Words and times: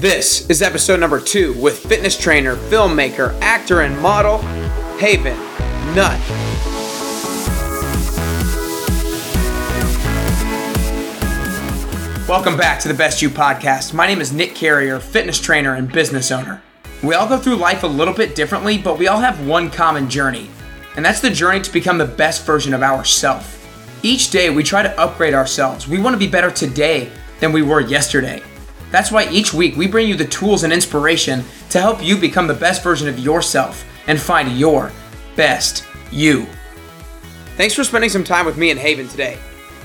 This 0.00 0.48
is 0.48 0.62
episode 0.62 1.00
number 1.00 1.18
two 1.18 1.54
with 1.54 1.80
fitness 1.80 2.16
trainer, 2.16 2.54
filmmaker, 2.54 3.36
actor, 3.40 3.80
and 3.80 4.00
model, 4.00 4.38
Haven 4.96 5.36
Nutt. 5.92 6.20
Welcome 12.28 12.56
back 12.56 12.78
to 12.78 12.86
the 12.86 12.94
Best 12.96 13.20
You 13.20 13.28
podcast. 13.28 13.92
My 13.92 14.06
name 14.06 14.20
is 14.20 14.32
Nick 14.32 14.54
Carrier, 14.54 15.00
fitness 15.00 15.40
trainer 15.40 15.74
and 15.74 15.90
business 15.90 16.30
owner. 16.30 16.62
We 17.02 17.16
all 17.16 17.28
go 17.28 17.36
through 17.36 17.56
life 17.56 17.82
a 17.82 17.88
little 17.88 18.14
bit 18.14 18.36
differently, 18.36 18.78
but 18.78 19.00
we 19.00 19.08
all 19.08 19.18
have 19.18 19.44
one 19.48 19.68
common 19.68 20.08
journey, 20.08 20.48
and 20.94 21.04
that's 21.04 21.20
the 21.20 21.28
journey 21.28 21.60
to 21.62 21.72
become 21.72 21.98
the 21.98 22.04
best 22.04 22.46
version 22.46 22.72
of 22.72 22.84
ourselves. 22.84 23.52
Each 24.04 24.30
day 24.30 24.48
we 24.48 24.62
try 24.62 24.84
to 24.84 25.00
upgrade 25.00 25.34
ourselves. 25.34 25.88
We 25.88 25.98
want 25.98 26.14
to 26.14 26.20
be 26.20 26.28
better 26.28 26.52
today 26.52 27.10
than 27.40 27.50
we 27.50 27.62
were 27.62 27.80
yesterday. 27.80 28.44
That's 28.90 29.12
why 29.12 29.28
each 29.30 29.52
week 29.52 29.76
we 29.76 29.86
bring 29.86 30.08
you 30.08 30.16
the 30.16 30.24
tools 30.24 30.64
and 30.64 30.72
inspiration 30.72 31.44
to 31.70 31.80
help 31.80 32.02
you 32.02 32.16
become 32.16 32.46
the 32.46 32.54
best 32.54 32.82
version 32.82 33.08
of 33.08 33.18
yourself 33.18 33.84
and 34.06 34.20
find 34.20 34.58
your 34.58 34.92
best 35.36 35.84
you. 36.10 36.46
Thanks 37.56 37.74
for 37.74 37.84
spending 37.84 38.10
some 38.10 38.24
time 38.24 38.46
with 38.46 38.56
me 38.56 38.70
and 38.70 38.78
Haven 38.78 39.08
today. 39.08 39.36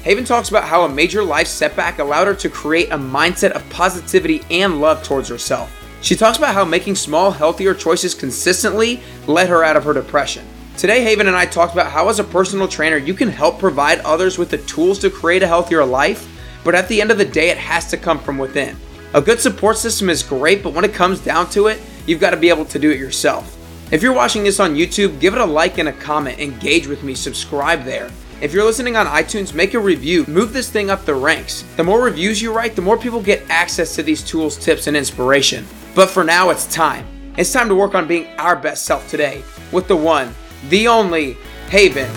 Haven 0.04 0.26
talks 0.26 0.50
about 0.50 0.66
how 0.66 0.84
a 0.84 0.90
major 0.90 1.24
life 1.24 1.48
setback 1.48 2.00
allowed 2.00 2.28
her 2.28 2.36
to 2.36 2.50
create 2.50 2.92
a 2.92 2.98
mindset 2.98 3.52
of 3.52 3.68
positivity 3.70 4.42
and 4.52 4.82
love 4.82 5.04
towards 5.04 5.30
herself. 5.30 5.72
She 6.02 6.16
talks 6.16 6.38
about 6.38 6.54
how 6.54 6.66
making 6.66 6.96
small, 6.96 7.32
healthier 7.32 7.74
choices 7.74 8.14
consistently 8.14 9.02
led 9.28 9.48
her 9.48 9.64
out 9.64 9.78
of 9.78 9.86
her 9.86 9.94
depression. 9.94 10.46
Today, 10.78 11.04
Haven 11.04 11.28
and 11.28 11.36
I 11.36 11.46
talked 11.46 11.74
about 11.74 11.92
how, 11.92 12.10
as 12.10 12.20
a 12.20 12.24
personal 12.26 12.68
trainer, 12.68 12.98
you 12.98 13.14
can 13.14 13.30
help 13.30 13.60
provide 13.60 14.00
others 14.00 14.38
with 14.38 14.50
the 14.50 14.58
tools 14.60 15.00
to 15.00 15.10
create 15.10 15.44
a 15.44 15.48
healthier 15.48 15.86
life, 15.86 16.28
but 16.66 16.76
at 16.76 16.88
the 16.90 17.00
end 17.00 17.12
of 17.12 17.18
the 17.18 17.26
day, 17.26 17.50
it 17.50 17.58
has 17.58 17.90
to 17.92 17.98
come 17.98 18.20
from 18.20 18.38
within. 18.38 18.76
A 19.16 19.22
good 19.22 19.40
support 19.40 19.78
system 19.78 20.10
is 20.10 20.24
great, 20.24 20.64
but 20.64 20.74
when 20.74 20.84
it 20.84 20.94
comes 20.94 21.20
down 21.20 21.48
to 21.52 21.68
it, 21.68 21.80
you've 22.08 22.20
got 22.20 22.32
to 22.32 22.38
be 22.38 22.50
able 22.50 22.66
to 22.66 22.80
do 22.80 22.90
it 22.90 23.00
yourself. 23.00 23.58
If 23.92 24.02
you're 24.02 24.12
watching 24.12 24.44
this 24.44 24.60
on 24.60 24.74
YouTube, 24.74 25.20
give 25.20 25.36
it 25.36 25.40
a 25.40 25.46
like 25.46 25.78
and 25.78 25.90
a 25.90 25.94
comment, 25.94 26.40
engage 26.40 26.88
with 26.88 27.04
me, 27.04 27.14
subscribe 27.14 27.84
there. 27.84 28.10
If 28.42 28.54
you're 28.54 28.66
listening 28.66 28.98
on 28.98 29.06
iTunes, 29.06 29.54
make 29.54 29.76
a 29.76 29.80
review. 29.80 30.26
Move 30.28 30.52
this 30.52 30.68
thing 30.68 30.90
up 30.90 31.06
the 31.06 31.14
ranks. 31.14 31.64
The 31.78 31.84
more 31.84 32.02
reviews 32.02 32.42
you 32.42 32.52
write, 32.52 32.76
the 32.76 32.82
more 32.82 32.98
people 32.98 33.22
get 33.22 33.48
access 33.52 33.94
to 33.96 34.02
these 34.04 34.24
tools, 34.24 34.58
tips, 34.58 34.88
and 34.88 34.98
inspiration. 34.98 35.64
But 35.94 36.10
for 36.10 36.24
now, 36.24 36.50
it's 36.50 36.66
time. 36.66 37.06
It's 37.38 37.54
time 37.54 37.70
to 37.70 37.76
work 37.76 37.94
on 37.94 38.08
being 38.08 38.28
our 38.40 38.56
best 38.56 38.84
self 38.84 39.08
today 39.08 39.44
with 39.72 39.88
the 39.88 39.96
one, 39.96 40.34
the 40.70 40.88
only 40.88 41.38
Haven 41.70 42.12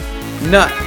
Nutt. 0.50 0.85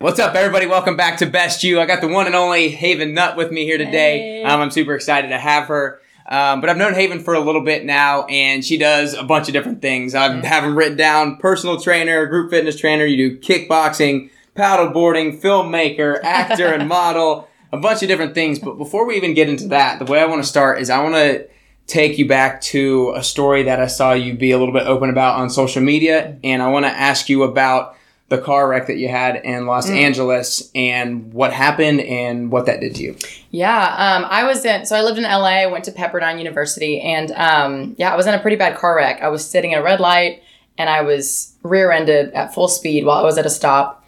What's 0.00 0.20
up, 0.20 0.36
everybody? 0.36 0.66
Welcome 0.66 0.96
back 0.96 1.18
to 1.18 1.26
Best 1.26 1.64
You. 1.64 1.80
I 1.80 1.84
got 1.84 2.00
the 2.00 2.06
one 2.06 2.26
and 2.26 2.36
only 2.36 2.68
Haven 2.68 3.14
Nutt 3.14 3.36
with 3.36 3.50
me 3.50 3.64
here 3.64 3.78
today. 3.78 4.18
Hey. 4.18 4.44
Um, 4.44 4.60
I'm 4.60 4.70
super 4.70 4.94
excited 4.94 5.26
to 5.30 5.38
have 5.38 5.66
her. 5.66 6.00
Um, 6.28 6.60
but 6.60 6.70
I've 6.70 6.76
known 6.76 6.94
Haven 6.94 7.18
for 7.18 7.34
a 7.34 7.40
little 7.40 7.62
bit 7.62 7.84
now, 7.84 8.24
and 8.26 8.64
she 8.64 8.78
does 8.78 9.14
a 9.14 9.24
bunch 9.24 9.48
of 9.48 9.54
different 9.54 9.82
things. 9.82 10.14
I 10.14 10.28
have 10.46 10.62
them 10.62 10.78
written 10.78 10.96
down: 10.96 11.38
personal 11.38 11.80
trainer, 11.80 12.26
group 12.26 12.50
fitness 12.50 12.78
trainer. 12.78 13.06
You 13.06 13.16
do 13.28 13.40
kickboxing, 13.40 14.30
paddleboarding, 14.54 15.40
filmmaker, 15.42 16.20
actor, 16.22 16.68
and 16.68 16.88
model. 16.88 17.48
A 17.72 17.76
bunch 17.76 18.00
of 18.00 18.08
different 18.08 18.34
things. 18.34 18.60
But 18.60 18.78
before 18.78 19.04
we 19.04 19.16
even 19.16 19.34
get 19.34 19.48
into 19.48 19.66
that, 19.66 19.98
the 19.98 20.04
way 20.04 20.20
I 20.20 20.26
want 20.26 20.44
to 20.44 20.48
start 20.48 20.80
is 20.80 20.90
I 20.90 21.02
want 21.02 21.16
to 21.16 21.48
take 21.88 22.18
you 22.18 22.28
back 22.28 22.60
to 22.60 23.14
a 23.16 23.24
story 23.24 23.64
that 23.64 23.80
I 23.80 23.88
saw 23.88 24.12
you 24.12 24.34
be 24.34 24.52
a 24.52 24.58
little 24.58 24.74
bit 24.74 24.86
open 24.86 25.10
about 25.10 25.40
on 25.40 25.50
social 25.50 25.82
media, 25.82 26.38
and 26.44 26.62
I 26.62 26.68
want 26.68 26.84
to 26.84 26.92
ask 26.92 27.28
you 27.28 27.42
about 27.42 27.96
the 28.28 28.38
car 28.38 28.68
wreck 28.68 28.86
that 28.88 28.98
you 28.98 29.08
had 29.08 29.36
in 29.36 29.66
Los 29.66 29.88
Angeles 29.88 30.70
and 30.74 31.32
what 31.32 31.52
happened 31.52 32.00
and 32.00 32.50
what 32.52 32.66
that 32.66 32.80
did 32.80 32.94
to 32.96 33.02
you. 33.02 33.16
Yeah, 33.50 33.94
um, 33.96 34.26
I 34.28 34.44
was 34.44 34.64
in. 34.64 34.84
So 34.84 34.96
I 34.96 35.02
lived 35.02 35.18
in 35.18 35.24
LA. 35.24 35.62
I 35.62 35.66
went 35.66 35.84
to 35.84 35.92
Pepperdine 35.92 36.38
University, 36.38 37.00
and 37.00 37.30
um, 37.32 37.94
yeah, 37.98 38.12
I 38.12 38.16
was 38.16 38.26
in 38.26 38.34
a 38.34 38.38
pretty 38.38 38.56
bad 38.56 38.76
car 38.76 38.96
wreck. 38.96 39.22
I 39.22 39.28
was 39.28 39.48
sitting 39.48 39.72
at 39.72 39.80
a 39.80 39.82
red 39.82 39.98
light, 39.98 40.42
and 40.76 40.90
I 40.90 41.00
was 41.00 41.54
rear-ended 41.62 42.32
at 42.34 42.52
full 42.54 42.68
speed 42.68 43.06
while 43.06 43.18
I 43.18 43.22
was 43.22 43.38
at 43.38 43.46
a 43.46 43.50
stop. 43.50 44.04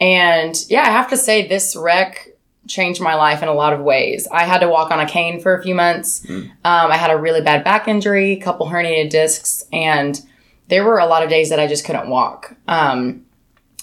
And 0.00 0.54
yeah, 0.68 0.82
I 0.82 0.90
have 0.90 1.08
to 1.10 1.16
say 1.16 1.48
this 1.48 1.74
wreck 1.74 2.28
changed 2.68 3.00
my 3.00 3.14
life 3.14 3.42
in 3.42 3.48
a 3.48 3.54
lot 3.54 3.72
of 3.72 3.80
ways. 3.80 4.28
I 4.30 4.44
had 4.44 4.58
to 4.58 4.68
walk 4.68 4.90
on 4.90 5.00
a 5.00 5.06
cane 5.06 5.40
for 5.40 5.56
a 5.56 5.62
few 5.62 5.74
months. 5.74 6.28
Um, 6.28 6.50
I 6.64 6.96
had 6.96 7.10
a 7.10 7.16
really 7.16 7.40
bad 7.40 7.64
back 7.64 7.88
injury, 7.88 8.32
a 8.32 8.40
couple 8.40 8.68
herniated 8.68 9.10
discs, 9.10 9.64
and 9.72 10.20
there 10.68 10.84
were 10.84 10.98
a 10.98 11.06
lot 11.06 11.22
of 11.22 11.30
days 11.30 11.48
that 11.50 11.58
I 11.58 11.66
just 11.66 11.84
couldn't 11.84 12.08
walk. 12.08 12.54
Um, 12.68 13.24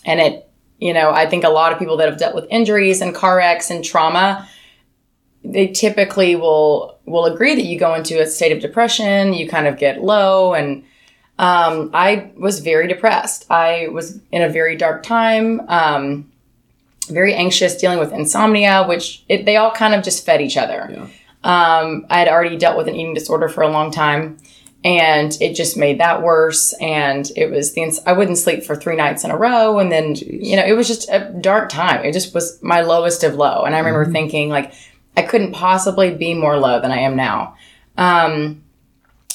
and 0.10 0.20
it, 0.20 0.50
you 0.80 0.94
know, 0.94 1.12
I 1.12 1.28
think 1.28 1.44
a 1.44 1.50
lot 1.50 1.72
of 1.72 1.78
people 1.78 1.98
that 1.98 2.10
have 2.10 2.18
dealt 2.18 2.34
with 2.34 2.48
injuries 2.50 3.00
and 3.00 3.14
car 3.14 3.38
wrecks 3.38 3.70
and 3.70 3.86
trauma, 3.86 4.50
they 5.44 5.68
typically 5.68 6.36
will 6.36 6.98
will 7.06 7.26
agree 7.26 7.56
that 7.56 7.66
you 7.66 7.78
go 7.78 7.94
into 7.94 8.20
a 8.20 8.26
state 8.26 8.52
of 8.52 8.60
depression, 8.60 9.34
you 9.34 9.48
kind 9.48 9.68
of 9.68 9.78
get 9.78 10.04
low 10.04 10.54
and 10.54 10.84
um, 11.38 11.92
I 11.94 12.32
was 12.36 12.60
very 12.60 12.88
depressed. 12.88 13.46
I 13.50 13.88
was 13.94 14.20
in 14.32 14.42
a 14.42 14.50
very 14.50 14.76
dark 14.76 15.04
time, 15.04 15.62
um, 15.70 16.30
very 17.08 17.34
anxious, 17.34 17.78
dealing 17.78 17.98
with 17.98 18.12
insomnia, 18.12 18.86
which 18.86 19.24
it, 19.30 19.46
they 19.46 19.56
all 19.56 19.72
kind 19.72 19.96
of 19.96 20.04
just 20.04 20.26
fed 20.26 20.42
each 20.42 20.58
other. 20.58 20.90
Yeah. 20.92 21.08
Um, 21.46 22.06
I 22.10 22.20
had 22.20 22.28
already 22.28 22.58
dealt 22.58 22.78
with 22.78 22.90
an 22.90 22.96
eating 22.96 23.14
disorder 23.14 23.48
for 23.48 23.62
a 23.62 23.70
long 23.70 23.90
time, 23.90 24.38
and 24.84 25.38
it 25.42 25.56
just 25.56 25.76
made 25.78 26.00
that 26.00 26.22
worse. 26.22 26.74
And 26.74 27.30
it 27.36 27.52
was 27.52 27.74
the 27.74 27.84
ins- 27.84 28.00
I 28.06 28.14
wouldn't 28.14 28.38
sleep 28.38 28.64
for 28.64 28.76
three 28.76 28.96
nights 28.96 29.24
in 29.24 29.32
a 29.32 29.38
row, 29.38 29.80
and 29.80 29.92
then 29.92 30.16
you 30.16 30.56
know 30.56 30.66
it 30.66 30.74
was 30.74 30.88
just 30.88 31.10
a 31.10 31.34
dark 31.42 31.70
time. 31.70 32.06
It 32.06 32.14
just 32.14 32.34
was 32.34 32.62
my 32.62 32.82
lowest 32.82 33.24
of 33.24 33.36
low, 33.36 33.64
and 33.64 33.76
I 33.76 33.80
remember 33.80 34.12
thinking 34.12 34.50
like 34.50 34.74
I 35.18 35.24
couldn't 35.24 35.52
possibly 35.52 36.14
be 36.14 36.34
more 36.34 36.58
low 36.58 36.80
than 36.80 36.92
I 36.92 37.00
am 37.00 37.16
now. 37.16 37.56
Um, 37.98 38.64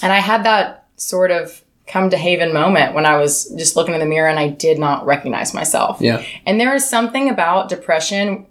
and 0.02 0.12
I 0.12 0.18
had 0.18 0.44
that 0.44 0.86
sort 0.96 1.30
of 1.30 1.62
come 1.86 2.08
to 2.10 2.16
haven 2.16 2.52
moment 2.52 2.94
when 2.94 3.04
I 3.04 3.18
was 3.18 3.46
just 3.56 3.76
looking 3.76 3.94
in 3.94 4.00
the 4.00 4.06
mirror 4.06 4.28
and 4.28 4.38
I 4.38 4.48
did 4.48 4.78
not 4.78 5.04
recognize 5.04 5.52
myself. 5.52 6.00
Yeah. 6.00 6.24
And 6.46 6.58
there 6.58 6.74
is 6.74 6.88
something 6.88 7.28
about 7.28 7.68
depression 7.68 8.46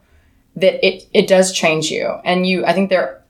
that 0.55 0.85
it 0.85 1.07
it 1.13 1.27
does 1.27 1.51
change 1.51 1.89
you. 1.89 2.19
And 2.23 2.45
you 2.45 2.65
I 2.65 2.73
think 2.73 2.89
there 2.89 3.22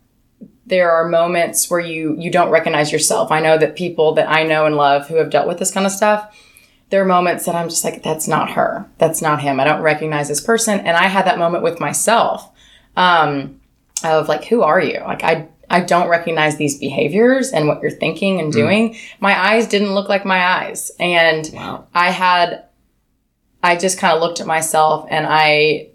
there 0.66 0.91
are 0.91 1.07
moments 1.07 1.69
where 1.69 1.79
you 1.79 2.16
you 2.18 2.31
don't 2.31 2.50
recognize 2.50 2.91
yourself. 2.91 3.31
I 3.31 3.40
know 3.41 3.57
that 3.57 3.75
people 3.75 4.13
that 4.13 4.29
I 4.29 4.44
know 4.44 4.66
and 4.66 4.75
love 4.75 5.07
who 5.07 5.16
have 5.16 5.29
dealt 5.29 5.47
with 5.47 5.59
this 5.59 5.72
kind 5.72 5.85
of 5.85 5.91
stuff, 5.91 6.35
there 6.90 7.01
are 7.01 7.06
moments 7.06 7.46
that 7.46 7.56
I'm 7.56 7.69
just 7.69 7.84
like 7.84 8.03
that's 8.03 8.28
not 8.28 8.51
her. 8.51 8.85
That's 8.97 9.22
not 9.22 9.41
him. 9.41 9.59
I 9.59 9.66
don't 9.66 9.81
recognize 9.81 10.28
this 10.28 10.41
person 10.41 10.79
and 10.79 10.96
I 10.96 11.07
had 11.07 11.25
that 11.25 11.38
moment 11.38 11.63
with 11.63 11.79
myself. 11.79 12.50
Um 12.96 13.59
of 14.03 14.28
like 14.28 14.46
who 14.46 14.62
are 14.62 14.81
you? 14.81 15.00
Like 15.00 15.24
I 15.24 15.50
I 15.69 15.79
don't 15.81 16.07
recognize 16.07 16.57
these 16.57 16.78
behaviors 16.78 17.51
and 17.51 17.68
what 17.68 17.81
you're 17.81 17.90
thinking 17.91 18.40
and 18.40 18.53
doing. 18.53 18.95
My 19.19 19.51
eyes 19.51 19.68
didn't 19.68 19.95
look 19.95 20.07
like 20.07 20.24
my 20.25 20.40
eyes. 20.40 20.91
And 21.00 21.50
Wow. 21.53 21.88
I 21.95 22.12
had, 22.12 22.66
I 23.63 23.75
just 23.75 23.97
kind 23.97 24.13
of 24.13 24.22
looked 24.22 24.40
at 24.40 24.45
myself 24.45 25.07
and 25.09 25.25
I 25.28 25.88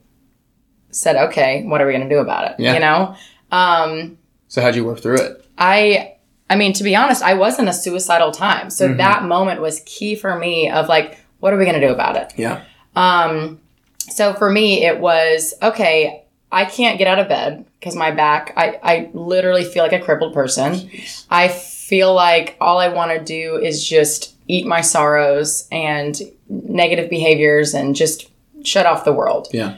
said, 0.90 1.14
okay, 1.28 1.64
what 1.64 1.80
are 1.80 1.86
we 1.86 1.92
going 1.92 2.08
to 2.08 2.12
do 2.12 2.18
about 2.20 2.50
it? 2.50 2.56
Yeah. 2.58 2.74
You 2.74 2.80
know? 2.80 3.14
Um, 3.52 4.17
So 4.48 4.62
how'd 4.62 4.74
you 4.74 4.84
work 4.84 5.00
through 5.00 5.18
it? 5.18 5.44
I, 5.56 6.14
I 6.50 6.56
mean, 6.56 6.72
to 6.74 6.84
be 6.84 6.96
honest, 6.96 7.22
I 7.22 7.34
was 7.34 7.58
in 7.58 7.68
a 7.68 7.72
suicidal 7.72 8.32
time. 8.32 8.70
So 8.70 8.88
that 8.94 9.24
moment 9.24 9.60
was 9.60 9.80
key 9.86 10.14
for 10.14 10.38
me 10.38 10.70
of 10.70 10.88
like, 10.88 11.18
what 11.40 11.52
are 11.52 11.56
we 11.56 11.64
going 11.64 11.80
to 11.80 11.86
do 11.86 11.92
about 11.92 12.16
it? 12.16 12.32
Yeah. 12.36 12.64
Um, 12.96 13.60
so 14.00 14.34
for 14.34 14.50
me, 14.50 14.84
it 14.84 14.98
was 14.98 15.54
okay. 15.62 16.24
I 16.50 16.64
can't 16.64 16.98
get 16.98 17.06
out 17.06 17.18
of 17.18 17.28
bed 17.28 17.66
because 17.78 17.94
my 17.94 18.10
back. 18.10 18.54
I 18.56 18.78
I 18.82 19.10
literally 19.12 19.64
feel 19.64 19.82
like 19.82 19.92
a 19.92 20.00
crippled 20.00 20.32
person. 20.32 20.90
I 21.30 21.48
feel 21.48 22.14
like 22.14 22.56
all 22.60 22.78
I 22.78 22.88
want 22.88 23.10
to 23.12 23.22
do 23.22 23.56
is 23.56 23.86
just 23.86 24.34
eat 24.48 24.66
my 24.66 24.80
sorrows 24.80 25.68
and 25.70 26.18
negative 26.48 27.10
behaviors 27.10 27.74
and 27.74 27.94
just 27.94 28.30
shut 28.64 28.86
off 28.86 29.04
the 29.04 29.12
world. 29.12 29.48
Yeah. 29.52 29.76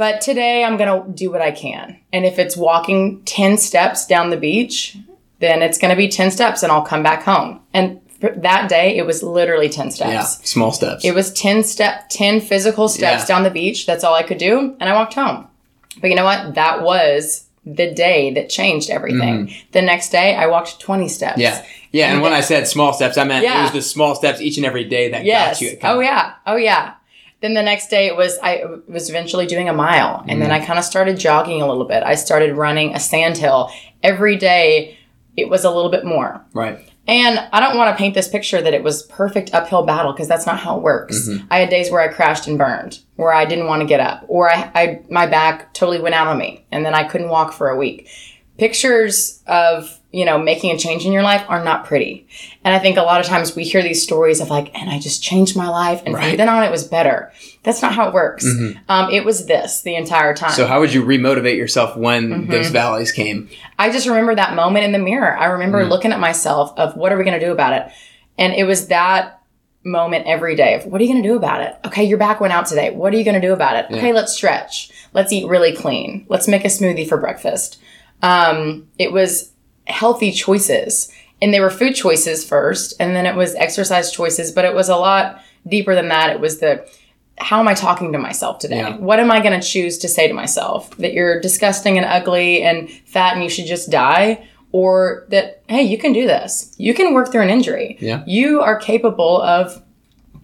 But 0.00 0.22
today 0.22 0.64
I'm 0.64 0.78
going 0.78 0.88
to 1.04 1.12
do 1.12 1.30
what 1.30 1.42
I 1.42 1.50
can. 1.50 1.98
And 2.10 2.24
if 2.24 2.38
it's 2.38 2.56
walking 2.56 3.22
10 3.26 3.58
steps 3.58 4.06
down 4.06 4.30
the 4.30 4.38
beach, 4.38 4.96
then 5.40 5.60
it's 5.60 5.76
going 5.76 5.90
to 5.90 5.96
be 5.96 6.08
10 6.08 6.30
steps 6.30 6.62
and 6.62 6.72
I'll 6.72 6.80
come 6.86 7.02
back 7.02 7.22
home. 7.22 7.60
And 7.74 8.00
that 8.22 8.70
day, 8.70 8.96
it 8.96 9.04
was 9.04 9.22
literally 9.22 9.68
10 9.68 9.90
steps. 9.90 10.10
Yeah. 10.10 10.22
Small 10.22 10.72
steps. 10.72 11.04
It 11.04 11.14
was 11.14 11.30
10 11.34 11.64
step 11.64 12.08
10 12.08 12.40
physical 12.40 12.88
steps 12.88 13.24
Yeah. 13.24 13.26
down 13.26 13.42
the 13.42 13.50
beach. 13.50 13.84
That's 13.84 14.02
all 14.02 14.14
I 14.14 14.22
could 14.22 14.38
do 14.38 14.74
and 14.80 14.88
I 14.88 14.94
walked 14.94 15.12
home. 15.12 15.46
But 16.00 16.08
you 16.08 16.16
know 16.16 16.24
what? 16.24 16.54
That 16.54 16.80
was 16.82 17.44
the 17.66 17.92
day 17.92 18.32
that 18.32 18.48
changed 18.48 18.88
everything. 18.88 19.52
The 19.72 19.82
next 19.82 20.08
day 20.08 20.34
I 20.34 20.46
walked 20.46 20.80
20 20.80 21.08
steps. 21.08 21.32
Mm-hmm. 21.32 21.40
yeah. 21.42 21.62
Yeah. 21.92 22.12
And 22.14 22.22
when 22.22 22.32
I 22.32 22.40
said 22.40 22.66
small 22.66 22.94
steps, 22.94 23.18
I 23.18 23.24
meant 23.24 23.44
it 23.44 23.50
was 23.64 23.72
the 23.72 23.82
small 23.82 24.14
steps 24.14 24.40
each 24.40 24.56
and 24.56 24.64
every 24.64 24.84
day 24.84 25.10
that 25.10 25.26
Yes. 25.26 25.56
got 25.56 25.60
you. 25.60 25.70
It 25.72 25.80
Oh 25.82 26.00
yeah. 26.00 26.36
Oh 26.46 26.56
yeah. 26.56 26.94
Then 27.40 27.54
the 27.54 27.62
next 27.62 27.88
day 27.88 28.06
it 28.06 28.16
was 28.16 28.38
I 28.42 28.64
was 28.86 29.08
eventually 29.08 29.46
doing 29.46 29.68
a 29.68 29.72
mile 29.72 30.24
and 30.28 30.42
then 30.42 30.50
I 30.50 30.60
mm. 30.60 30.66
kind 30.66 30.78
of 30.78 30.84
started 30.84 31.18
jogging 31.18 31.62
a 31.62 31.66
little 31.66 31.86
bit. 31.86 32.02
I 32.02 32.14
started 32.14 32.54
running 32.54 32.94
a 32.94 33.00
sand 33.00 33.38
hill 33.38 33.70
every 34.02 34.36
day. 34.36 34.98
It 35.36 35.48
was 35.48 35.64
a 35.64 35.70
little 35.70 35.90
bit 35.90 36.04
more. 36.04 36.44
Right. 36.52 36.86
And 37.06 37.40
I 37.52 37.60
don't 37.60 37.76
want 37.76 37.92
to 37.92 37.98
paint 37.98 38.14
this 38.14 38.28
picture 38.28 38.60
that 38.60 38.74
it 38.74 38.84
was 38.84 39.02
perfect 39.04 39.54
uphill 39.54 39.84
battle 39.84 40.12
because 40.12 40.28
that's 40.28 40.46
not 40.46 40.60
how 40.60 40.76
it 40.76 40.82
works. 40.82 41.28
Mm-hmm. 41.28 41.46
I 41.50 41.58
had 41.60 41.70
days 41.70 41.90
where 41.90 42.00
I 42.00 42.08
crashed 42.08 42.46
and 42.46 42.58
burned, 42.58 43.00
where 43.16 43.32
I 43.32 43.46
didn't 43.46 43.66
want 43.66 43.80
to 43.80 43.86
get 43.86 44.00
up, 44.00 44.24
or 44.28 44.50
I, 44.50 44.70
I 44.74 45.02
my 45.10 45.26
back 45.26 45.72
totally 45.72 46.00
went 46.00 46.14
out 46.14 46.28
on 46.28 46.38
me, 46.38 46.66
and 46.70 46.84
then 46.84 46.94
I 46.94 47.04
couldn't 47.04 47.30
walk 47.30 47.52
for 47.52 47.68
a 47.68 47.76
week. 47.76 48.08
Pictures 48.58 49.42
of 49.46 49.98
you 50.12 50.24
know 50.24 50.38
making 50.38 50.70
a 50.72 50.78
change 50.78 51.06
in 51.06 51.12
your 51.12 51.22
life 51.22 51.44
are 51.48 51.62
not 51.62 51.84
pretty, 51.84 52.26
and 52.64 52.74
I 52.74 52.78
think 52.78 52.96
a 52.96 53.02
lot 53.02 53.20
of 53.20 53.26
times 53.26 53.54
we 53.54 53.64
hear 53.64 53.82
these 53.82 54.02
stories 54.02 54.40
of 54.40 54.50
like, 54.50 54.74
and 54.78 54.90
I 54.90 54.98
just 54.98 55.22
changed 55.22 55.56
my 55.56 55.68
life, 55.68 56.02
and 56.04 56.14
from 56.16 56.36
then 56.36 56.48
on 56.48 56.62
it 56.62 56.70
was 56.70 56.84
better. 56.84 57.32
That's 57.62 57.82
not 57.82 57.92
how 57.92 58.08
it 58.08 58.14
works. 58.14 58.46
Um, 58.88 59.10
it 59.10 59.24
was 59.24 59.46
this 59.46 59.82
the 59.82 59.94
entire 59.94 60.34
time. 60.34 60.52
So 60.52 60.66
how 60.66 60.80
would 60.80 60.92
you 60.92 61.04
remotivate 61.04 61.56
yourself 61.56 61.96
when 61.96 62.46
those 62.48 62.70
valleys 62.70 63.12
came? 63.12 63.50
I 63.78 63.90
just 63.90 64.06
remember 64.06 64.34
that 64.34 64.54
moment 64.54 64.84
in 64.84 64.92
the 64.92 64.98
mirror. 64.98 65.36
I 65.36 65.46
remember 65.46 65.84
looking 65.84 66.12
at 66.12 66.20
myself 66.20 66.72
of 66.78 66.96
what 66.96 67.12
are 67.12 67.18
we 67.18 67.24
going 67.24 67.38
to 67.38 67.44
do 67.44 67.52
about 67.52 67.74
it? 67.74 67.92
And 68.38 68.54
it 68.54 68.64
was 68.64 68.88
that 68.88 69.40
moment 69.84 70.26
every 70.26 70.54
day 70.56 70.74
of 70.74 70.86
what 70.86 71.00
are 71.00 71.04
you 71.04 71.12
going 71.12 71.22
to 71.22 71.28
do 71.28 71.36
about 71.36 71.62
it? 71.62 71.74
Okay, 71.86 72.04
your 72.04 72.18
back 72.18 72.40
went 72.40 72.52
out 72.52 72.66
today. 72.66 72.90
What 72.90 73.14
are 73.14 73.16
you 73.16 73.24
going 73.24 73.40
to 73.40 73.46
do 73.46 73.52
about 73.52 73.76
it? 73.76 73.94
Okay, 73.94 74.12
let's 74.12 74.34
stretch. 74.34 74.90
Let's 75.12 75.32
eat 75.32 75.46
really 75.48 75.74
clean. 75.74 76.26
Let's 76.28 76.48
make 76.48 76.64
a 76.64 76.68
smoothie 76.68 77.08
for 77.08 77.18
breakfast. 77.18 77.78
Um, 78.22 78.88
it 78.98 79.12
was 79.12 79.52
healthy 79.90 80.32
choices. 80.32 81.12
And 81.42 81.54
they 81.54 81.60
were 81.60 81.70
food 81.70 81.94
choices 81.94 82.44
first, 82.44 82.94
and 83.00 83.16
then 83.16 83.24
it 83.24 83.34
was 83.34 83.54
exercise 83.54 84.12
choices, 84.12 84.52
but 84.52 84.66
it 84.66 84.74
was 84.74 84.90
a 84.90 84.96
lot 84.96 85.42
deeper 85.66 85.94
than 85.94 86.08
that. 86.08 86.30
It 86.30 86.40
was 86.40 86.60
the 86.60 86.86
how 87.40 87.58
am 87.58 87.68
I 87.68 87.74
talking 87.74 88.12
to 88.12 88.18
myself 88.18 88.58
today? 88.58 88.80
Yeah. 88.80 88.96
What 88.96 89.18
am 89.18 89.30
I 89.30 89.40
going 89.40 89.58
to 89.58 89.66
choose 89.66 89.98
to 89.98 90.08
say 90.08 90.28
to 90.28 90.34
myself? 90.34 90.94
That 90.98 91.14
you're 91.14 91.40
disgusting 91.40 91.96
and 91.96 92.06
ugly 92.06 92.62
and 92.62 92.90
fat 92.90 93.34
and 93.34 93.42
you 93.42 93.48
should 93.48 93.66
just 93.66 93.90
die? 93.90 94.46
Or 94.72 95.26
that, 95.30 95.62
hey, 95.68 95.82
you 95.82 95.98
can 95.98 96.12
do 96.12 96.26
this. 96.26 96.74
You 96.78 96.94
can 96.94 97.12
work 97.12 97.32
through 97.32 97.42
an 97.42 97.50
injury. 97.50 97.96
Yeah. 97.98 98.22
You 98.26 98.60
are 98.60 98.78
capable 98.78 99.42
of 99.42 99.82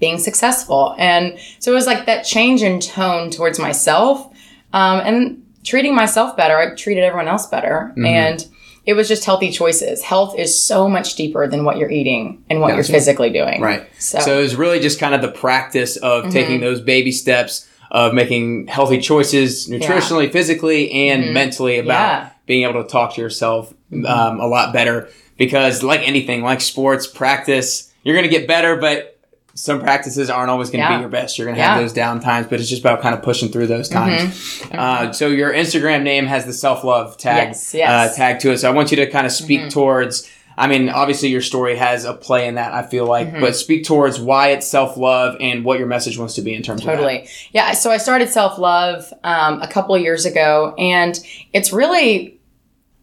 being 0.01 0.19
successful. 0.19 0.97
And 0.99 1.39
so 1.59 1.71
it 1.71 1.75
was 1.75 1.87
like 1.87 2.07
that 2.07 2.23
change 2.25 2.63
in 2.63 2.81
tone 2.81 3.31
towards 3.31 3.59
myself 3.59 4.27
um, 4.73 5.01
and 5.01 5.47
treating 5.65 5.95
myself 5.95 6.37
better. 6.37 6.59
I 6.59 6.75
treated 6.75 7.05
everyone 7.05 7.29
else 7.29 7.47
better. 7.47 7.93
Mm-hmm. 7.93 8.07
And 8.07 8.49
it 8.87 8.95
was 8.95 9.09
just 9.09 9.25
healthy 9.25 9.51
choices. 9.51 10.03
Health 10.03 10.39
is 10.39 10.61
so 10.61 10.89
much 10.89 11.17
deeper 11.17 11.49
than 11.49 11.65
what 11.65 11.77
you're 11.77 11.91
eating 11.91 12.45
and 12.49 12.61
what 12.61 12.69
Gotcha. 12.69 12.77
you're 12.77 12.99
physically 12.99 13.31
doing. 13.31 13.61
Right. 13.61 13.87
So, 13.99 14.21
So, 14.21 14.39
it 14.39 14.43
was 14.43 14.55
really 14.55 14.79
just 14.79 15.01
kind 15.01 15.15
of 15.15 15.23
the 15.23 15.31
practice 15.31 15.97
of 15.97 16.23
mm-hmm. 16.23 16.33
taking 16.33 16.61
those 16.61 16.81
baby 16.81 17.11
steps 17.11 17.69
of 17.91 18.15
making 18.15 18.67
healthy 18.69 18.99
choices 18.99 19.69
nutritionally, 19.69 20.31
physically, 20.31 20.91
and 21.09 21.25
mm-hmm. 21.25 21.35
mentally 21.35 21.79
about 21.79 21.93
Yeah. 21.93 22.31
being 22.47 22.69
able 22.69 22.83
to 22.83 22.89
talk 22.89 23.15
to 23.15 23.21
yourself 23.21 23.73
mm-hmm. 23.93 24.07
um, 24.07 24.41
a 24.41 24.47
lot 24.47 24.73
better. 24.73 25.09
Because, 25.37 25.83
like 25.83 26.01
anything, 26.01 26.43
like 26.43 26.61
sports, 26.61 27.07
practice, 27.07 27.93
you're 28.05 28.15
going 28.15 28.29
to 28.29 28.35
get 28.35 28.49
better, 28.49 28.77
but 28.77 29.16
some 29.57 29.81
practices 29.81 30.29
aren't 30.31 30.51
always 30.51 30.69
going 30.71 30.85
to 30.85 30.89
Yeah. 30.91 30.97
be 30.99 31.01
your 31.01 31.09
best. 31.09 31.39
You're 31.39 31.47
going 31.47 31.57
to 31.57 31.61
Yeah. 31.61 31.73
have 31.75 31.81
those 31.83 31.93
down 31.93 32.21
times, 32.21 32.47
but 32.49 32.61
it's 32.61 32.69
just 32.69 32.83
about 32.83 33.01
kind 33.03 33.15
of 33.15 33.23
pushing 33.23 33.49
through 33.49 33.67
those 33.67 33.89
times. 33.89 34.63
Uh, 34.71 35.11
so, 35.13 35.29
your 35.29 35.53
Instagram 35.53 36.03
name 36.03 36.27
has 36.27 36.45
the 36.45 36.53
self 36.53 36.85
love 36.85 37.17
tag, 37.17 37.49
Yes, 37.49 37.75
yes. 37.75 37.91
Uh, 37.91 38.15
tag 38.15 38.39
to 38.41 38.53
it. 38.53 38.59
So, 38.59 38.69
I 38.69 38.73
want 38.73 38.91
you 38.91 38.97
to 38.99 39.07
kind 39.11 39.27
of 39.27 39.33
speak 39.33 39.71
towards. 39.71 40.29
I 40.59 40.69
mean, 40.69 40.89
obviously, 40.89 41.29
your 41.29 41.43
story 41.43 41.77
has 41.77 42.05
a 42.07 42.15
play 42.15 42.47
in 42.49 42.55
that. 42.55 42.73
I 42.73 42.83
feel 42.83 43.05
like, 43.07 43.41
but 43.41 43.55
speak 43.57 43.85
towards 43.85 44.19
why 44.19 44.49
it's 44.49 44.67
self 44.67 44.97
love 44.97 45.37
and 45.41 45.65
what 45.65 45.79
your 45.79 45.87
message 45.89 46.17
wants 46.19 46.35
to 46.37 46.43
be 46.43 46.55
in 46.55 46.63
terms 46.63 46.81
of 46.81 46.87
Totally. 46.87 47.29
Yeah. 47.53 47.73
So 47.73 47.91
I 47.91 47.97
started 47.99 48.31
self 48.31 48.59
love 48.59 49.13
um, 49.25 49.61
a 49.61 49.69
couple 49.69 49.95
of 49.95 50.01
years 50.01 50.25
ago, 50.25 50.75
and 50.79 51.19
it's 51.53 51.73
really 51.73 52.39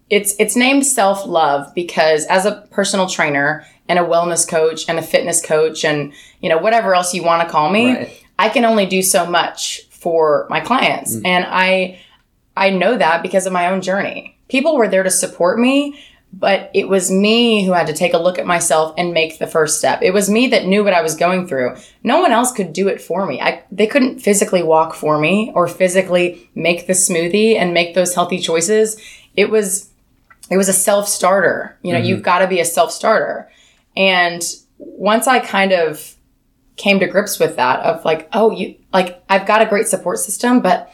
it's 0.09 0.35
it's 0.39 0.55
named 0.55 0.85
self 0.85 1.25
love 1.25 1.73
because 1.75 2.25
as 2.25 2.45
a 2.45 2.67
personal 2.71 3.07
trainer 3.07 3.65
and 3.93 4.03
a 4.03 4.09
wellness 4.09 4.47
coach 4.47 4.85
and 4.89 4.97
a 4.97 5.03
fitness 5.03 5.39
coach 5.39 5.85
and 5.85 6.13
you 6.41 6.49
know 6.49 6.57
whatever 6.57 6.95
else 6.95 7.13
you 7.13 7.21
want 7.21 7.47
to 7.47 7.51
call 7.51 7.69
me, 7.69 7.93
Right. 7.93 8.25
I 8.39 8.49
can 8.49 8.65
only 8.65 8.87
do 8.87 9.03
so 9.03 9.27
much 9.27 9.83
for 9.89 10.47
my 10.49 10.59
clients, 10.59 11.15
mm. 11.15 11.21
and 11.25 11.45
I 11.47 11.99
I 12.57 12.71
know 12.71 12.97
that 12.97 13.21
because 13.21 13.45
of 13.45 13.53
my 13.53 13.67
own 13.67 13.81
journey. 13.81 14.37
People 14.49 14.75
were 14.75 14.87
there 14.87 15.03
to 15.03 15.11
support 15.11 15.59
me, 15.59 15.99
but 16.33 16.71
it 16.73 16.87
was 16.87 17.11
me 17.11 17.63
who 17.65 17.71
had 17.73 17.87
to 17.87 17.93
take 17.93 18.13
a 18.13 18.17
look 18.17 18.39
at 18.39 18.47
myself 18.47 18.95
and 18.97 19.13
make 19.13 19.37
the 19.37 19.47
first 19.47 19.77
step. 19.77 20.01
It 20.01 20.11
was 20.11 20.29
me 20.29 20.47
that 20.47 20.65
knew 20.65 20.83
what 20.83 20.93
I 20.93 21.03
was 21.03 21.15
going 21.15 21.47
through. 21.47 21.75
No 22.03 22.19
one 22.19 22.31
else 22.31 22.51
could 22.51 22.73
do 22.73 22.87
it 22.87 22.99
for 23.01 23.27
me. 23.27 23.39
I, 23.39 23.63
they 23.71 23.87
couldn't 23.87 24.19
physically 24.19 24.63
walk 24.63 24.95
for 24.95 25.19
me 25.19 25.51
or 25.53 25.67
physically 25.67 26.49
make 26.55 26.87
the 26.87 26.93
smoothie 26.93 27.55
and 27.55 27.73
make 27.73 27.93
those 27.93 28.15
healthy 28.15 28.39
choices. 28.39 28.99
It 29.35 29.49
was 29.51 29.91
it 30.49 30.57
was 30.57 30.69
a 30.69 30.73
self 30.73 31.07
starter. 31.07 31.77
You 31.83 31.93
know, 31.93 31.99
mm-hmm. 31.99 32.07
you've 32.07 32.23
got 32.23 32.39
to 32.39 32.47
be 32.47 32.59
a 32.59 32.65
self 32.65 32.91
starter. 32.91 33.49
And 33.95 34.43
once 34.77 35.27
I 35.27 35.39
kind 35.39 35.71
of 35.71 36.15
came 36.75 36.99
to 36.99 37.07
grips 37.07 37.39
with 37.39 37.55
that 37.55 37.79
of 37.81 38.03
like, 38.03 38.27
oh, 38.33 38.51
you 38.51 38.75
like 38.91 39.23
I've 39.29 39.45
got 39.45 39.61
a 39.61 39.65
great 39.65 39.87
support 39.87 40.19
system, 40.19 40.59
but 40.59 40.91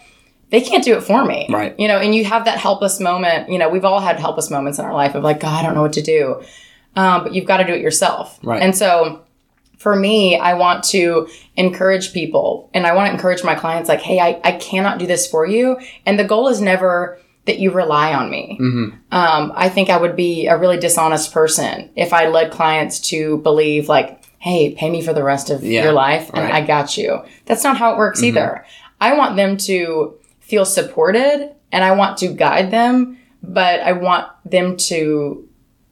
they 0.49 0.61
can't 0.61 0.83
do 0.83 0.97
it 0.97 1.01
for 1.01 1.23
me. 1.25 1.47
Right. 1.49 1.79
You 1.79 1.87
know, 1.87 1.97
and 1.97 2.13
you 2.13 2.25
have 2.25 2.45
that 2.45 2.57
helpless 2.57 2.99
moment. 2.99 3.49
You 3.49 3.57
know, 3.57 3.69
we've 3.69 3.85
all 3.85 3.99
had 3.99 4.19
helpless 4.19 4.49
moments 4.49 4.79
in 4.79 4.85
our 4.85 4.93
life 4.93 5.15
of 5.15 5.23
like, 5.23 5.39
God, 5.39 5.59
I 5.59 5.63
don't 5.65 5.75
know 5.75 5.81
what 5.81 5.93
to 5.93 6.01
do. 6.01 6.41
Um, 6.95 7.23
but 7.23 7.33
you've 7.33 7.45
got 7.45 7.57
to 7.57 7.65
do 7.65 7.73
it 7.73 7.81
yourself. 7.81 8.39
Right. 8.43 8.61
And 8.61 8.75
so 8.75 9.23
for 9.77 9.95
me, 9.95 10.37
I 10.37 10.55
want 10.55 10.83
to 10.85 11.29
encourage 11.55 12.13
people 12.13 12.69
and 12.73 12.85
I 12.85 12.93
want 12.93 13.07
to 13.07 13.13
encourage 13.13 13.43
my 13.43 13.55
clients 13.55 13.87
like, 13.87 14.01
hey, 14.01 14.19
I, 14.19 14.41
I 14.43 14.53
cannot 14.53 14.97
do 14.97 15.05
this 15.05 15.27
for 15.27 15.45
you. 15.45 15.77
And 16.05 16.19
the 16.19 16.23
goal 16.23 16.47
is 16.47 16.59
never 16.59 17.19
that 17.45 17.59
you 17.59 17.71
rely 17.71 18.13
on 18.13 18.29
me. 18.29 18.57
Mm-hmm. 18.61 18.95
Um, 19.11 19.51
I 19.55 19.69
think 19.69 19.89
I 19.89 19.97
would 19.97 20.15
be 20.15 20.47
a 20.47 20.57
really 20.57 20.77
dishonest 20.77 21.33
person 21.33 21.89
if 21.95 22.13
I 22.13 22.27
led 22.27 22.51
clients 22.51 22.99
to 23.09 23.37
believe 23.39 23.89
like, 23.89 24.23
hey, 24.37 24.73
pay 24.75 24.89
me 24.89 25.01
for 25.01 25.13
the 25.13 25.23
rest 25.23 25.49
of 25.49 25.63
Yeah, 25.63 25.83
your 25.83 25.93
life 25.93 26.29
and 26.33 26.43
right. 26.43 26.53
I 26.53 26.65
got 26.65 26.97
you. 26.97 27.23
That's 27.45 27.63
not 27.63 27.77
how 27.77 27.93
it 27.93 27.97
works 27.97 28.23
either. 28.23 28.65
I 29.01 29.15
want 29.17 29.35
them 29.35 29.57
to 29.57 30.17
feel 30.39 30.65
supported 30.65 31.53
and 31.71 31.83
I 31.83 31.91
want 31.91 32.17
to 32.19 32.27
guide 32.27 32.71
them, 32.71 33.17
but 33.43 33.79
I 33.81 33.93
want 33.93 34.27
them 34.45 34.77
to 34.77 35.45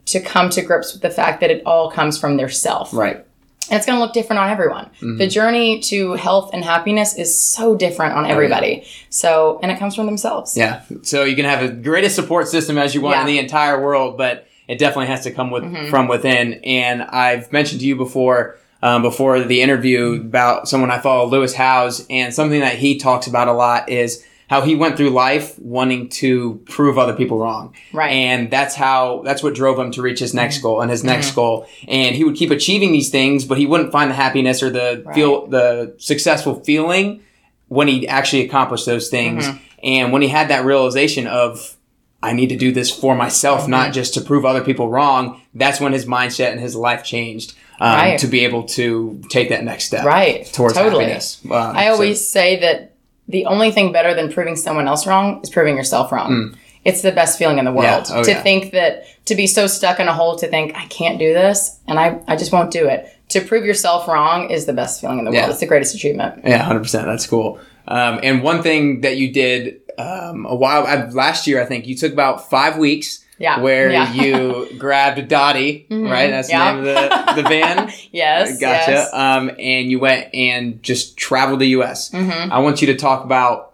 to 0.05 0.21
come 0.21 0.49
to 0.51 0.61
grips 0.61 0.93
with 0.93 1.01
the 1.01 1.09
fact 1.09 1.41
that 1.41 1.51
it 1.51 1.61
all 1.65 1.91
comes 1.91 2.17
from 2.17 2.37
their 2.37 2.47
self. 2.47 2.93
Right. 2.93 3.26
And 3.69 3.75
it's 3.77 3.85
going 3.85 3.97
to 3.99 4.03
look 4.03 4.13
different 4.13 4.39
on 4.39 4.49
everyone. 4.49 4.85
Mm-hmm. 4.85 5.17
The 5.17 5.27
journey 5.27 5.81
to 5.81 6.13
health 6.13 6.51
and 6.53 6.63
happiness 6.63 7.17
is 7.17 7.37
so 7.41 7.75
different 7.75 8.13
on 8.13 8.25
everybody. 8.25 8.85
So, 9.09 9.59
and 9.61 9.69
it 9.71 9.77
comes 9.77 9.93
from 9.93 10.05
themselves. 10.05 10.57
Oh, 10.57 10.61
Yeah. 10.61 10.81
So 11.01 11.25
you 11.25 11.35
can 11.35 11.43
have 11.45 11.61
the 11.61 11.69
greatest 11.75 12.15
support 12.15 12.47
system 12.47 12.77
as 12.77 12.95
you 12.95 13.01
want 13.01 13.15
Yeah. 13.17 13.21
in 13.21 13.27
the 13.27 13.39
entire 13.39 13.81
world, 13.83 14.17
but 14.17 14.47
it 14.69 14.79
definitely 14.79 15.07
has 15.07 15.23
to 15.23 15.31
come 15.31 15.51
with 15.51 15.63
Mm-hmm. 15.63 15.89
from 15.89 16.07
within. 16.07 16.61
And 16.63 17.01
I've 17.03 17.51
mentioned 17.51 17.81
to 17.81 17.87
you 17.87 17.97
before, 17.97 18.55
um, 18.81 19.01
before 19.01 19.41
the 19.41 19.61
interview 19.61 20.13
about 20.21 20.69
someone 20.69 20.89
I 20.89 20.99
follow, 20.99 21.25
Lewis 21.27 21.53
Howes, 21.53 22.05
and 22.09 22.33
something 22.33 22.61
that 22.61 22.75
he 22.75 22.97
talks 22.97 23.27
about 23.27 23.49
a 23.49 23.53
lot 23.53 23.89
is 23.89 24.23
how 24.49 24.61
he 24.61 24.75
went 24.75 24.95
through 24.97 25.09
life 25.09 25.59
wanting 25.59 26.07
to 26.09 26.61
prove 26.65 26.97
other 26.97 27.13
people 27.13 27.37
wrong. 27.37 27.75
Right. 27.93 28.11
Mm-hmm. 28.11 28.15
And 28.41 28.51
that's 28.51 28.75
how 28.75 29.21
that's 29.25 29.43
what 29.43 29.53
drove 29.55 29.77
him 29.77 29.91
to 29.91 30.01
reach 30.01 30.19
his 30.19 30.33
next 30.33 30.59
goal 30.59 30.81
and 30.81 30.89
his 30.89 31.03
next 31.03 31.31
goal. 31.35 31.67
And 31.87 32.15
he 32.15 32.23
would 32.23 32.35
keep 32.35 32.51
achieving 32.51 32.91
these 32.91 33.09
things, 33.09 33.43
but 33.45 33.57
he 33.57 33.65
wouldn't 33.65 33.91
find 33.91 34.09
the 34.09 34.15
happiness 34.15 34.63
or 34.63 34.69
the 34.69 35.05
feel 35.13 35.47
the 35.47 35.95
successful 35.97 36.55
feeling 36.63 37.21
when 37.67 37.87
he 37.89 38.07
actually 38.07 38.45
accomplished 38.45 38.85
those 38.85 39.09
things. 39.09 39.45
Mm-hmm. 39.45 39.57
And 39.83 40.11
when 40.13 40.21
he 40.21 40.27
had 40.29 40.47
that 40.49 40.63
realization 40.65 41.27
of 41.27 41.75
I 42.23 42.33
need 42.33 42.47
to 42.49 42.57
do 42.57 42.71
this 42.71 42.89
for 42.89 43.15
myself, 43.15 43.61
Mm-hmm. 43.61 43.71
not 43.71 43.93
just 43.93 44.15
to 44.15 44.21
prove 44.21 44.43
other 44.45 44.63
people 44.63 44.89
wrong. 44.89 45.39
That's 45.53 45.79
when 45.79 45.93
his 45.93 46.05
mindset 46.05 46.51
and 46.51 46.59
his 46.59 46.75
life 46.75 47.03
changed 47.03 47.53
um, 47.79 47.93
Right. 47.95 48.19
to 48.19 48.27
be 48.27 48.43
able 48.45 48.63
to 48.69 49.21
take 49.29 49.49
that 49.49 49.63
next 49.63 49.85
step 49.85 50.03
Right. 50.03 50.45
towards 50.51 50.73
Totally. 50.73 51.03
happiness. 51.03 51.39
Um, 51.45 51.51
I 51.53 51.85
so- 51.85 51.91
always 51.93 52.27
say 52.27 52.59
that 52.61 52.95
the 53.27 53.45
only 53.45 53.71
thing 53.71 53.91
better 53.91 54.13
than 54.13 54.31
proving 54.31 54.55
someone 54.55 54.87
else 54.87 55.05
wrong 55.07 55.41
is 55.43 55.49
proving 55.49 55.75
yourself 55.75 56.11
wrong. 56.11 56.55
It's 56.85 57.01
the 57.01 57.11
best 57.11 57.37
feeling 57.37 57.57
in 57.57 57.65
the 57.65 57.71
world. 57.73 58.05
Mm. 58.05 58.09
Yeah. 58.09 58.15
Oh, 58.17 58.23
to 58.23 58.31
yeah. 58.31 58.41
think 58.43 58.71
that, 58.71 59.03
to 59.25 59.35
be 59.35 59.45
so 59.47 59.67
stuck 59.67 59.99
in 59.99 60.07
a 60.07 60.13
hole 60.13 60.37
to 60.37 60.47
think, 60.47 60.73
I 60.75 60.85
can't 60.85 61.19
do 61.19 61.33
this 61.33 61.79
and 61.87 61.99
I, 61.99 62.21
I 62.27 62.37
just 62.37 62.53
won't 62.53 62.71
do 62.71 62.87
it. 62.87 63.13
To 63.29 63.41
prove 63.41 63.65
yourself 63.65 64.07
wrong 64.07 64.49
is 64.49 64.65
the 64.65 64.71
best 64.73 65.01
feeling 65.01 65.19
in 65.19 65.25
the 65.25 65.31
Yeah. 65.31 65.41
world. 65.41 65.51
It's 65.51 65.59
the 65.59 65.65
greatest 65.65 65.93
achievement. 65.95 66.43
Yeah, 66.45 66.59
hundred 66.63 66.83
percent. 66.83 67.05
That's 67.07 67.27
cool. 67.27 67.59
Um, 67.89 68.19
and 68.23 68.41
one 68.41 68.61
thing 68.63 69.01
that 69.01 69.17
you 69.17 69.33
did 69.33 69.81
um, 69.97 70.45
a 70.45 70.55
while 70.55 70.87
uh, 70.87 71.09
last 71.11 71.45
year, 71.47 71.61
I 71.61 71.65
think 71.65 71.87
you 71.87 71.95
took 71.97 72.13
about 72.13 72.49
five 72.49 72.77
weeks. 72.77 73.25
Yeah, 73.39 73.59
Where 73.61 73.91
yeah. 73.91 74.11
you 74.13 74.67
grabbed 74.79 75.27
Dottie, 75.27 75.85
right? 75.91 76.31
That's 76.31 76.49
Yeah. 76.49 76.73
the 76.75 76.81
name 76.81 76.97
of 76.97 77.35
the, 77.35 77.41
the 77.43 77.49
van. 77.49 77.91
Yes. 78.11 78.59
Gotcha. 78.59 78.91
Yes. 78.91 79.13
Um, 79.13 79.51
and 79.59 79.91
you 79.91 79.99
went 79.99 80.33
and 80.33 80.81
just 80.81 81.17
traveled 81.17 81.59
the 81.59 81.67
U.S. 81.69 82.09
Mm-hmm. 82.11 82.51
I 82.51 82.59
want 82.59 82.81
you 82.81 82.87
to 82.87 82.95
talk 82.95 83.23
about 83.23 83.73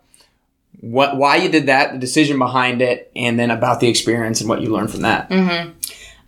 what, 0.82 1.15
why 1.15 1.38
you 1.38 1.48
did 1.50 1.67
that, 1.67 1.93
the 1.93 1.98
decision 1.98 2.38
behind 2.38 2.82
it, 2.82 3.10
and 3.15 3.39
then 3.39 3.51
about 3.51 3.79
the 3.79 3.88
experience 3.88 4.41
and 4.41 4.50
what 4.50 4.62
you 4.62 4.70
learned 4.70 4.91
from 4.91 5.01
that. 5.03 5.29
Mm-hmm. 5.29 5.70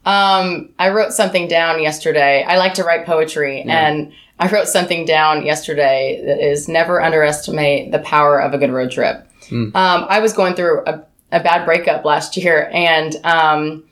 Um, 0.07 0.69
I 0.79 0.89
wrote 0.91 1.11
something 1.13 1.47
down 1.47 1.81
yesterday. 1.81 2.43
I 2.43 2.57
like 2.57 2.75
to 2.75 2.83
write 2.83 3.05
poetry, 3.05 3.61
and 3.63 4.13
I 4.39 4.47
wrote 4.49 4.67
something 4.67 5.03
down 5.05 5.45
yesterday 5.45 6.21
that 6.25 6.39
is 6.39 6.67
never 6.69 7.01
underestimate 7.01 7.91
the 7.91 7.99
power 7.99 8.39
of 8.39 8.53
a 8.53 8.57
good 8.57 8.71
road 8.71 8.91
trip. 8.91 9.27
Um, 9.51 9.71
I 9.75 10.19
was 10.19 10.33
going 10.33 10.53
through 10.55 10.83
a, 10.85 11.03
a 11.35 11.39
bad 11.41 11.65
breakup 11.65 12.05
last 12.05 12.37
year, 12.37 12.69
and 12.73 13.15
um, 13.25 13.83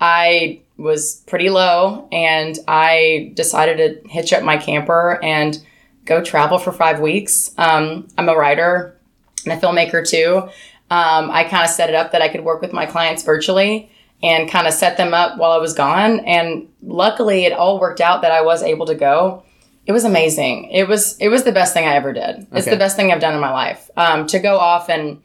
I 0.00 0.60
was 0.78 1.16
pretty 1.26 1.50
low, 1.50 2.08
and 2.12 2.58
I 2.68 3.32
decided 3.34 3.76
to 4.04 4.08
hitch 4.08 4.32
up 4.32 4.42
my 4.42 4.56
camper 4.56 5.18
and 5.22 5.58
go 6.04 6.22
travel 6.22 6.58
for 6.58 6.72
five 6.72 7.00
weeks. 7.00 7.52
Um, 7.58 8.08
I'm 8.16 8.28
a 8.28 8.34
writer 8.36 8.96
and 9.44 9.52
a 9.52 9.56
filmmaker 9.56 10.06
too. 10.08 10.48
Um, 10.90 11.30
I 11.30 11.44
kind 11.44 11.64
of 11.64 11.70
set 11.70 11.88
it 11.88 11.94
up 11.94 12.12
that 12.12 12.22
I 12.22 12.28
could 12.28 12.44
work 12.44 12.60
with 12.60 12.72
my 12.72 12.86
clients 12.86 13.22
virtually 13.22 13.90
and 14.22 14.48
kind 14.50 14.66
of 14.66 14.74
set 14.74 14.96
them 14.96 15.14
up 15.14 15.38
while 15.38 15.52
I 15.52 15.58
was 15.58 15.74
gone. 15.74 16.20
And 16.20 16.68
luckily, 16.82 17.44
it 17.44 17.52
all 17.52 17.80
worked 17.80 18.00
out 18.00 18.22
that 18.22 18.30
I 18.32 18.42
was 18.42 18.62
able 18.62 18.86
to 18.86 18.94
go. 18.94 19.42
It 19.86 19.92
was 19.92 20.04
amazing. 20.04 20.70
It 20.70 20.86
was 20.88 21.16
it 21.18 21.28
was 21.28 21.42
the 21.44 21.50
best 21.52 21.74
thing 21.74 21.86
I 21.88 21.94
ever 21.96 22.12
did. 22.12 22.46
It's 22.52 22.66
Okay. 22.66 22.70
the 22.70 22.76
best 22.76 22.94
thing 22.96 23.10
I've 23.10 23.20
done 23.20 23.34
in 23.34 23.40
my 23.40 23.50
life. 23.52 23.90
Um, 23.96 24.26
to 24.28 24.38
go 24.38 24.58
off 24.58 24.88
and 24.88 25.20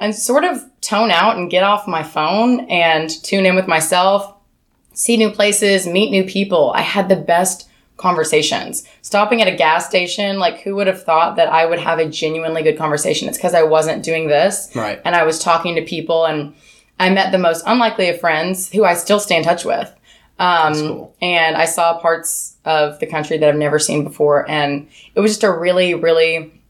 and 0.00 0.14
sort 0.14 0.44
of 0.44 0.62
tone 0.84 1.10
out 1.10 1.36
and 1.36 1.50
get 1.50 1.64
off 1.64 1.88
my 1.88 2.02
phone 2.02 2.60
and 2.70 3.10
tune 3.22 3.46
in 3.46 3.54
with 3.54 3.66
myself, 3.66 4.34
see 4.92 5.16
new 5.16 5.30
places, 5.30 5.86
meet 5.86 6.10
new 6.10 6.24
people. 6.24 6.72
I 6.74 6.82
had 6.82 7.08
the 7.08 7.16
best 7.16 7.68
conversations. 7.96 8.86
Stopping 9.02 9.40
at 9.40 9.48
a 9.48 9.56
gas 9.56 9.86
station, 9.86 10.38
like 10.38 10.60
who 10.60 10.74
would 10.74 10.86
have 10.86 11.02
thought 11.02 11.36
that 11.36 11.48
I 11.48 11.64
would 11.66 11.78
have 11.78 11.98
a 11.98 12.08
genuinely 12.08 12.62
good 12.62 12.76
conversation? 12.76 13.28
It's 13.28 13.38
because 13.38 13.54
I 13.54 13.62
wasn't 13.62 14.02
doing 14.02 14.28
this. 14.28 14.70
Right. 14.74 15.00
And 15.04 15.14
I 15.14 15.24
was 15.24 15.38
talking 15.38 15.74
to 15.76 15.82
people 15.82 16.26
and 16.26 16.54
I 16.98 17.10
met 17.10 17.32
the 17.32 17.38
most 17.38 17.64
unlikely 17.66 18.08
of 18.08 18.20
friends 18.20 18.70
who 18.70 18.84
I 18.84 18.94
still 18.94 19.20
stay 19.20 19.36
in 19.36 19.44
touch 19.44 19.64
with. 19.64 19.92
Um, 20.38 20.74
cool. 20.74 21.16
And 21.22 21.56
I 21.56 21.64
saw 21.64 21.98
parts 21.98 22.56
of 22.64 22.98
the 22.98 23.06
country 23.06 23.38
that 23.38 23.48
I've 23.48 23.56
never 23.56 23.78
seen 23.78 24.04
before. 24.04 24.48
And 24.50 24.88
it 25.14 25.20
was 25.20 25.32
just 25.32 25.44
a 25.44 25.52
really, 25.52 25.94
really 25.94 26.60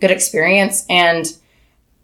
good 0.00 0.10
experience. 0.10 0.84
And 0.88 1.26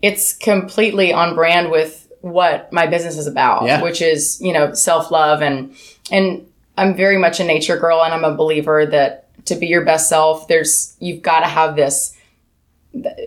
it's 0.02 0.32
completely 0.32 1.12
on 1.12 1.34
brand 1.34 1.70
with 1.70 2.08
what 2.20 2.72
my 2.72 2.86
business 2.86 3.16
is 3.16 3.26
about, 3.26 3.64
Yeah. 3.64 3.82
which 3.82 4.02
is, 4.02 4.40
you 4.40 4.52
know, 4.52 4.74
self-love 4.74 5.42
and, 5.42 5.74
and 6.10 6.46
I'm 6.76 6.94
very 6.96 7.18
much 7.18 7.40
a 7.40 7.44
nature 7.44 7.76
girl 7.76 8.02
and 8.02 8.12
I'm 8.14 8.24
a 8.24 8.34
believer 8.36 8.86
that 8.86 9.28
to 9.46 9.54
be 9.56 9.66
your 9.66 9.84
best 9.84 10.08
self, 10.08 10.46
there's, 10.48 10.96
you've 11.00 11.22
got 11.22 11.40
to 11.40 11.46
have 11.46 11.74
this, 11.76 12.16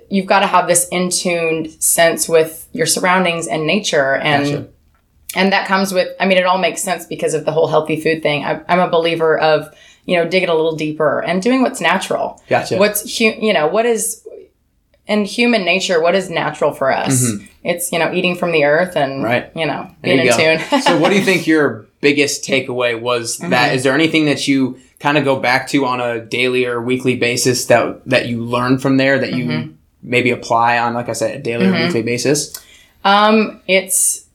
you've 0.09 0.25
got 0.27 0.39
to 0.41 0.47
have 0.47 0.67
this 0.67 0.87
in 0.89 1.09
tuned 1.09 1.71
sense 1.83 2.29
with 2.29 2.67
your 2.71 2.85
surroundings 2.85 3.47
and 3.47 3.65
nature. 3.67 4.15
And, 4.15 4.43
Gotcha. 4.45 4.67
and 5.35 5.51
that 5.53 5.67
comes 5.67 5.93
with, 5.93 6.09
I 6.19 6.25
mean, 6.25 6.37
it 6.37 6.45
all 6.45 6.57
makes 6.57 6.81
sense 6.81 7.05
because 7.05 7.33
of 7.33 7.45
the 7.45 7.51
whole 7.51 7.67
healthy 7.67 7.99
food 7.99 8.21
thing. 8.23 8.45
I, 8.45 8.61
I'm 8.69 8.79
a 8.79 8.89
believer 8.89 9.37
of, 9.37 9.75
you 10.05 10.15
know, 10.17 10.27
digging 10.29 10.49
a 10.49 10.53
little 10.55 10.75
deeper 10.75 11.19
and 11.21 11.41
doing 11.41 11.61
what's 11.63 11.81
natural. 11.81 12.41
Gotcha. 12.47 12.77
What's, 12.77 13.19
you 13.19 13.53
know, 13.53 13.67
what 13.67 13.85
is, 13.85 14.24
in 15.07 15.25
human 15.25 15.63
nature, 15.63 16.01
what 16.01 16.15
is 16.15 16.29
natural 16.29 16.73
for 16.73 16.91
us? 16.91 17.31
It's, 17.63 17.91
you 17.91 17.99
know, 17.99 18.11
eating 18.13 18.35
from 18.35 18.51
the 18.51 18.63
earth 18.63 18.95
and, 18.95 19.13
Mm-hmm. 19.13 19.23
Right. 19.23 19.51
you 19.55 19.65
know, 19.65 19.89
being 20.01 20.17
you 20.17 20.23
in 20.23 20.29
go. 20.29 20.57
tune. 20.67 20.81
so, 20.81 20.97
what 20.99 21.09
do 21.09 21.15
you 21.15 21.23
think 21.23 21.45
your 21.47 21.85
biggest 22.01 22.43
takeaway 22.43 22.99
was? 22.99 23.37
Mm-hmm. 23.37 23.49
That 23.51 23.75
is 23.75 23.83
there 23.83 23.93
anything 23.93 24.25
that 24.25 24.47
you 24.47 24.79
kind 24.99 25.17
of 25.17 25.23
go 25.25 25.39
back 25.39 25.67
to 25.69 25.85
on 25.85 25.99
a 26.01 26.19
daily 26.19 26.65
or 26.65 26.81
weekly 26.81 27.15
basis 27.15 27.65
that 27.67 28.01
that 28.07 28.27
you 28.27 28.43
learn 28.43 28.77
from 28.79 28.97
there 28.97 29.19
that 29.19 29.33
you 29.33 29.45
Mm-hmm. 29.45 29.71
maybe 30.03 30.31
apply 30.31 30.77
on, 30.79 30.93
like 30.93 31.09
I 31.09 31.13
said, 31.13 31.35
a 31.35 31.39
daily 31.41 31.67
or 31.67 31.71
weekly 31.73 32.01
basis? 32.03 32.53
Um, 33.03 33.61
it's 33.67 34.25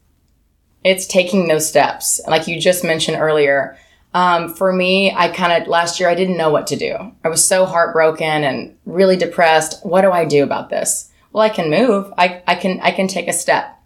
it's 0.84 1.06
taking 1.06 1.48
those 1.48 1.68
steps, 1.68 2.20
like 2.26 2.46
you 2.48 2.60
just 2.60 2.84
mentioned 2.84 3.16
earlier. 3.18 3.76
Um, 4.12 4.52
for 4.54 4.72
me, 4.72 5.12
I 5.14 5.28
kind 5.28 5.62
of 5.62 5.68
last 5.68 6.00
year 6.00 6.08
I 6.08 6.14
didn't 6.14 6.36
know 6.36 6.50
what 6.50 6.66
to 6.68 6.76
do. 6.76 6.96
I 7.24 7.28
was 7.28 7.44
so 7.44 7.64
heartbroken 7.64 8.44
and 8.44 8.76
really 8.84 9.16
depressed. 9.16 9.84
What 9.84 10.02
do 10.02 10.10
I 10.10 10.24
do 10.24 10.42
about 10.42 10.70
this? 10.70 11.10
Well, 11.32 11.44
I 11.44 11.48
can 11.48 11.70
move. 11.70 12.12
I, 12.18 12.42
I 12.46 12.56
can 12.56 12.80
I 12.80 12.90
can 12.90 13.06
take 13.06 13.28
a 13.28 13.32
step. 13.32 13.78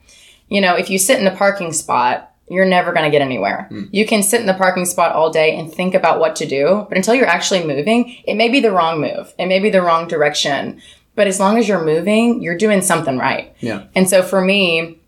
You 0.49 0.61
know, 0.61 0.77
if 0.77 0.89
you 0.89 0.99
sit 0.99 1.19
in 1.19 1.25
the 1.25 1.31
parking 1.31 1.73
spot, 1.73 2.33
you're 2.49 2.67
never 2.67 2.93
going 2.93 3.05
to 3.05 3.11
get 3.11 3.23
anywhere. 3.23 3.69
You 3.91 4.07
can 4.07 4.23
sit 4.23 4.41
in 4.41 4.47
the 4.47 4.55
parking 4.55 4.85
spot 4.85 5.13
all 5.13 5.31
day 5.31 5.57
and 5.57 5.73
think 5.73 5.95
about 5.95 6.21
what 6.21 6.37
to 6.37 6.47
do, 6.47 6.87
but 6.89 6.97
until 6.97 7.15
you're 7.15 7.27
actually 7.27 7.65
moving, 7.65 8.17
it 8.25 8.35
may 8.35 8.49
be 8.49 8.61
the 8.61 8.71
wrong 8.71 9.01
move. 9.01 9.33
It 9.39 9.47
may 9.47 9.61
be 9.61 9.71
the 9.71 9.83
wrong 9.83 10.09
direction. 10.09 10.81
But 11.15 11.27
as 11.27 11.41
long 11.41 11.59
as 11.59 11.69
you're 11.69 11.85
moving, 11.85 12.43
you're 12.43 12.57
doing 12.57 12.83
something 12.83 13.19
right. 13.19 13.55
Yeah. 13.61 13.85
And 13.95 14.09
so 14.09 14.23
for 14.23 14.41
me, 14.41 15.01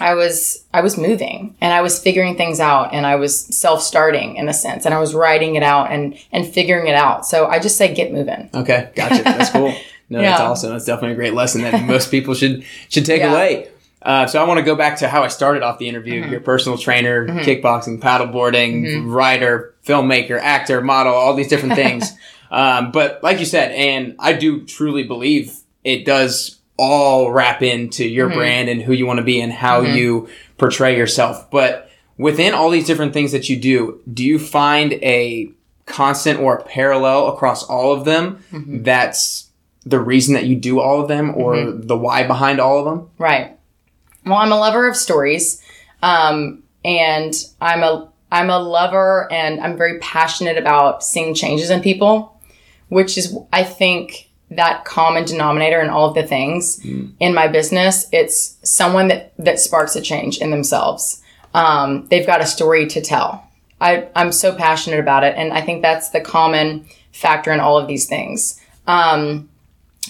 I 0.00 0.14
was 0.14 0.64
I 0.74 0.82
was 0.82 0.98
moving 0.98 1.56
and 1.60 1.72
I 1.72 1.80
was 1.80 1.98
figuring 1.98 2.36
things 2.36 2.60
out 2.60 2.92
and 2.92 3.06
I 3.06 3.16
was 3.16 3.38
self-starting 3.56 4.36
in 4.36 4.48
a 4.48 4.52
sense 4.52 4.84
and 4.84 4.94
I 4.94 4.98
was 4.98 5.14
writing 5.14 5.54
it 5.56 5.62
out 5.62 5.90
and 5.90 6.18
and 6.32 6.46
figuring 6.46 6.86
it 6.86 6.94
out. 6.94 7.26
So 7.26 7.46
I 7.46 7.58
just 7.58 7.76
say 7.76 7.94
get 7.94 8.12
moving. 8.12 8.50
Okay, 8.54 8.90
gotcha. 8.94 9.22
That's 9.22 9.50
cool. 9.50 9.74
No, 10.08 10.20
that's 10.22 10.40
awesome. 10.40 10.70
That's 10.70 10.84
definitely 10.84 11.14
a 11.14 11.16
great 11.16 11.34
lesson 11.34 11.62
that 11.62 11.84
most 11.84 12.12
people 12.12 12.34
should 12.34 12.62
should 12.88 13.04
take 13.04 13.22
Yeah. 13.22 13.32
away. 13.32 13.68
Uh, 14.00 14.24
so 14.28 14.40
I 14.40 14.46
want 14.46 14.58
to 14.58 14.64
go 14.64 14.76
back 14.76 14.98
to 14.98 15.08
how 15.08 15.24
I 15.24 15.26
started 15.28 15.64
off 15.64 15.80
the 15.80 15.88
interview. 15.88 16.22
Mm-hmm. 16.22 16.30
Your 16.30 16.40
personal 16.42 16.78
trainer, 16.78 17.26
kickboxing, 17.26 17.98
paddleboarding, 17.98 19.12
writer, 19.12 19.74
filmmaker, 19.84 20.38
actor, 20.40 20.80
model, 20.80 21.12
all 21.12 21.34
these 21.34 21.48
different 21.48 21.74
things. 21.82 22.12
um, 22.52 22.92
but 22.92 23.20
like 23.24 23.40
you 23.40 23.44
said, 23.44 23.72
and 23.72 24.14
I 24.20 24.34
do 24.34 24.64
truly 24.64 25.02
believe 25.02 25.56
it 25.82 26.04
does 26.04 26.55
all 26.76 27.30
wrap 27.30 27.62
into 27.62 28.06
your 28.06 28.28
Mm-hmm. 28.28 28.38
brand 28.38 28.68
and 28.68 28.82
who 28.82 28.92
you 28.92 29.06
want 29.06 29.18
to 29.18 29.24
be 29.24 29.40
and 29.40 29.52
how 29.52 29.80
you 29.80 30.28
portray 30.58 30.96
yourself. 30.96 31.50
But 31.50 31.90
within 32.18 32.54
all 32.54 32.70
these 32.70 32.86
different 32.86 33.12
things 33.12 33.32
that 33.32 33.48
you 33.48 33.56
do, 33.56 34.00
do 34.12 34.24
you 34.24 34.38
find 34.38 34.92
a 34.94 35.50
constant 35.86 36.40
or 36.40 36.56
a 36.56 36.62
parallel 36.64 37.28
across 37.28 37.62
all 37.64 37.92
of 37.92 38.04
them 38.04 38.42
Mm-hmm. 38.52 38.82
that's 38.82 39.44
the 39.84 40.00
reason 40.00 40.34
that 40.34 40.44
you 40.44 40.56
do 40.56 40.80
all 40.80 41.00
of 41.00 41.08
them 41.08 41.32
or 41.36 41.54
Mm-hmm. 41.54 41.86
the 41.86 41.96
why 41.96 42.26
behind 42.26 42.60
all 42.60 42.78
of 42.80 42.84
them? 42.84 43.08
Right. 43.18 43.56
Well, 44.24 44.34
I'm 44.38 44.50
a 44.52 44.58
lover 44.58 44.88
of 44.88 44.96
stories. 44.96 45.62
Um, 46.02 46.62
and 46.84 47.32
I'm 47.60 47.82
a 47.82 48.10
I'm 48.32 48.50
a 48.50 48.58
lover 48.58 49.28
and 49.32 49.60
I'm 49.60 49.76
very 49.76 49.98
passionate 50.00 50.58
about 50.58 51.04
seeing 51.04 51.32
changes 51.34 51.70
in 51.70 51.80
people, 51.80 52.40
which 52.88 53.16
is 53.16 53.36
I 53.52 53.62
think 53.62 54.28
that 54.50 54.84
common 54.84 55.24
denominator 55.24 55.80
in 55.80 55.90
all 55.90 56.08
of 56.08 56.14
the 56.14 56.22
things 56.22 56.78
in 57.18 57.34
my 57.34 57.48
business. 57.48 58.06
It's 58.12 58.56
someone 58.62 59.08
that 59.08 59.32
that 59.38 59.58
sparks 59.58 59.96
a 59.96 60.00
change 60.00 60.38
in 60.38 60.50
themselves. 60.50 61.22
Um, 61.54 62.06
they've 62.08 62.26
got 62.26 62.40
a 62.40 62.46
story 62.46 62.86
to 62.88 63.00
tell. 63.00 63.42
I, 63.80 64.08
I'm 64.14 64.32
so 64.32 64.54
passionate 64.54 65.00
about 65.00 65.24
it, 65.24 65.34
and 65.36 65.52
I 65.52 65.60
think 65.60 65.82
that's 65.82 66.10
the 66.10 66.20
common 66.20 66.86
factor 67.12 67.52
in 67.52 67.60
all 67.60 67.78
of 67.78 67.88
these 67.88 68.06
things. 68.06 68.60
Um, 68.86 69.48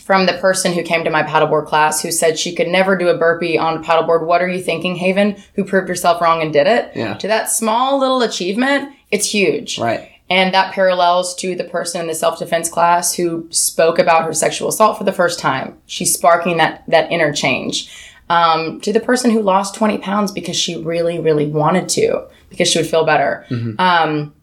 from 0.04 0.26
the 0.26 0.34
person 0.34 0.72
who 0.72 0.82
came 0.82 1.02
to 1.04 1.10
my 1.10 1.22
paddleboard 1.22 1.66
class 1.66 2.00
who 2.02 2.12
said 2.12 2.38
she 2.38 2.54
could 2.54 2.68
never 2.68 2.96
do 2.96 3.08
a 3.08 3.18
burpee 3.18 3.58
on 3.58 3.78
a 3.78 3.82
paddleboard. 3.82 4.24
What 4.24 4.40
are 4.40 4.48
you 4.48 4.62
thinking, 4.62 4.94
Haven? 4.94 5.36
Who 5.54 5.64
proved 5.64 5.88
herself 5.88 6.20
wrong 6.20 6.42
and 6.42 6.52
did 6.52 6.66
it? 6.66 6.92
Yeah. 6.94 7.14
To 7.14 7.26
that 7.26 7.50
small 7.50 7.98
little 7.98 8.22
achievement, 8.22 8.94
it's 9.10 9.28
huge. 9.28 9.78
Right. 9.78 10.12
And 10.28 10.52
that 10.54 10.72
parallels 10.72 11.36
to 11.36 11.54
the 11.54 11.62
person 11.64 12.00
in 12.00 12.06
the 12.08 12.14
self 12.14 12.38
defense 12.38 12.68
class 12.68 13.14
who 13.14 13.46
spoke 13.50 13.98
about 14.00 14.24
her 14.24 14.32
sexual 14.32 14.68
assault 14.68 14.98
for 14.98 15.04
the 15.04 15.12
first 15.12 15.38
time. 15.38 15.78
She's 15.86 16.12
sparking 16.12 16.56
that 16.56 16.82
that 16.88 17.10
interchange. 17.12 18.12
Um, 18.28 18.80
to 18.80 18.92
the 18.92 18.98
person 18.98 19.30
who 19.30 19.40
lost 19.40 19.76
20 19.76 19.98
pounds 19.98 20.32
because 20.32 20.56
she 20.56 20.82
really, 20.82 21.20
really 21.20 21.46
wanted 21.46 21.88
to, 21.90 22.26
because 22.50 22.66
she 22.66 22.80
would 22.80 22.88
feel 22.88 23.04
better. 23.06 23.46
Um, 23.78 24.34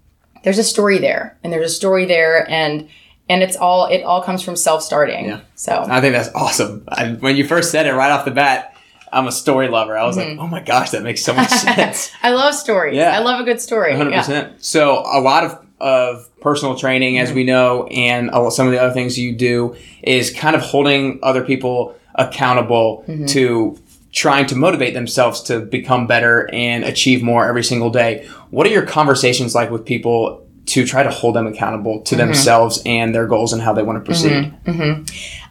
there's 0.45 0.57
a 0.57 0.63
story 0.63 0.99
there, 0.99 1.37
and 1.43 1.51
there's 1.51 1.65
a 1.69 1.73
story 1.75 2.05
there, 2.05 2.49
and 2.49 2.87
and 3.27 3.43
it's 3.43 3.57
all 3.57 3.87
it 3.87 4.03
all 4.03 4.21
comes 4.23 4.41
from 4.41 4.55
self 4.55 4.83
starting. 4.83 5.25
Yeah. 5.25 5.41
So 5.55 5.85
I 5.89 5.99
think 5.99 6.13
that's 6.15 6.29
awesome. 6.33 6.85
I, 6.87 7.09
when 7.13 7.35
you 7.35 7.45
first 7.45 7.71
said 7.71 7.85
it 7.85 7.93
right 7.93 8.11
off 8.11 8.23
the 8.23 8.31
bat, 8.31 8.73
I'm 9.11 9.27
a 9.27 9.31
story 9.33 9.67
lover. 9.67 9.97
I 9.97 10.05
was 10.05 10.15
like, 10.15 10.37
oh 10.39 10.47
my 10.47 10.61
gosh, 10.61 10.91
that 10.91 11.03
makes 11.03 11.21
so 11.23 11.33
much 11.35 11.49
sense. 11.49 12.09
I 12.21 12.31
love 12.31 12.53
stories. 12.53 12.95
Yeah. 12.95 13.11
I 13.11 13.19
love 13.19 13.41
a 13.41 13.43
good 13.43 13.59
story. 13.61 13.93
hundred 13.95 14.11
Yeah. 14.11 14.19
percent. 14.21 14.63
So 14.63 14.99
a 15.05 15.19
lot 15.19 15.43
of 15.43 15.62
of 15.83 16.29
personal 16.39 16.75
training, 16.75 17.19
as 17.19 17.33
we 17.33 17.43
know, 17.43 17.85
and 17.87 18.31
some 18.53 18.65
of 18.65 18.71
the 18.71 18.81
other 18.81 18.93
things 18.93 19.19
you 19.19 19.35
do 19.35 19.75
is 20.01 20.31
kind 20.31 20.55
of 20.55 20.61
holding 20.61 21.19
other 21.21 21.43
people 21.43 21.95
accountable 22.15 23.03
mm-hmm. 23.05 23.25
to 23.25 23.77
trying 24.13 24.45
to 24.45 24.55
motivate 24.55 24.93
themselves 24.93 25.41
to 25.41 25.59
become 25.59 26.07
better 26.07 26.49
and 26.53 26.83
achieve 26.83 27.21
more 27.21 27.45
every 27.45 27.63
single 27.63 27.89
day. 27.89 28.25
What 28.51 28.65
are 28.65 28.69
your 28.69 28.85
conversations 28.85 29.55
like 29.55 29.71
with 29.71 29.85
people 29.85 30.47
to 30.67 30.85
try 30.85 31.03
to 31.03 31.09
hold 31.09 31.35
them 31.35 31.47
accountable 31.47 32.01
to 32.01 32.15
mm-hmm. 32.15 32.27
themselves 32.27 32.81
and 32.85 33.13
their 33.13 33.27
goals 33.27 33.51
and 33.51 33.61
how 33.61 33.73
they 33.73 33.83
want 33.83 33.97
to 33.97 34.05
proceed? 34.05 34.53
Mm-hmm. 34.65 35.03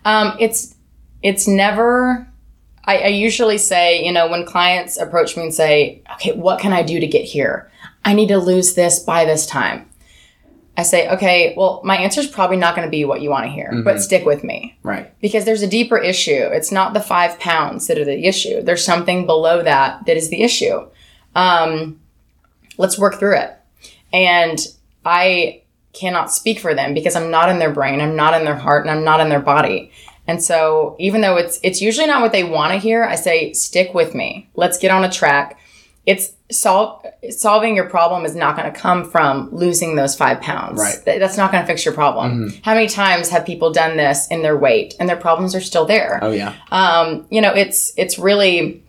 Um, 0.07 0.37
it's 0.41 0.75
it's 1.23 1.47
never. 1.47 2.27
I, 2.85 2.99
I 2.99 3.07
usually 3.09 3.59
say, 3.59 4.03
you 4.03 4.13
know, 4.13 4.29
when 4.29 4.45
clients 4.45 4.97
approach 4.97 5.37
me 5.37 5.43
and 5.43 5.55
say, 5.55 6.03
"Okay, 6.15 6.33
what 6.33 6.59
can 6.59 6.73
I 6.73 6.83
do 6.83 6.99
to 7.01 7.07
get 7.07 7.25
here? 7.25 7.71
I 8.05 8.15
need 8.15 8.29
to 8.29 8.39
lose 8.39 8.75
this 8.75 8.99
by 8.99 9.25
this 9.25 9.47
time." 9.47 9.89
I 10.77 10.83
say, 10.85 11.09
"Okay, 11.09 11.55
well, 11.57 11.81
my 11.85 11.97
answer 11.97 12.21
is 12.21 12.27
probably 12.27 12.57
not 12.57 12.75
going 12.75 12.87
to 12.87 12.91
be 12.91 13.05
what 13.05 13.21
you 13.21 13.31
want 13.31 13.45
to 13.47 13.53
hear, 13.53 13.83
but 13.85 14.01
stick 14.01 14.25
with 14.25 14.43
me." 14.43 14.79
Right. 14.83 15.13
because 15.21 15.45
there's 15.45 15.63
a 15.63 15.67
deeper 15.67 15.99
issue. 15.99 16.49
It's 16.53 16.73
not 16.73 16.95
the 16.95 17.01
five 17.01 17.39
pounds 17.39 17.87
that 17.87 17.99
are 17.99 18.05
the 18.05 18.27
issue. 18.27 18.63
There's 18.63 18.85
something 18.85 19.27
below 19.27 19.63
that 19.63 20.07
that 20.07 20.17
is 20.17 20.31
the 20.31 20.43
issue. 20.43 20.87
Um, 21.35 22.01
let's 22.79 22.99
work 22.99 23.19
through 23.19 23.37
it. 23.37 23.57
And 24.13 24.59
I 25.05 25.63
cannot 25.93 26.33
speak 26.33 26.59
for 26.59 26.75
them 26.75 26.95
because 26.95 27.17
I'm 27.17 27.31
not 27.31 27.49
in 27.51 27.59
their 27.59 27.73
brain, 27.73 28.01
I'm 28.01 28.17
not 28.17 28.35
in 28.39 28.45
their 28.45 28.57
heart, 28.57 28.87
and 28.87 28.91
I'm 28.91 29.05
not 29.05 29.21
in 29.21 29.29
their 29.29 29.41
body. 29.41 29.91
And 30.27 30.43
so, 30.43 30.97
even 30.99 31.21
though 31.21 31.37
it's 31.37 31.59
it's 31.63 31.83
usually 31.83 32.07
not 32.07 32.23
what 32.23 32.33
they 32.33 32.45
want 32.45 32.73
to 32.73 32.79
hear, 32.79 33.05
I 33.05 33.17
say, 33.17 33.53
stick 33.53 33.93
with 33.93 34.15
me. 34.15 34.49
Let's 34.55 34.79
get 34.79 34.91
on 34.91 35.05
a 35.05 35.11
track. 35.11 35.59
It's 36.05 36.33
sol- 36.51 37.05
solving 37.31 37.77
your 37.77 37.89
problem 37.89 38.25
is 38.25 38.35
not 38.35 38.57
going 38.57 38.73
to 38.73 38.77
come 38.79 39.09
from 39.09 39.49
losing 39.53 39.95
those 39.95 40.17
five 40.17 40.41
pounds. 40.41 40.79
Right. 40.81 40.99
Th- 41.05 41.19
That's 41.21 41.37
not 41.37 41.53
going 41.53 41.63
to 41.63 41.67
fix 41.67 41.85
your 41.85 41.95
problem. 41.95 42.53
How 42.63 42.75
many 42.75 42.89
times 42.89 43.29
have 43.29 43.47
people 43.47 43.73
done 43.73 43.97
this 43.97 44.27
in 44.29 44.43
their 44.43 44.57
weight 44.57 44.95
and 44.99 45.09
their 45.09 45.17
problems 45.17 45.55
are 45.55 45.61
still 45.61 45.85
there? 45.85 46.19
Oh 46.23 46.33
yeah. 46.33 46.55
um, 46.73 47.27
you 47.31 47.41
know, 47.41 47.53
it's 47.55 47.93
it's 47.97 48.19
really 48.19 48.83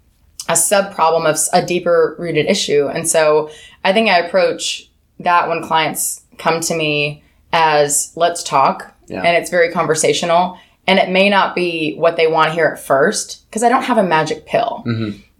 a 0.49 0.55
sub 0.55 0.93
problem 0.93 1.25
of 1.25 1.37
a 1.53 1.65
deeper 1.65 2.15
rooted 2.19 2.47
issue. 2.47 2.87
And 2.87 3.07
so 3.07 3.49
I 3.83 3.93
think 3.93 4.09
I 4.09 4.17
approach 4.19 4.89
that 5.19 5.47
when 5.47 5.61
clients 5.63 6.21
come 6.39 6.59
to 6.61 6.75
me 6.75 7.23
as 7.53 8.11
let's 8.15 8.43
talk, 8.43 8.93
Yeah. 9.07 9.21
and 9.21 9.37
it's 9.37 9.49
very 9.51 9.71
conversational. 9.71 10.57
And 10.85 10.99
it 10.99 11.09
may 11.09 11.29
not 11.29 11.55
be 11.55 11.95
what 11.95 12.17
they 12.17 12.27
want 12.27 12.49
to 12.49 12.53
hear 12.55 12.65
at 12.67 12.77
first 12.77 13.45
because 13.49 13.63
I 13.63 13.69
don't 13.69 13.83
have 13.83 13.97
a 13.97 14.03
magic 14.03 14.45
pill. 14.45 14.83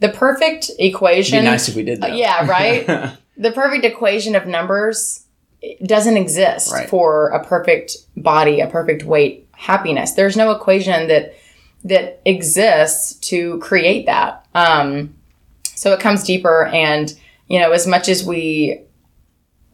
The 0.03 0.09
perfect 0.09 0.65
It'd 0.65 0.77
be 0.77 0.85
equation. 0.87 1.45
nice 1.45 1.69
if 1.69 1.75
we 1.75 1.83
did 1.83 2.01
that. 2.01 2.11
Uh, 2.11 2.15
yeah, 2.15 2.45
right? 2.45 2.85
the 3.37 3.51
perfect 3.51 3.85
equation 3.85 4.35
of 4.35 4.45
numbers 4.45 5.25
doesn't 5.85 6.17
exist 6.17 6.73
Right. 6.73 6.89
for 6.89 7.29
a 7.29 7.41
perfect 7.43 7.95
body, 8.17 8.59
a 8.59 8.67
perfect 8.67 9.03
weight, 9.03 9.47
happiness. 9.53 10.11
There's 10.11 10.35
no 10.35 10.51
equation 10.51 11.07
that 11.07 11.33
that 11.85 12.21
exists 12.25 13.13
to 13.29 13.59
create 13.59 14.05
that. 14.07 14.45
Um, 14.53 15.15
so 15.75 15.93
it 15.93 15.99
comes 16.01 16.23
deeper, 16.23 16.65
and 16.65 17.13
you 17.47 17.59
know, 17.59 17.71
as 17.71 17.87
much 17.87 18.09
as 18.09 18.25
we 18.25 18.81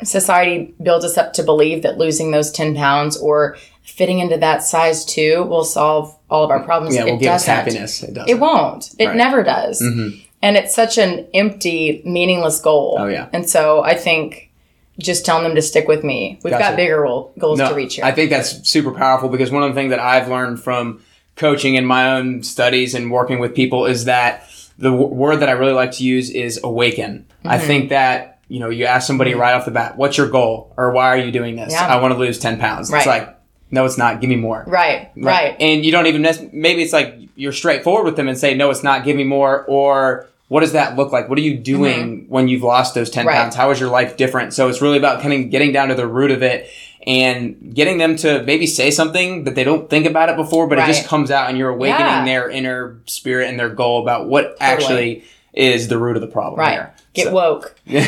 society 0.04 0.74
builds 0.82 1.04
us 1.06 1.18
up 1.18 1.34
to 1.34 1.44
believe 1.44 1.82
that 1.82 1.98
losing 1.98 2.30
those 2.32 2.52
ten 2.52 2.76
pounds 2.76 3.18
or 3.18 3.58
fitting 3.84 4.20
into 4.20 4.38
that 4.38 4.62
size 4.62 5.04
two 5.06 5.44
will 5.44 5.66
solve 5.66 6.16
all 6.30 6.44
of 6.44 6.52
our 6.52 6.62
problems. 6.62 6.96
yeah, 6.96 7.02
it 7.02 7.06
we'll 7.06 7.18
give 7.18 7.32
us 7.34 7.46
happiness. 7.46 8.04
It 8.04 8.14
doesn't. 8.14 8.30
It 8.30 8.40
won't. 8.40 8.90
It 9.00 9.06
Right. 9.06 9.10
Mm-hmm. 9.10 9.18
never 9.18 9.44
does. 9.44 9.82
And 9.82 10.56
it's 10.56 10.74
such 10.74 10.98
an 10.98 11.28
empty, 11.34 12.02
meaningless 12.06 12.60
goal. 12.62 12.96
Oh, 13.00 13.08
yeah. 13.08 13.28
And 13.34 13.50
so 13.50 13.84
I 13.84 13.96
think 13.96 14.52
just 14.98 15.26
telling 15.26 15.44
them 15.44 15.56
to 15.56 15.62
stick 15.62 15.88
with 15.88 16.04
me. 16.04 16.40
We've 16.44 16.52
Gotcha. 16.52 16.64
got 16.64 16.76
bigger 16.76 17.04
goal, 17.04 17.34
goals 17.38 17.60
No, 17.60 17.70
to 17.70 17.76
reach 17.76 17.96
here. 17.96 18.06
I 18.06 18.12
think 18.12 18.30
that's 18.30 18.68
super 18.70 18.92
powerful 18.92 19.30
because 19.30 19.50
one 19.52 19.64
of 19.64 19.70
the 19.70 19.76
things 19.76 19.90
that 19.92 20.00
I've 20.00 20.28
learned 20.30 20.62
from 20.62 21.02
coaching 21.36 21.78
and 21.78 21.88
my 21.88 22.16
own 22.18 22.44
studies 22.44 22.94
and 22.96 23.10
working 23.12 23.40
with 23.40 23.56
people 23.56 23.86
is 23.86 24.06
that 24.06 24.44
the 24.78 24.92
w- 24.92 25.08
word 25.14 25.38
that 25.38 25.48
I 25.50 25.54
really 25.54 25.72
like 25.74 25.92
to 25.94 26.04
use 26.04 26.30
is 26.30 26.60
awaken. 26.64 27.26
I 27.46 27.58
Mm-hmm. 27.58 27.68
think 27.68 27.90
that, 27.90 28.40
you 28.50 28.60
know, 28.60 28.70
you 28.70 28.86
ask 28.86 29.08
somebody 29.08 29.34
right 29.36 29.54
off 29.54 29.64
the 29.66 29.72
bat, 29.72 29.98
what's 29.98 30.18
your 30.18 30.28
goal? 30.30 30.74
Or 30.78 30.92
why 30.92 31.08
are 31.10 31.18
you 31.18 31.32
doing 31.32 31.56
this? 31.56 31.72
Yeah. 31.72 31.88
I 31.88 32.02
want 32.02 32.14
to 32.14 32.20
lose 32.20 32.38
10 32.40 32.60
pounds. 32.60 32.92
Right. 32.92 32.98
It's 33.00 33.08
like, 33.08 33.39
no, 33.72 33.86
it's 33.86 33.98
not. 33.98 34.22
Give 34.22 34.30
me 34.30 34.36
more. 34.36 34.64
right, 34.68 35.12
right. 35.18 35.56
And 35.60 35.86
you 35.86 35.92
don't 35.92 36.08
even, 36.08 36.22
maybe 36.54 36.82
it's 36.82 36.94
like 36.94 37.16
you're 37.36 37.52
straightforward 37.54 38.06
with 38.06 38.16
them 38.16 38.28
and 38.28 38.38
say, 38.38 38.54
no, 38.54 38.70
it's 38.70 38.84
not. 38.84 39.04
Give 39.04 39.16
me 39.16 39.24
more. 39.24 39.64
Or 39.66 40.28
what 40.48 40.62
does 40.62 40.72
that 40.74 40.96
look 40.96 41.12
like? 41.12 41.30
What 41.30 41.38
are 41.38 41.42
you 41.42 41.58
doing 41.58 42.26
when 42.30 42.48
you've 42.48 42.64
lost 42.64 42.96
those 42.96 43.10
10 43.10 43.22
Mm-hmm. 43.22 43.28
Right. 43.30 43.36
pounds? 43.42 43.56
How 43.56 43.70
is 43.72 43.80
your 43.80 43.90
life 43.90 44.18
different? 44.18 44.54
So 44.54 44.68
it's 44.70 44.82
really 44.82 44.98
about 44.98 45.22
kind 45.22 45.34
of 45.46 45.50
getting 45.52 45.72
down 45.72 45.90
to 45.90 45.96
the 45.96 46.08
root 46.08 46.32
of 46.32 46.42
it 46.44 46.70
and 47.08 47.74
getting 47.74 47.98
them 47.98 48.16
to 48.18 48.44
maybe 48.44 48.68
say 48.68 48.92
something 48.92 49.46
that 49.46 49.56
they 49.56 49.64
don't 49.64 49.90
think 49.90 50.06
about 50.06 50.30
it 50.30 50.36
before, 50.36 50.68
but 50.68 50.78
it 50.80 50.86
just 50.86 51.08
comes 51.08 51.32
out 51.32 51.48
and 51.50 51.58
you're 51.58 51.70
awakening 51.70 52.06
Yeah. 52.06 52.26
their 52.26 52.50
inner 52.50 53.00
spirit 53.06 53.50
and 53.50 53.60
their 53.60 53.70
goal 53.70 54.02
about 54.02 54.28
what 54.28 54.58
actually 54.60 55.24
is 55.54 55.88
the 55.88 55.98
root 55.98 56.16
of 56.18 56.22
the 56.22 56.28
problem 56.28 56.60
Right. 56.60 56.74
here. 56.74 56.94
Get 57.14 57.28
So- 57.28 57.34
woke. 57.34 57.76
There 57.86 58.02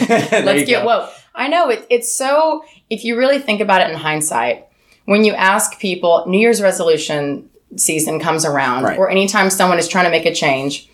Let's 0.44 0.64
get 0.66 0.82
go. 0.82 0.86
woke. 0.86 1.10
I 1.34 1.48
know 1.48 1.70
it, 1.70 1.86
it's 1.90 2.12
so, 2.14 2.66
if 2.90 3.06
you 3.06 3.18
really 3.18 3.40
think 3.40 3.62
about 3.62 3.82
it 3.82 3.90
in 3.90 3.96
hindsight, 3.98 4.66
when 5.06 5.24
you 5.24 5.34
ask 5.34 5.80
people, 5.80 6.24
New 6.28 6.40
Year's 6.40 6.62
resolution 6.62 7.50
season 7.78 8.20
comes 8.20 8.46
around, 8.46 8.84
Right. 8.84 8.98
or 8.98 9.10
anytime 9.10 9.50
someone 9.50 9.80
is 9.80 9.88
trying 9.88 10.06
to 10.06 10.12
make 10.12 10.26
a 10.26 10.34
change, 10.34 10.90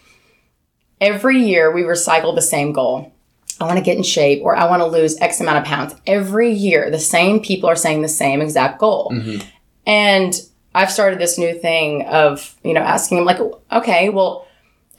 every 1.01 1.39
year 1.41 1.71
we 1.71 1.81
recycle 1.83 2.35
the 2.35 2.41
same 2.41 2.71
goal. 2.71 3.11
I 3.59 3.65
want 3.65 3.77
to 3.77 3.83
get 3.83 3.97
in 3.97 4.03
shape 4.03 4.41
or 4.43 4.55
I 4.55 4.69
want 4.69 4.81
to 4.81 4.85
lose 4.87 5.19
X 5.19 5.41
amount 5.41 5.57
of 5.57 5.63
pounds. 5.65 5.95
Every 6.05 6.51
year, 6.51 6.91
the 6.91 6.99
same 6.99 7.39
people 7.39 7.67
are 7.69 7.75
saying 7.75 8.03
the 8.03 8.07
same 8.07 8.41
exact 8.41 8.79
goal. 8.79 9.11
Mm-hmm. 9.11 9.47
And 9.87 10.39
I've 10.75 10.91
started 10.91 11.17
this 11.17 11.39
new 11.39 11.57
thing 11.57 12.05
of, 12.05 12.55
you 12.63 12.73
know, 12.73 12.81
asking 12.81 13.17
them 13.17 13.25
like, 13.25 13.39
okay, 13.71 14.09
well, 14.09 14.45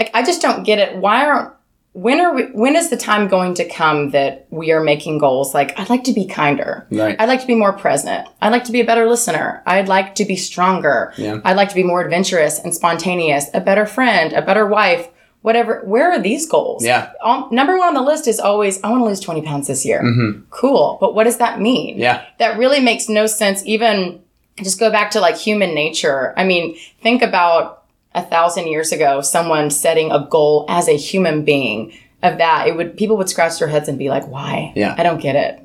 like 0.01 0.11
I 0.13 0.25
just 0.25 0.43
don't 0.43 0.65
get 0.65 0.79
it. 0.81 0.97
Why 0.97 1.25
aren't 1.27 1.53
when 1.99 2.21
are 2.21 2.33
we 2.33 2.45
when 2.53 2.77
is 2.77 2.91
the 2.91 2.97
time 2.97 3.27
going 3.27 3.55
to 3.55 3.69
come 3.69 4.11
that 4.11 4.47
we 4.51 4.71
are 4.71 4.81
making 4.81 5.19
goals 5.19 5.53
like 5.53 5.77
I'd 5.79 5.91
like 5.91 6.05
to 6.05 6.13
be 6.13 6.27
kinder. 6.27 6.87
Right. 6.93 7.17
I'd 7.19 7.29
like 7.29 7.41
to 7.41 7.47
be 7.47 7.57
more 7.57 7.73
present. 7.73 8.29
I'd 8.41 8.53
like 8.53 8.65
to 8.65 8.73
be 8.73 8.81
a 8.81 8.85
better 8.85 9.07
listener. 9.07 9.63
I'd 9.67 9.89
like 9.89 10.15
to 10.15 10.25
be 10.25 10.37
stronger. 10.37 11.13
Yeah. 11.17 11.41
I'd 11.45 11.57
like 11.57 11.71
to 11.71 11.75
be 11.75 11.83
more 11.83 12.01
adventurous 12.01 12.61
and 12.61 12.73
spontaneous, 12.73 13.47
a 13.53 13.61
better 13.61 13.85
friend, 13.85 14.33
a 14.33 14.43
better 14.43 14.65
wife, 14.65 15.09
whatever. 15.43 15.83
Where 15.85 16.13
are 16.13 16.21
these 16.21 16.49
goals? 16.49 16.85
Yeah. 16.85 17.11
Um, 17.21 17.49
number 17.51 17.77
one 17.77 17.89
on 17.89 17.95
the 17.95 18.03
list 18.03 18.29
is 18.29 18.39
always, 18.39 18.81
I 18.85 18.91
want 18.91 19.01
to 19.01 19.07
lose 19.07 19.19
20 19.19 19.43
pounds 19.43 19.67
this 19.67 19.85
year. 19.85 20.01
Cool. 20.51 20.99
But 21.01 21.17
what 21.17 21.25
does 21.25 21.39
that 21.39 21.61
mean? 21.61 21.95
Mm-hmm. 21.95 22.03
Yeah. 22.03 22.25
That 22.39 22.59
really 22.59 22.79
makes 22.79 23.09
no 23.09 23.27
sense. 23.27 23.65
Even 23.67 24.23
just 24.63 24.79
go 24.79 24.91
back 24.91 25.11
to 25.13 25.21
like 25.21 25.37
human 25.37 25.75
nature. 25.75 26.33
I 26.37 26.45
mean, 26.45 26.77
think 27.03 27.23
about 27.23 27.78
a 28.15 28.23
thousand 28.23 28.67
years 28.69 28.93
ago, 28.93 29.21
someone 29.21 29.71
setting 29.71 30.11
a 30.13 30.27
goal 30.31 30.65
as 30.69 30.89
a 30.89 30.97
human 30.97 31.45
being 31.45 31.93
of 32.23 32.39
that. 32.39 32.67
It 32.67 32.77
would, 32.77 32.97
people 32.97 33.17
would 33.19 33.29
scratch 33.29 33.59
their 33.59 33.69
heads 33.69 33.89
and 33.89 33.97
be 33.99 34.09
like, 34.09 34.27
why? 34.27 34.73
Yeah. 34.75 34.95
I 34.99 35.03
don't 35.05 35.21
get 35.21 35.37
it. 35.37 35.61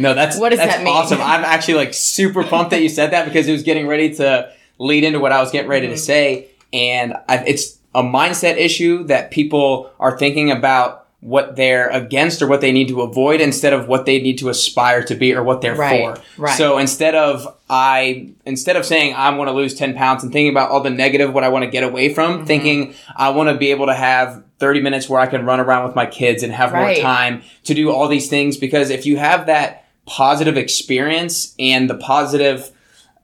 No, 0.00 0.14
that's 0.14 0.38
What 0.38 0.48
does 0.50 0.58
that's 0.58 0.76
that 0.76 0.84
mean? 0.84 0.94
awesome. 0.96 1.20
I'm 1.20 1.44
actually 1.44 1.74
like 1.74 1.92
super 1.92 2.42
pumped 2.44 2.70
that 2.70 2.80
you 2.82 2.88
said 2.88 3.10
that 3.12 3.26
because 3.26 3.46
it 3.48 3.52
was 3.52 3.62
getting 3.62 3.86
ready 3.86 4.14
to 4.14 4.50
lead 4.78 5.04
into 5.04 5.20
what 5.20 5.32
I 5.32 5.40
was 5.40 5.50
getting 5.50 5.68
ready 5.68 5.86
Mm-hmm. 5.88 5.94
to 5.96 6.00
say, 6.00 6.48
and 6.72 7.14
I, 7.28 7.38
it's 7.44 7.78
a 7.94 8.02
mindset 8.02 8.56
issue 8.56 9.04
that 9.04 9.30
people 9.30 9.90
are 10.00 10.16
thinking 10.16 10.50
about 10.50 10.99
what 11.20 11.54
they're 11.56 11.88
against 11.90 12.40
or 12.40 12.46
what 12.46 12.62
they 12.62 12.72
need 12.72 12.88
to 12.88 13.02
avoid 13.02 13.42
instead 13.42 13.74
of 13.74 13.86
what 13.86 14.06
they 14.06 14.18
need 14.20 14.38
to 14.38 14.48
aspire 14.48 15.02
to 15.04 15.14
be 15.14 15.34
or 15.34 15.42
what 15.42 15.60
they're 15.60 15.74
Right, 15.74 16.16
for. 16.16 16.22
right. 16.42 16.56
So 16.56 16.78
instead 16.78 17.14
of 17.14 17.46
I 17.68 18.28
instead 18.46 18.76
of 18.76 18.86
saying 18.86 19.14
I 19.14 19.28
want 19.36 19.48
to 19.48 19.52
lose 19.52 19.74
10 19.74 19.94
pounds 19.94 20.22
and 20.22 20.32
thinking 20.32 20.50
about 20.50 20.70
all 20.70 20.80
the 20.80 20.88
negative 20.90 21.32
what 21.34 21.44
I 21.44 21.50
want 21.50 21.64
to 21.66 21.70
get 21.70 21.84
away 21.84 22.14
from, 22.14 22.38
Mm-hmm. 22.38 22.44
thinking 22.46 22.94
I 23.16 23.28
want 23.30 23.50
to 23.50 23.56
be 23.56 23.70
able 23.70 23.86
to 23.86 23.94
have 23.94 24.42
30 24.60 24.80
minutes 24.80 25.08
where 25.10 25.20
I 25.20 25.26
can 25.26 25.44
run 25.44 25.60
around 25.60 25.84
with 25.86 25.94
my 25.94 26.06
kids 26.06 26.42
and 26.42 26.52
have 26.54 26.72
Right. 26.72 26.96
more 26.96 27.02
time 27.02 27.42
to 27.64 27.74
do 27.74 27.90
all 27.90 28.08
these 28.08 28.28
things 28.30 28.56
because 28.56 28.88
if 28.88 29.04
you 29.04 29.18
have 29.18 29.44
that 29.46 29.84
positive 30.06 30.56
experience 30.56 31.54
and 31.58 31.88
the 31.90 31.94
positive 31.96 32.70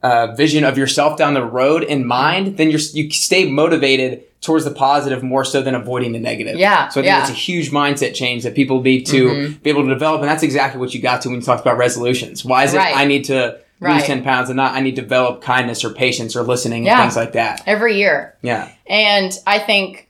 uh, 0.02 0.34
vision 0.36 0.64
of 0.64 0.76
yourself 0.78 1.16
down 1.18 1.34
the 1.34 1.44
road 1.44 1.82
in 1.82 2.06
mind, 2.06 2.56
then 2.58 2.70
you're 2.70 2.80
you 2.92 3.10
stay 3.10 3.50
motivated 3.50 4.22
towards 4.42 4.64
the 4.64 4.70
positive 4.70 5.22
more 5.22 5.44
so 5.44 5.60
than 5.62 5.74
avoiding 5.74 6.12
the 6.12 6.20
negative. 6.20 6.56
Yeah, 6.56 6.88
So 6.88 7.00
I 7.00 7.02
think 7.02 7.06
yeah. 7.06 7.20
it's 7.22 7.30
a 7.30 7.34
huge 7.34 7.70
mindset 7.70 8.14
change 8.14 8.44
that 8.44 8.54
people 8.54 8.80
need 8.82 9.06
to 9.06 9.26
Mm-hmm. 9.28 9.52
be 9.62 9.70
able 9.70 9.82
to 9.84 9.88
develop, 9.88 10.20
and 10.20 10.28
that's 10.30 10.42
exactly 10.44 10.78
what 10.78 10.94
you 10.94 11.00
got 11.00 11.22
to 11.22 11.28
when 11.30 11.40
you 11.40 11.44
talked 11.44 11.62
about 11.62 11.78
resolutions. 11.78 12.44
Why 12.44 12.64
is 12.64 12.74
Right. 12.74 12.90
it 12.92 12.96
I 12.96 13.04
need 13.06 13.24
to 13.24 13.58
Right. 13.80 13.94
lose 13.96 14.04
ten 14.04 14.22
pounds 14.22 14.48
and 14.48 14.56
not 14.56 14.74
I 14.74 14.80
need 14.80 14.96
to 14.96 15.02
develop 15.02 15.42
kindness 15.42 15.84
or 15.84 15.90
patience 15.90 16.36
or 16.36 16.42
listening 16.42 16.88
and 16.88 16.98
things 17.00 17.16
like 17.16 17.32
that? 17.32 17.62
Every 17.66 17.96
year. 17.98 18.34
Yeah. 18.42 18.68
And 18.86 19.36
I 19.46 19.58
think, 19.58 20.08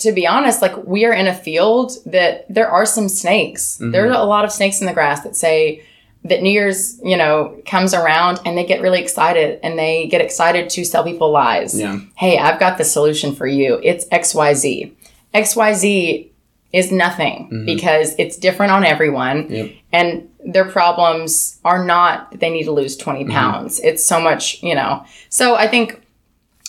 to 0.00 0.12
be 0.12 0.26
honest, 0.26 0.62
like 0.62 0.76
we 0.86 1.04
are 1.04 1.12
in 1.12 1.26
a 1.26 1.34
field 1.34 1.92
that 2.06 2.46
there 2.48 2.68
are 2.70 2.86
some 2.86 3.08
snakes. 3.08 3.76
Mm-hmm. 3.80 3.90
There 3.92 4.06
are 4.08 4.12
a 4.12 4.24
lot 4.24 4.44
of 4.44 4.52
snakes 4.52 4.80
in 4.80 4.86
the 4.86 4.92
grass 4.94 5.22
that 5.24 5.34
say 5.36 5.82
that 6.28 6.42
New 6.42 6.50
Year's, 6.50 7.00
you 7.04 7.16
know, 7.16 7.60
comes 7.66 7.94
around 7.94 8.40
and 8.44 8.56
they 8.56 8.64
get 8.64 8.80
really 8.80 9.00
excited 9.00 9.60
and 9.62 9.78
they 9.78 10.06
get 10.08 10.20
excited 10.20 10.68
to 10.70 10.84
sell 10.84 11.04
people 11.04 11.30
lies. 11.30 11.78
Yeah. 11.78 12.00
Hey, 12.16 12.38
I've 12.38 12.58
got 12.60 12.78
the 12.78 12.84
solution 12.84 13.34
for 13.34 13.46
you. 13.46 13.80
It's 13.82 14.04
XYZ. 14.06 14.92
XYZ 15.34 16.28
is 16.72 16.90
nothing 16.92 17.64
because 17.64 18.14
it's 18.18 18.36
different 18.36 18.72
on 18.72 18.84
everyone 18.84 19.44
Mm-hmm. 19.44 19.54
Yep. 19.54 19.70
and 19.92 20.28
their 20.44 20.64
problems 20.64 21.58
are 21.64 21.84
not 21.84 22.30
that 22.30 22.40
they 22.40 22.50
need 22.50 22.64
to 22.64 22.72
lose 22.72 22.96
20 22.96 23.24
Mm-hmm. 23.24 23.32
pounds. 23.32 23.80
It's 23.80 24.04
so 24.04 24.20
much, 24.20 24.62
you 24.62 24.74
know. 24.74 25.04
So 25.28 25.54
I 25.54 25.68
think 25.68 26.00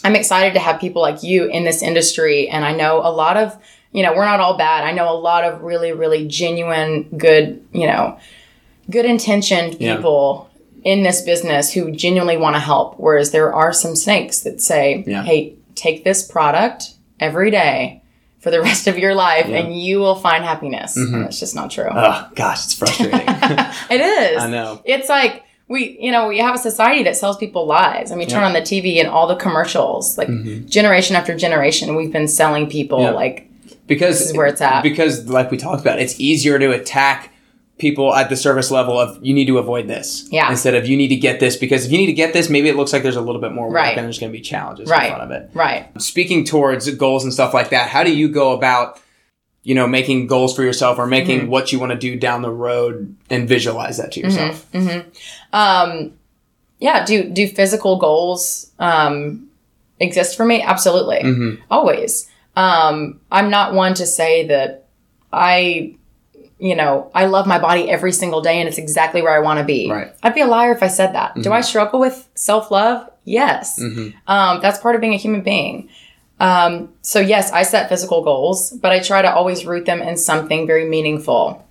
I'm 0.04 0.16
excited 0.16 0.54
to 0.54 0.60
have 0.60 0.80
people 0.80 1.02
like 1.02 1.24
you 1.24 1.46
in 1.46 1.64
this 1.64 1.82
industry. 1.82 2.48
And 2.50 2.64
I 2.64 2.74
know 2.74 3.00
a 3.00 3.12
lot 3.12 3.38
of, 3.38 3.58
you 3.92 4.04
know, 4.04 4.14
we're 4.16 4.26
not 4.26 4.40
all 4.40 4.58
bad. 4.58 4.84
I 4.84 4.92
know 4.92 5.10
a 5.12 5.18
lot 5.18 5.44
of 5.44 5.62
really, 5.62 5.92
really 5.92 6.28
genuine, 6.28 7.04
good, 7.18 7.66
you 7.74 7.88
know, 7.88 8.20
good 8.90 9.06
intentioned 9.06 9.78
Yeah. 9.80 9.96
people 9.98 10.50
in 10.84 11.04
this 11.04 11.22
business 11.22 11.74
who 11.74 11.92
genuinely 11.92 12.38
want 12.38 12.56
to 12.56 12.60
help. 12.60 12.96
Whereas 12.98 13.32
there 13.32 13.54
are 13.54 13.74
some 13.74 13.96
snakes 13.96 14.40
that 14.42 14.62
say, 14.62 15.04
Yeah. 15.08 15.24
hey, 15.24 15.54
take 15.76 16.04
this 16.04 16.26
product 16.26 16.94
every 17.20 17.52
day 17.52 18.02
for 18.40 18.52
the 18.52 18.62
rest 18.70 18.88
of 18.88 18.98
your 18.98 19.14
life 19.16 19.48
Yeah. 19.48 19.58
and 19.58 19.78
you 19.80 20.00
will 20.00 20.16
find 20.16 20.44
happiness. 20.44 20.98
Mm-hmm. 20.98 21.16
And 21.16 21.26
it's 21.26 21.40
just 21.40 21.56
not 21.56 21.72
true. 21.72 21.90
Oh 21.92 22.28
gosh, 22.36 22.66
it's 22.66 22.74
frustrating. 22.74 23.20
It 23.90 24.02
is. 24.02 24.42
I 24.44 24.48
know. 24.50 24.82
It's 24.86 25.10
like 25.10 25.44
we, 25.70 25.98
you 26.00 26.12
know, 26.14 26.30
we 26.30 26.38
have 26.40 26.56
a 26.56 26.58
society 26.58 27.04
that 27.04 27.18
sells 27.18 27.36
people 27.36 27.66
lies. 27.66 28.12
I 28.14 28.16
mean, 28.16 28.30
turn 28.30 28.44
on 28.44 28.54
the 28.54 28.62
TV 28.62 29.00
and 29.02 29.10
all 29.10 29.28
the 29.28 29.36
commercials, 29.36 30.18
like 30.18 30.30
generation 30.68 31.18
after 31.18 31.36
generation, 31.36 31.96
we've 31.96 32.14
been 32.14 32.30
selling 32.30 32.70
people 32.70 33.02
Yeah. 33.02 33.10
like 33.12 33.50
because 33.86 34.20
This 34.20 34.30
is 34.30 34.38
where 34.38 34.48
it's 34.48 34.62
at. 34.62 34.82
Because, 34.84 35.28
like 35.28 35.50
we 35.52 35.58
talked 35.58 35.82
about, 35.82 36.00
it's 36.00 36.20
easier 36.20 36.58
to 36.60 36.72
attack 36.72 37.32
people 37.78 38.14
at 38.16 38.30
the 38.30 38.36
service 38.36 38.72
level 38.72 39.00
of 39.00 39.18
you 39.24 39.34
need 39.34 39.46
to 39.48 39.58
avoid 39.60 39.88
this, 39.88 40.28
Yeah. 40.32 40.50
instead 40.50 40.74
of 40.74 40.88
you 40.88 40.98
need 40.98 41.10
to 41.10 41.16
get 41.16 41.40
this. 41.40 41.56
Because 41.56 41.86
if 41.86 41.92
you 41.92 41.98
need 42.00 42.08
to 42.08 42.14
get 42.14 42.34
this, 42.34 42.50
maybe 42.50 42.70
it 42.70 42.76
looks 42.76 42.92
like 42.92 43.04
there's 43.04 43.16
a 43.16 43.22
little 43.22 43.40
bit 43.42 43.52
more 43.52 43.68
work 43.68 43.76
Right. 43.76 43.96
and 43.98 44.06
there's 44.06 44.18
going 44.20 44.32
to 44.32 44.38
be 44.38 44.42
challenges 44.44 44.90
Right. 44.90 45.04
in 45.12 45.16
front 45.16 45.24
of 45.24 45.32
it. 45.32 45.50
right. 45.54 45.86
Speaking 46.02 46.44
towards 46.44 46.90
goals 46.96 47.24
and 47.24 47.32
stuff 47.32 47.54
like 47.54 47.70
that, 47.70 47.90
how 47.90 48.04
do 48.04 48.16
you 48.16 48.28
go 48.30 48.52
about? 48.54 49.00
you 49.64 49.76
know, 49.76 49.86
making 49.86 50.28
goals 50.28 50.56
for 50.56 50.64
yourself 50.64 50.98
or 50.98 51.06
making 51.06 51.42
Mm-hmm. 51.42 51.50
what 51.50 51.74
you 51.74 51.80
want 51.80 51.92
to 51.92 51.98
do 51.98 52.16
down 52.16 52.42
the 52.42 52.50
road 52.50 53.14
and 53.30 53.50
visualize 53.50 53.98
that 53.98 54.14
to 54.14 54.22
yourself. 54.22 54.66
Um, 55.52 56.14
yeah, 56.80 57.04
do 57.06 57.24
do 57.30 57.48
physical 57.48 57.98
goals 57.98 58.72
um, 58.80 59.50
exist 60.00 60.38
for 60.38 60.46
me? 60.46 60.62
Absolutely, 60.62 61.18
Mhm. 61.18 61.58
always. 61.70 62.30
Um, 62.56 63.20
I'm 63.30 63.50
not 63.50 63.74
one 63.74 63.94
to 63.96 64.06
say 64.06 64.48
that 64.48 64.86
I, 65.34 65.96
you 66.60 66.76
know, 66.76 67.12
I 67.14 67.26
love 67.26 67.46
my 67.48 67.60
body 67.60 67.90
every 67.90 68.12
single 68.12 68.42
day 68.42 68.60
and 68.60 68.68
it's 68.68 68.78
exactly 68.80 69.22
where 69.22 69.34
I 69.34 69.40
want 69.40 69.60
to 69.60 69.66
be. 69.66 69.90
Right. 69.92 70.12
I'd 70.24 70.34
be 70.34 70.42
a 70.42 70.48
liar 70.48 70.72
if 70.72 70.82
I 70.82 70.88
said 70.88 71.14
that. 71.14 71.36
Do 71.42 71.52
I 71.54 71.62
struggle 71.62 72.00
with 72.00 72.28
self 72.36 72.72
love? 72.72 73.10
Yes. 73.26 73.80
Mhm. 73.80 74.14
Um, 74.28 74.60
that's 74.62 74.80
part 74.80 74.96
of 74.96 75.02
being 75.02 75.14
a 75.14 75.18
human 75.18 75.42
being. 75.42 75.90
Um, 76.40 76.90
so 77.02 77.20
yes, 77.20 77.52
I 77.52 77.64
set 77.64 77.90
physical 77.90 78.24
goals, 78.24 78.72
but 78.72 78.92
I 78.92 79.00
try 79.00 79.22
to 79.22 79.32
always 79.34 79.66
root 79.66 79.86
them 79.86 80.02
in 80.02 80.18
something 80.18 80.66
very 80.68 80.86
meaningful. 80.86 81.64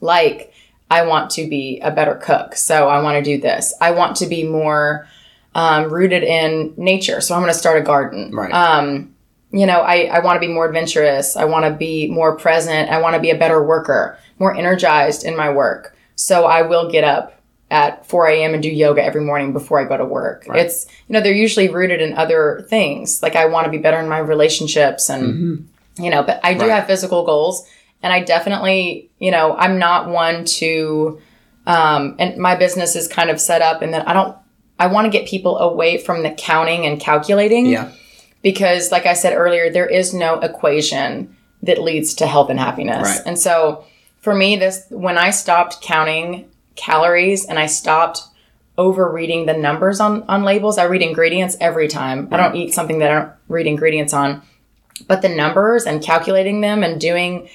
Like 0.00 0.52
I 0.90 1.02
want 1.06 1.30
to 1.32 1.46
be 1.48 1.80
a 1.80 1.90
better 1.90 2.14
cook, 2.14 2.54
so 2.56 2.88
I 2.88 3.02
want 3.02 3.22
to 3.22 3.22
do 3.22 3.40
this. 3.40 3.74
I 3.80 3.90
want 3.92 4.16
to 4.16 4.26
be 4.26 4.44
more 4.44 5.06
um, 5.54 5.92
rooted 5.92 6.22
in 6.22 6.72
nature, 6.76 7.20
so 7.20 7.34
I'm 7.34 7.40
going 7.42 7.52
to 7.52 7.58
start 7.58 7.78
a 7.78 7.82
garden. 7.82 8.34
Right. 8.34 8.52
You 9.50 9.66
know, 9.66 9.80
I, 9.80 10.04
I 10.12 10.18
want 10.20 10.36
to 10.36 10.46
be 10.46 10.52
more 10.52 10.66
adventurous. 10.66 11.36
I 11.36 11.44
want 11.46 11.64
to 11.64 11.70
be 11.70 12.08
more 12.10 12.36
present. 12.36 12.90
I 12.90 13.00
want 13.00 13.14
to 13.14 13.20
be 13.20 13.30
a 13.30 13.38
better 13.38 13.62
worker, 13.62 14.18
more 14.38 14.54
energized 14.54 15.24
in 15.24 15.36
my 15.36 15.50
work. 15.50 15.96
So 16.16 16.44
I 16.44 16.62
will 16.62 16.90
get 16.90 17.04
up 17.04 17.34
at 17.70 18.04
4 18.06 18.28
a.m. 18.28 18.54
and 18.54 18.62
do 18.62 18.68
yoga 18.70 19.02
every 19.02 19.20
morning 19.22 19.52
before 19.52 19.78
I 19.80 19.84
go 19.84 19.96
to 19.96 20.04
work. 20.04 20.44
Right. 20.48 20.60
It's, 20.64 20.86
you 21.06 21.12
know, 21.12 21.20
they're 21.20 21.32
usually 21.32 21.68
rooted 21.68 22.00
in 22.00 22.14
other 22.14 22.64
things. 22.68 23.22
Like 23.22 23.36
I 23.36 23.46
want 23.46 23.64
to 23.66 23.70
be 23.70 23.78
better 23.78 23.98
in 23.98 24.08
my 24.08 24.18
relationships 24.18 25.08
and, 25.10 25.68
you 25.98 26.10
know, 26.10 26.22
but 26.22 26.40
I 26.42 26.54
do 26.54 26.60
Right. 26.60 26.70
have 26.70 26.86
physical 26.86 27.24
goals 27.24 27.66
and 28.02 28.12
I 28.12 28.22
definitely, 28.24 29.10
you 29.18 29.30
know, 29.30 29.54
I'm 29.56 29.78
not 29.78 30.08
one 30.08 30.44
to, 30.44 31.20
um, 31.66 32.16
and 32.18 32.36
my 32.38 32.54
business 32.56 32.96
is 32.96 33.06
kind 33.08 33.28
of 33.30 33.40
set 33.40 33.60
up 33.62 33.82
and 33.82 33.92
that 33.94 34.08
I 34.08 34.12
don't, 34.12 34.36
I 34.78 34.86
want 34.86 35.04
to 35.06 35.10
get 35.10 35.26
people 35.28 35.58
away 35.58 35.98
from 35.98 36.22
the 36.22 36.30
counting 36.30 36.86
and 36.86 37.00
calculating 37.00 37.66
Yeah. 37.66 37.90
Because 38.42 38.90
like 38.92 39.06
i 39.06 39.14
said 39.14 39.34
earlier 39.34 39.70
there 39.70 39.86
is 39.86 40.12
no 40.14 40.38
equation 40.40 41.34
that 41.62 41.82
leads 41.82 42.14
to 42.14 42.26
health 42.26 42.50
and 42.50 42.58
happiness 42.60 43.02
Right. 43.18 43.20
and 43.26 43.38
so 43.38 43.84
for 44.20 44.34
me 44.34 44.56
this 44.56 44.86
when 44.90 45.18
i 45.18 45.30
stopped 45.30 45.80
counting 45.82 46.48
calories 46.76 47.44
and 47.44 47.58
i 47.58 47.66
stopped 47.66 48.20
over 48.76 49.10
reading 49.10 49.46
the 49.46 49.54
numbers 49.56 49.98
on 50.00 50.22
on 50.28 50.44
labels 50.44 50.78
i 50.78 50.84
read 50.84 51.02
ingredients 51.02 51.56
every 51.60 51.88
time 51.88 52.28
i 52.30 52.36
don't 52.36 52.54
eat 52.54 52.72
something 52.72 52.98
that 53.00 53.10
i 53.10 53.14
don't 53.18 53.32
read 53.48 53.66
ingredients 53.66 54.12
on 54.12 54.40
but 55.08 55.22
the 55.22 55.28
numbers 55.28 55.84
and 55.86 56.02
calculating 56.02 56.60
them 56.60 56.82
and 56.84 57.00
doing 57.00 57.48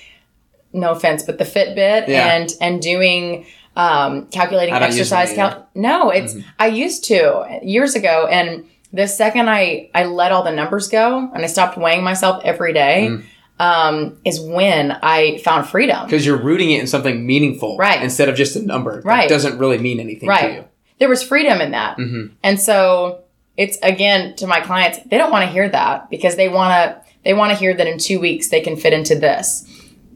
no 0.74 0.92
offense 0.92 1.24
but 1.24 1.38
the 1.38 1.44
fitbit 1.46 2.08
Yeah. 2.08 2.36
and 2.36 2.54
and 2.60 2.82
doing 2.82 3.46
um, 3.76 4.28
calculating 4.28 4.74
I 4.76 4.80
don't 4.80 4.90
use 4.96 5.10
them 5.10 5.18
exercise 5.20 5.36
count. 5.36 5.54
cal- 5.56 5.70
no 5.74 6.10
it's 6.12 6.36
i 6.60 6.68
used 6.68 7.06
to 7.06 7.60
years 7.64 7.96
ago 7.96 8.28
and 8.28 8.66
the 8.94 9.08
second 9.08 9.50
i 9.50 9.90
i 9.96 10.04
let 10.06 10.32
all 10.32 10.44
the 10.44 10.52
numbers 10.52 10.88
go 10.88 11.30
and 11.34 11.44
i 11.44 11.48
stopped 11.48 11.78
weighing 11.78 12.04
myself 12.04 12.42
every 12.46 12.74
day, 12.74 13.08
Mm. 13.10 13.24
um, 13.60 14.18
is 14.26 14.40
when 14.40 14.92
i 15.04 15.38
found 15.40 15.68
freedom 15.68 16.06
Because 16.06 16.26
you're 16.26 16.38
rooting 16.42 16.72
it 16.72 16.80
in 16.82 16.88
something 16.88 17.26
meaningful. 17.26 17.78
Right. 17.78 18.02
Instead 18.02 18.30
of 18.30 18.36
just 18.36 18.56
a 18.56 18.62
number. 18.62 18.96
That 19.02 19.06
Right. 19.06 19.30
doesn't 19.30 19.58
really 19.58 19.78
mean 19.78 20.00
anything 20.00 20.28
to 20.28 20.36
right 20.36 20.54
you. 20.54 20.64
there 21.00 21.10
was 21.10 21.22
freedom 21.24 21.60
in 21.62 21.72
that 21.72 21.98
Mhm. 21.98 22.32
and 22.44 22.60
so 22.60 23.20
it's 23.58 23.78
again 23.84 24.36
to 24.38 24.48
my 24.48 24.60
clients 24.62 25.00
they 25.10 25.18
don't 25.18 25.32
want 25.32 25.46
to 25.46 25.52
hear 25.52 25.70
that 25.70 26.10
because 26.10 26.36
they 26.36 26.50
want 26.50 26.72
to 26.74 26.96
they 27.24 27.34
want 27.34 27.52
to 27.54 27.58
hear 27.58 27.74
that 27.74 27.88
in 27.88 27.98
two 27.98 28.20
weeks 28.20 28.50
they 28.50 28.60
can 28.62 28.76
fit 28.76 28.94
into 28.94 29.16
this 29.16 29.66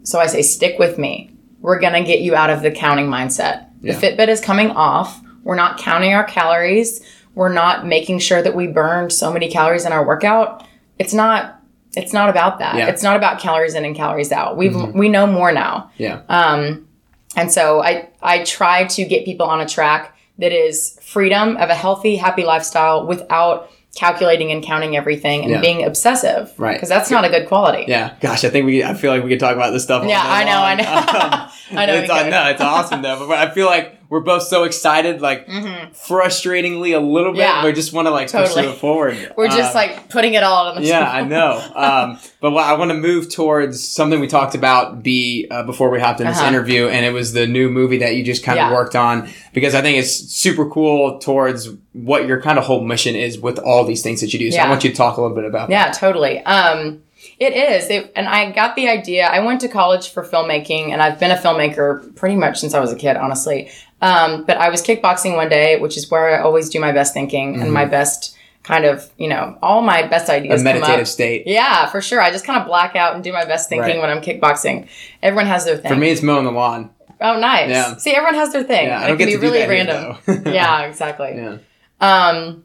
so 0.04 0.20
i 0.20 0.26
say 0.28 0.42
stick 0.42 0.78
with 0.80 0.98
me 0.98 1.30
we're 1.62 1.80
going 1.80 1.94
to 1.94 2.04
get 2.04 2.20
you 2.22 2.36
out 2.36 2.50
of 2.50 2.62
the 2.62 2.72
counting 2.72 3.08
mindset 3.08 3.66
Yeah. 3.82 3.94
the 3.94 4.08
fitbit 4.08 4.28
is 4.30 4.42
coming 4.42 4.72
off 4.72 5.20
we're 5.44 5.56
not 5.56 5.78
counting 5.78 6.14
our 6.14 6.24
calories 6.24 7.02
we're 7.38 7.54
not 7.54 7.86
making 7.86 8.20
sure 8.20 8.42
that 8.42 8.56
we 8.56 8.68
burned 8.68 9.12
so 9.14 9.32
many 9.32 9.48
calories 9.50 9.86
in 9.86 9.92
our 9.92 10.06
workout 10.06 10.66
it's 11.00 11.14
not 11.14 11.62
it's 11.96 12.14
not 12.14 12.30
about 12.30 12.60
that 12.60 12.76
Yeah. 12.76 12.82
Mm-hmm. 12.82 12.90
it's 12.94 13.04
not 13.04 13.16
about 13.16 13.40
calories 13.40 13.74
in 13.76 13.86
and 13.86 13.96
calories 13.96 14.32
out 14.32 14.58
we 14.58 14.70
have 14.70 14.94
we 14.94 15.08
know 15.10 15.26
more 15.28 15.52
now 15.52 15.92
Yeah. 15.98 16.22
um, 16.30 16.88
and 17.36 17.52
so 17.52 17.82
I, 17.82 18.10
I 18.22 18.44
try 18.44 18.86
to 18.86 19.06
get 19.06 19.24
people 19.26 19.46
on 19.48 19.62
a 19.62 19.66
track 19.68 20.18
that 20.40 20.52
is 20.52 20.98
freedom 21.04 21.58
of 21.58 21.70
a 21.70 21.76
healthy, 21.76 22.16
happy 22.16 22.44
lifestyle 22.44 23.06
without 23.06 23.70
calculating 23.96 24.52
and 24.52 24.64
counting 24.64 24.96
everything 24.96 25.42
and 25.44 25.52
Yeah. 25.52 25.62
being 25.62 25.84
obsessive. 25.84 26.52
Right. 26.58 26.74
Because 26.74 26.90
that's 26.90 27.10
not 27.12 27.26
a 27.26 27.30
good 27.30 27.48
quality. 27.48 27.86
Yeah. 27.88 28.14
Gosh, 28.22 28.44
I 28.44 28.50
think 28.50 28.66
we. 28.68 28.84
I 28.84 28.94
feel 28.94 29.12
like 29.12 29.24
we 29.24 29.30
could 29.30 29.40
talk 29.40 29.56
about 29.56 29.72
this 29.72 29.84
stuff. 29.84 30.06
Yeah, 30.08 30.22
I 30.24 30.44
know, 30.44 30.52
I 30.52 30.76
long. 30.76 30.78
know. 30.78 31.48
I 31.82 31.86
know 31.88 31.94
It's, 31.96 32.10
uh, 32.10 32.30
no, 32.30 32.50
it's 32.50 32.62
awesome 32.62 33.02
though. 33.02 33.28
But 33.28 33.38
I 33.40 33.52
feel 33.54 33.66
like 33.66 33.97
we're 34.10 34.22
both 34.22 34.44
so 34.44 34.64
excited, 34.64 35.22
like 35.22 35.48
frustratingly 35.48 36.96
a 36.96 37.00
little 37.00 37.34
bit. 37.34 37.42
Mm-hmm. 37.42 37.58
Yeah. 37.62 37.66
We 37.66 37.74
just 37.74 37.94
want 37.94 38.08
to 38.08 38.12
like 38.12 38.28
Totally. 38.28 38.64
pursue 38.64 38.70
it 38.74 38.78
forward. 38.80 39.34
We're 39.38 39.48
just 39.48 39.76
Um, 39.76 39.76
like 39.76 40.10
putting 40.10 40.34
it 40.34 40.44
all 40.44 40.68
on 40.68 40.76
the 40.82 40.88
yeah, 40.88 41.10
I 41.10 41.24
know. 41.24 41.64
Um, 41.78 42.20
but 42.42 42.52
what 42.52 42.64
I 42.66 42.74
want 42.74 42.92
to 42.92 42.98
move 42.98 43.32
towards 43.32 43.86
something 43.86 44.20
we 44.20 44.28
talked 44.28 44.56
about 44.56 45.04
be 45.04 45.48
uh, 45.52 45.64
before 45.64 45.90
we 45.90 46.00
hopped 46.00 46.20
in 46.22 46.28
this 46.28 46.38
Uh-huh. 46.38 46.48
interview, 46.48 46.88
and 46.88 47.06
it 47.06 47.12
was 47.12 47.34
the 47.34 47.46
new 47.48 47.70
movie 47.70 47.98
that 48.00 48.16
you 48.16 48.24
just 48.24 48.44
kind 48.44 48.60
of 48.60 48.70
Yeah. 48.72 48.74
worked 48.76 48.96
on 48.96 49.30
because 49.54 49.76
I 49.76 49.82
think 49.82 49.98
it's 49.98 50.12
super 50.12 50.68
cool 50.70 51.20
towards 51.20 51.70
what 51.94 52.26
your 52.28 52.42
kind 52.42 52.58
of 52.58 52.66
whole 52.66 52.82
mission 52.82 53.16
is 53.16 53.40
with 53.40 53.60
all 53.60 53.84
these 53.84 54.02
things 54.02 54.22
that 54.22 54.34
you 54.34 54.40
do. 54.40 54.52
So 54.52 54.60
I 54.60 54.70
want 54.70 54.84
you 54.84 54.90
to 54.90 54.96
talk 54.96 55.18
a 55.18 55.22
little 55.22 55.36
bit 55.36 55.46
about 55.46 55.70
that. 55.70 55.74
Yeah, 55.74 55.92
totally. 55.92 56.40
Um, 56.46 57.02
it 57.40 57.54
is. 57.54 57.90
It, 57.90 58.12
and 58.16 58.28
I 58.28 58.52
got 58.52 58.76
the 58.76 58.88
idea. 58.90 59.28
I 59.28 59.40
went 59.40 59.62
to 59.62 59.68
college 59.68 60.10
for 60.10 60.24
filmmaking, 60.24 60.90
and 60.92 61.02
I've 61.02 61.20
been 61.20 61.32
a 61.32 61.36
filmmaker 61.38 62.16
pretty 62.16 62.36
much 62.36 62.60
since 62.60 62.74
I 62.74 62.80
was 62.80 62.92
a 62.92 62.96
kid, 62.96 63.16
honestly. 63.18 63.70
Um, 64.02 64.44
but 64.46 64.58
I 64.58 64.70
was 64.70 64.82
kickboxing 64.84 65.36
one 65.36 65.50
day, 65.50 65.80
which 65.80 65.98
is 65.98 66.10
where 66.12 66.38
I 66.40 66.42
always 66.44 66.70
do 66.70 66.80
my 66.80 66.92
best 66.92 67.14
thinking 67.14 67.60
and 67.62 67.74
my 67.74 67.86
best 67.86 68.36
kind 68.64 68.86
of, 68.86 69.10
you 69.18 69.28
know, 69.28 69.58
all 69.62 69.82
my 69.82 70.04
best 70.06 70.30
A 70.30 70.34
ideas 70.34 70.62
come 70.62 70.68
up. 70.68 70.82
meditative 70.82 71.08
state. 71.08 71.44
Yeah, 71.48 71.88
for 71.88 72.02
sure. 72.02 72.22
I 72.22 72.32
just 72.32 72.46
kind 72.46 72.60
of 72.60 72.68
black 72.68 72.96
out 72.96 73.16
and 73.16 73.24
do 73.24 73.32
my 73.34 73.46
best 73.46 73.70
thinking 73.70 74.00
Right. 74.00 74.02
when 74.02 74.10
I'm 74.10 74.22
kickboxing. 74.22 74.88
Everyone 75.24 75.48
has 75.48 75.66
their 75.66 75.78
thing. 75.78 75.90
For 75.92 75.98
me, 75.98 76.10
it's 76.12 76.22
mowing 76.22 76.44
the 76.46 76.52
lawn. 76.52 76.90
oh, 77.22 77.40
nice. 77.40 77.70
Yeah. 77.70 77.96
See, 77.98 78.12
everyone 78.12 78.36
has 78.36 78.52
their 78.54 78.64
thing. 78.64 78.88
Yeah, 78.88 79.00
I 79.00 79.06
It 79.06 79.08
don't 79.08 79.18
can 79.18 79.18
get 79.18 79.26
be 79.26 79.32
to 79.32 79.38
do 79.38 79.42
really 79.42 79.60
that 79.60 79.70
here, 79.72 79.86
random. 79.86 80.44
though. 80.44 80.52
yeah, 80.52 80.82
exactly. 80.84 81.34
yeah. 81.36 81.58
Um, 82.02 82.64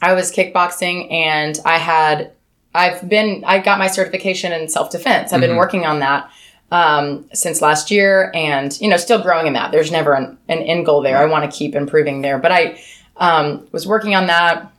I 0.00 0.12
was 0.12 0.30
kickboxing 0.30 1.10
and 1.12 1.58
I 1.64 1.78
had, 1.78 2.32
I've 2.74 3.08
been, 3.08 3.42
I 3.46 3.58
got 3.58 3.78
my 3.78 3.88
certification 3.88 4.52
in 4.52 4.68
self 4.68 4.90
defense. 4.90 5.32
I've 5.32 5.40
been 5.40 5.52
Mhm. 5.52 5.56
working 5.56 5.84
on 5.86 5.98
that 6.00 6.30
um, 6.72 7.28
since 7.34 7.60
last 7.60 7.90
year 7.90 8.32
and, 8.34 8.80
you 8.80 8.88
know, 8.88 8.96
still 8.96 9.22
growing 9.22 9.46
in 9.46 9.52
that. 9.52 9.72
There's 9.72 9.92
never 9.92 10.14
an, 10.14 10.38
an 10.48 10.58
end 10.60 10.86
goal 10.86 11.02
there. 11.02 11.18
I 11.18 11.26
want 11.26 11.48
to 11.48 11.56
keep 11.56 11.74
improving 11.74 12.22
there. 12.22 12.38
But 12.38 12.50
I 12.50 12.82
um, 13.18 13.68
was 13.72 13.86
working 13.86 14.14
on 14.14 14.26
that. 14.26 14.72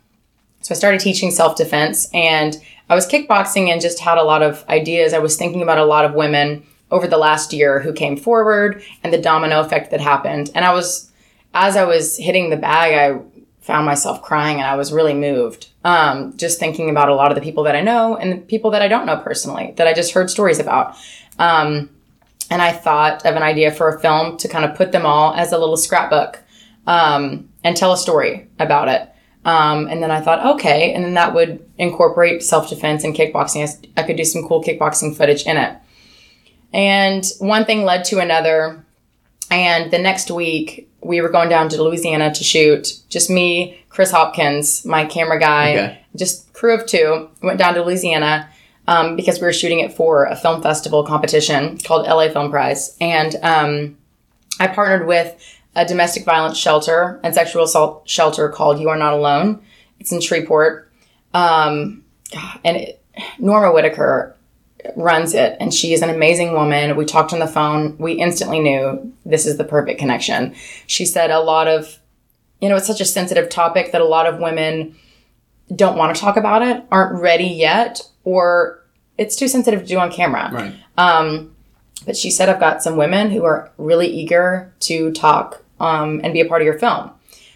So 0.61 0.73
I 0.73 0.77
started 0.77 0.99
teaching 0.99 1.29
self 1.29 1.55
defense 1.55 2.09
and 2.11 2.57
I 2.89 2.95
was 2.95 3.07
kickboxing 3.07 3.67
and 3.67 3.79
just 3.79 3.99
had 3.99 4.17
a 4.17 4.23
lot 4.23 4.41
of 4.41 4.67
ideas. 4.67 5.13
I 5.13 5.19
was 5.19 5.37
thinking 5.37 5.61
about 5.61 5.77
a 5.77 5.85
lot 5.85 6.03
of 6.03 6.15
women 6.15 6.65
over 6.89 7.07
the 7.07 7.17
last 7.17 7.53
year 7.53 7.79
who 7.79 7.93
came 7.93 8.17
forward 8.17 8.83
and 9.03 9.13
the 9.13 9.21
domino 9.21 9.59
effect 9.59 9.91
that 9.91 10.01
happened. 10.01 10.49
And 10.55 10.65
I 10.65 10.73
was, 10.73 11.11
as 11.53 11.77
I 11.77 11.83
was 11.83 12.17
hitting 12.17 12.49
the 12.49 12.57
bag, 12.57 12.93
I 12.93 13.21
found 13.61 13.85
myself 13.85 14.21
crying 14.21 14.57
and 14.57 14.67
I 14.67 14.75
was 14.75 14.91
really 14.91 15.13
moved. 15.13 15.69
Um, 15.85 16.35
just 16.37 16.59
thinking 16.59 16.89
about 16.89 17.09
a 17.09 17.15
lot 17.15 17.31
of 17.31 17.35
the 17.35 17.41
people 17.41 17.63
that 17.63 17.75
I 17.75 17.81
know 17.81 18.17
and 18.17 18.31
the 18.33 18.37
people 18.37 18.71
that 18.71 18.81
I 18.81 18.87
don't 18.87 19.05
know 19.05 19.17
personally 19.17 19.73
that 19.77 19.87
I 19.87 19.93
just 19.93 20.13
heard 20.13 20.29
stories 20.29 20.59
about. 20.59 20.95
Um, 21.39 21.89
and 22.49 22.61
I 22.61 22.71
thought 22.71 23.25
of 23.25 23.35
an 23.35 23.43
idea 23.43 23.71
for 23.71 23.89
a 23.89 23.99
film 23.99 24.37
to 24.37 24.47
kind 24.47 24.65
of 24.65 24.75
put 24.75 24.91
them 24.91 25.05
all 25.05 25.33
as 25.33 25.51
a 25.51 25.57
little 25.57 25.77
scrapbook 25.77 26.39
um, 26.85 27.49
and 27.63 27.75
tell 27.75 27.93
a 27.93 27.97
story 27.97 28.47
about 28.59 28.87
it. 28.89 29.09
Um, 29.45 29.87
and 29.87 30.01
then 30.01 30.11
I 30.11 30.21
thought, 30.21 30.55
okay, 30.55 30.93
and 30.93 31.03
then 31.03 31.15
that 31.15 31.33
would 31.33 31.65
incorporate 31.77 32.43
self 32.43 32.69
defense 32.69 33.03
and 33.03 33.13
kickboxing. 33.15 33.87
I 33.97 34.03
could 34.03 34.15
do 34.15 34.23
some 34.23 34.47
cool 34.47 34.63
kickboxing 34.63 35.15
footage 35.17 35.43
in 35.45 35.57
it. 35.57 35.75
And 36.73 37.25
one 37.39 37.65
thing 37.65 37.83
led 37.83 38.05
to 38.05 38.19
another. 38.19 38.83
And 39.51 39.91
the 39.91 39.99
next 39.99 40.31
week, 40.31 40.89
we 41.01 41.21
were 41.21 41.29
going 41.29 41.49
down 41.49 41.69
to 41.69 41.83
Louisiana 41.83 42.33
to 42.33 42.43
shoot. 42.43 42.93
Just 43.09 43.29
me, 43.29 43.77
Chris 43.89 44.11
Hopkins, 44.11 44.85
my 44.85 45.05
camera 45.05 45.39
guy, 45.39 45.71
Okay. 45.73 45.99
just 46.15 46.51
crew 46.53 46.73
of 46.73 46.85
two. 46.87 47.29
Went 47.41 47.59
down 47.59 47.73
to 47.75 47.83
Louisiana 47.83 48.49
um, 48.87 49.15
because 49.15 49.39
we 49.39 49.45
were 49.45 49.53
shooting 49.53 49.79
it 49.79 49.93
for 49.93 50.25
a 50.25 50.35
film 50.35 50.61
festival 50.61 51.03
competition 51.03 51.77
called 51.77 52.07
LA 52.07 52.29
Film 52.29 52.51
Prize. 52.51 52.97
And 52.99 53.35
um, 53.41 53.97
I 54.59 54.67
partnered 54.67 55.07
with 55.07 55.35
a 55.75 55.85
domestic 55.85 56.25
violence 56.25 56.57
shelter 56.57 57.19
and 57.23 57.33
sexual 57.33 57.63
assault 57.63 58.07
shelter 58.07 58.49
called 58.49 58.79
You 58.79 58.89
Are 58.89 58.97
Not 58.97 59.13
Alone. 59.13 59.61
It's 59.99 60.11
in 60.11 60.21
Shreveport. 60.21 60.91
Um, 61.33 62.03
and 62.63 62.77
it, 62.77 63.01
Norma 63.39 63.71
Whitaker 63.71 64.35
runs 64.95 65.33
it, 65.33 65.55
and 65.59 65.73
she 65.73 65.93
is 65.93 66.01
an 66.01 66.09
amazing 66.09 66.53
woman. 66.53 66.95
We 66.95 67.05
talked 67.05 67.33
on 67.33 67.39
the 67.39 67.47
phone. 67.47 67.97
We 67.97 68.13
instantly 68.13 68.59
knew 68.59 69.13
this 69.25 69.45
is 69.45 69.57
the 69.57 69.63
perfect 69.63 69.99
connection. 69.99 70.55
She 70.87 71.05
said 71.05 71.31
a 71.31 71.39
lot 71.39 71.67
of, 71.67 71.99
you 72.59 72.69
know, 72.69 72.75
it's 72.75 72.87
such 72.87 73.01
a 73.01 73.05
sensitive 73.05 73.49
topic 73.49 73.91
that 73.91 74.01
a 74.01 74.05
lot 74.05 74.27
of 74.27 74.39
women 74.39 74.95
don't 75.73 75.97
want 75.97 76.13
to 76.15 76.21
talk 76.21 76.37
about 76.37 76.61
it, 76.61 76.83
aren't 76.91 77.21
ready 77.21 77.45
yet, 77.45 78.01
or 78.23 78.83
it's 79.17 79.35
too 79.35 79.47
sensitive 79.47 79.81
to 79.81 79.85
do 79.85 79.99
on 79.99 80.11
camera. 80.11 80.49
Right. 80.51 80.75
Um, 80.97 81.55
but 82.05 82.17
she 82.17 82.31
said, 82.31 82.49
I've 82.49 82.59
got 82.59 82.83
some 82.83 82.97
women 82.97 83.31
who 83.31 83.43
are 83.45 83.71
really 83.77 84.07
eager 84.07 84.73
to 84.81 85.11
talk 85.11 85.63
um, 85.79 86.21
and 86.23 86.33
be 86.33 86.41
a 86.41 86.45
part 86.45 86.61
of 86.61 86.65
your 86.65 86.77
film. 86.79 87.11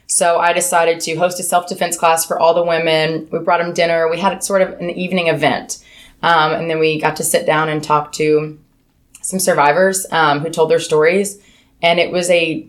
So 0.08 0.40
I 0.40 0.54
decided 0.54 1.02
to 1.02 1.16
host 1.16 1.40
a 1.40 1.44
self 1.44 1.68
defense 1.68 1.98
class 1.98 2.26
for 2.26 2.40
all 2.40 2.54
the 2.54 2.64
women. 2.64 3.28
We 3.32 3.40
brought 3.40 3.60
them 3.60 3.74
dinner. 3.74 4.10
We 4.10 4.20
had 4.20 4.44
sort 4.44 4.62
of 4.62 4.80
an 4.80 4.90
evening 4.92 5.28
event. 5.28 5.84
Um, 6.24 6.54
and 6.54 6.70
then 6.70 6.80
we 6.80 7.00
got 7.00 7.18
to 7.18 7.24
sit 7.24 7.46
down 7.46 7.70
and 7.70 7.84
talk 7.84 8.14
to 8.14 8.58
some 9.22 9.40
survivors 9.40 10.06
um, 10.12 10.40
who 10.40 10.50
told 10.50 10.70
their 10.70 10.80
stories. 10.80 11.40
And 11.82 12.00
it 12.00 12.12
was 12.12 12.30
a 12.30 12.68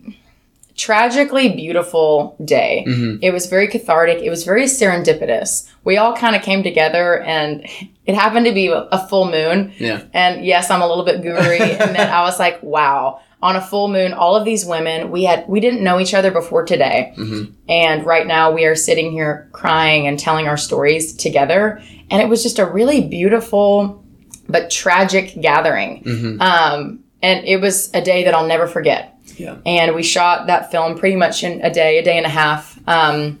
tragically 0.79 1.49
beautiful 1.49 2.37
day. 2.43 2.85
Mm-hmm. 2.87 3.21
It 3.21 3.33
was 3.33 3.47
very 3.47 3.67
cathartic. 3.67 4.23
It 4.23 4.29
was 4.29 4.45
very 4.45 4.63
serendipitous. 4.63 5.69
We 5.83 5.97
all 5.97 6.15
kind 6.15 6.37
of 6.37 6.41
came 6.41 6.63
together 6.63 7.21
and 7.21 7.65
it 8.05 8.15
happened 8.15 8.45
to 8.45 8.53
be 8.53 8.67
a 8.67 9.07
full 9.09 9.29
moon. 9.29 9.73
Yeah. 9.77 10.03
And 10.13 10.45
yes, 10.45 10.71
I'm 10.71 10.81
a 10.81 10.87
little 10.87 11.03
bit 11.03 11.21
gooey. 11.21 11.59
and 11.59 11.95
then 11.95 12.09
I 12.09 12.21
was 12.21 12.39
like, 12.39 12.63
wow, 12.63 13.19
on 13.41 13.57
a 13.57 13.61
full 13.61 13.89
moon, 13.89 14.13
all 14.13 14.37
of 14.37 14.45
these 14.45 14.65
women, 14.65 15.11
we 15.11 15.25
had, 15.25 15.45
we 15.49 15.59
didn't 15.59 15.83
know 15.83 15.99
each 15.99 16.13
other 16.13 16.31
before 16.31 16.65
today. 16.65 17.13
Mm-hmm. 17.17 17.51
And 17.67 18.05
right 18.05 18.25
now 18.25 18.51
we 18.51 18.63
are 18.63 18.75
sitting 18.75 19.11
here 19.11 19.49
crying 19.51 20.07
and 20.07 20.17
telling 20.17 20.47
our 20.47 20.57
stories 20.57 21.13
together. 21.13 21.83
And 22.09 22.21
it 22.21 22.29
was 22.29 22.41
just 22.41 22.57
a 22.57 22.65
really 22.65 23.05
beautiful, 23.05 24.01
but 24.47 24.71
tragic 24.71 25.39
gathering. 25.41 26.03
Mm-hmm. 26.05 26.41
Um, 26.41 27.03
and 27.21 27.45
it 27.45 27.59
was 27.59 27.93
a 27.93 28.01
day 28.01 28.23
that 28.23 28.33
I'll 28.33 28.47
never 28.47 28.65
forget. 28.65 29.18
Yeah. 29.39 29.57
And 29.65 29.95
we 29.95 30.03
shot 30.03 30.47
that 30.47 30.69
film 30.71 30.97
pretty 30.97 31.15
much 31.15 31.43
in 31.43 31.61
a 31.61 31.71
day, 31.73 31.97
a 31.97 32.03
day 32.03 32.17
and 32.17 32.25
a 32.25 32.29
half. 32.29 32.77
Um, 32.87 33.39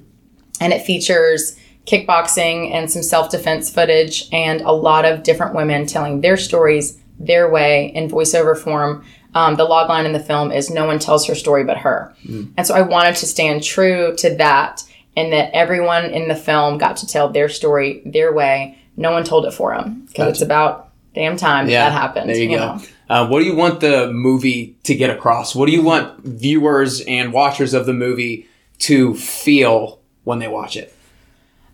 and 0.61 0.73
it 0.73 0.81
features 0.83 1.57
kickboxing 1.85 2.71
and 2.71 2.89
some 2.89 3.03
self 3.03 3.29
defense 3.31 3.69
footage 3.69 4.29
and 4.31 4.61
a 4.61 4.71
lot 4.71 5.05
of 5.05 5.23
different 5.23 5.55
women 5.55 5.85
telling 5.85 6.21
their 6.21 6.37
stories 6.37 6.99
their 7.19 7.49
way 7.49 7.87
in 7.93 8.09
voiceover 8.09 8.57
form. 8.57 9.03
Um, 9.35 9.55
the 9.55 9.65
log 9.65 9.89
line 9.89 10.05
in 10.05 10.13
the 10.13 10.19
film 10.19 10.51
is 10.51 10.69
no 10.69 10.85
one 10.85 10.97
tells 10.99 11.27
her 11.27 11.35
story 11.35 11.63
but 11.63 11.77
her. 11.77 12.13
And 12.57 12.65
so 12.65 12.73
I 12.73 12.81
wanted 12.81 13.15
to 13.17 13.25
stand 13.27 13.63
true 13.63 14.15
to 14.17 14.35
that 14.37 14.83
and 15.15 15.31
that 15.33 15.51
everyone 15.53 16.05
in 16.05 16.27
the 16.27 16.35
film 16.35 16.77
got 16.77 16.97
to 16.97 17.07
tell 17.07 17.29
their 17.29 17.49
story 17.49 18.01
their 18.05 18.33
way. 18.33 18.77
No 18.97 19.11
one 19.11 19.23
told 19.23 19.45
it 19.45 19.51
for 19.53 19.75
them 19.75 20.05
because 20.07 20.29
it's 20.29 20.41
about 20.41 20.89
damn 21.13 21.37
time 21.37 21.69
Yeah. 21.69 21.89
that 21.89 21.91
happened. 21.91 22.29
There 22.29 22.37
you, 22.37 22.49
go. 22.49 22.55
know? 22.75 22.81
Uh, 23.09 23.27
what 23.27 23.39
do 23.39 23.45
you 23.45 23.55
want 23.55 23.79
the 23.79 24.11
movie 24.11 24.77
to 24.83 24.93
get 24.93 25.09
across? 25.09 25.55
What 25.55 25.65
do 25.65 25.71
you 25.71 25.81
want 25.81 26.23
viewers 26.23 27.01
and 27.01 27.33
watchers 27.33 27.73
of 27.73 27.87
the 27.87 27.93
movie 27.93 28.47
to 28.79 29.15
feel 29.15 29.99
when 30.23 30.39
they 30.39 30.47
watch 30.47 30.77
it? 30.77 30.95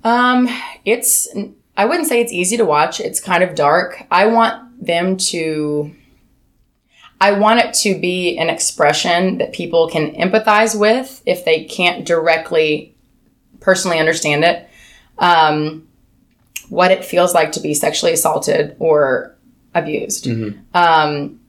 Um, 0.03 0.47
it's 0.85 1.27
I 1.75 1.85
wouldn't 1.85 2.07
say 2.07 2.21
it's 2.21 2.31
easy 2.31 2.55
to 2.57 2.65
watch. 2.65 2.99
It's 2.99 3.19
kind 3.19 3.43
of 3.43 3.53
dark. 3.55 4.03
I 4.09 4.27
want 4.27 4.85
them 4.85 5.17
to 5.17 5.93
I 7.19 7.31
want 7.33 7.59
it 7.59 7.73
to 7.75 7.99
be 7.99 8.37
an 8.37 8.49
expression 8.49 9.37
that 9.39 9.53
people 9.53 9.89
can 9.89 10.13
empathize 10.15 10.77
with 10.77 11.21
if 11.25 11.43
they 11.43 11.63
can't 11.63 12.05
directly 12.05 12.95
personally 13.59 13.99
understand 13.99 14.43
it. 14.43 14.69
Um, 15.17 15.87
what 16.69 16.91
it 16.91 17.05
feels 17.05 17.33
like 17.33 17.51
to 17.53 17.59
be 17.59 17.73
sexually 17.73 18.13
assaulted 18.13 18.75
or 18.79 19.34
abused. 19.75 20.27
Um, 20.73 21.39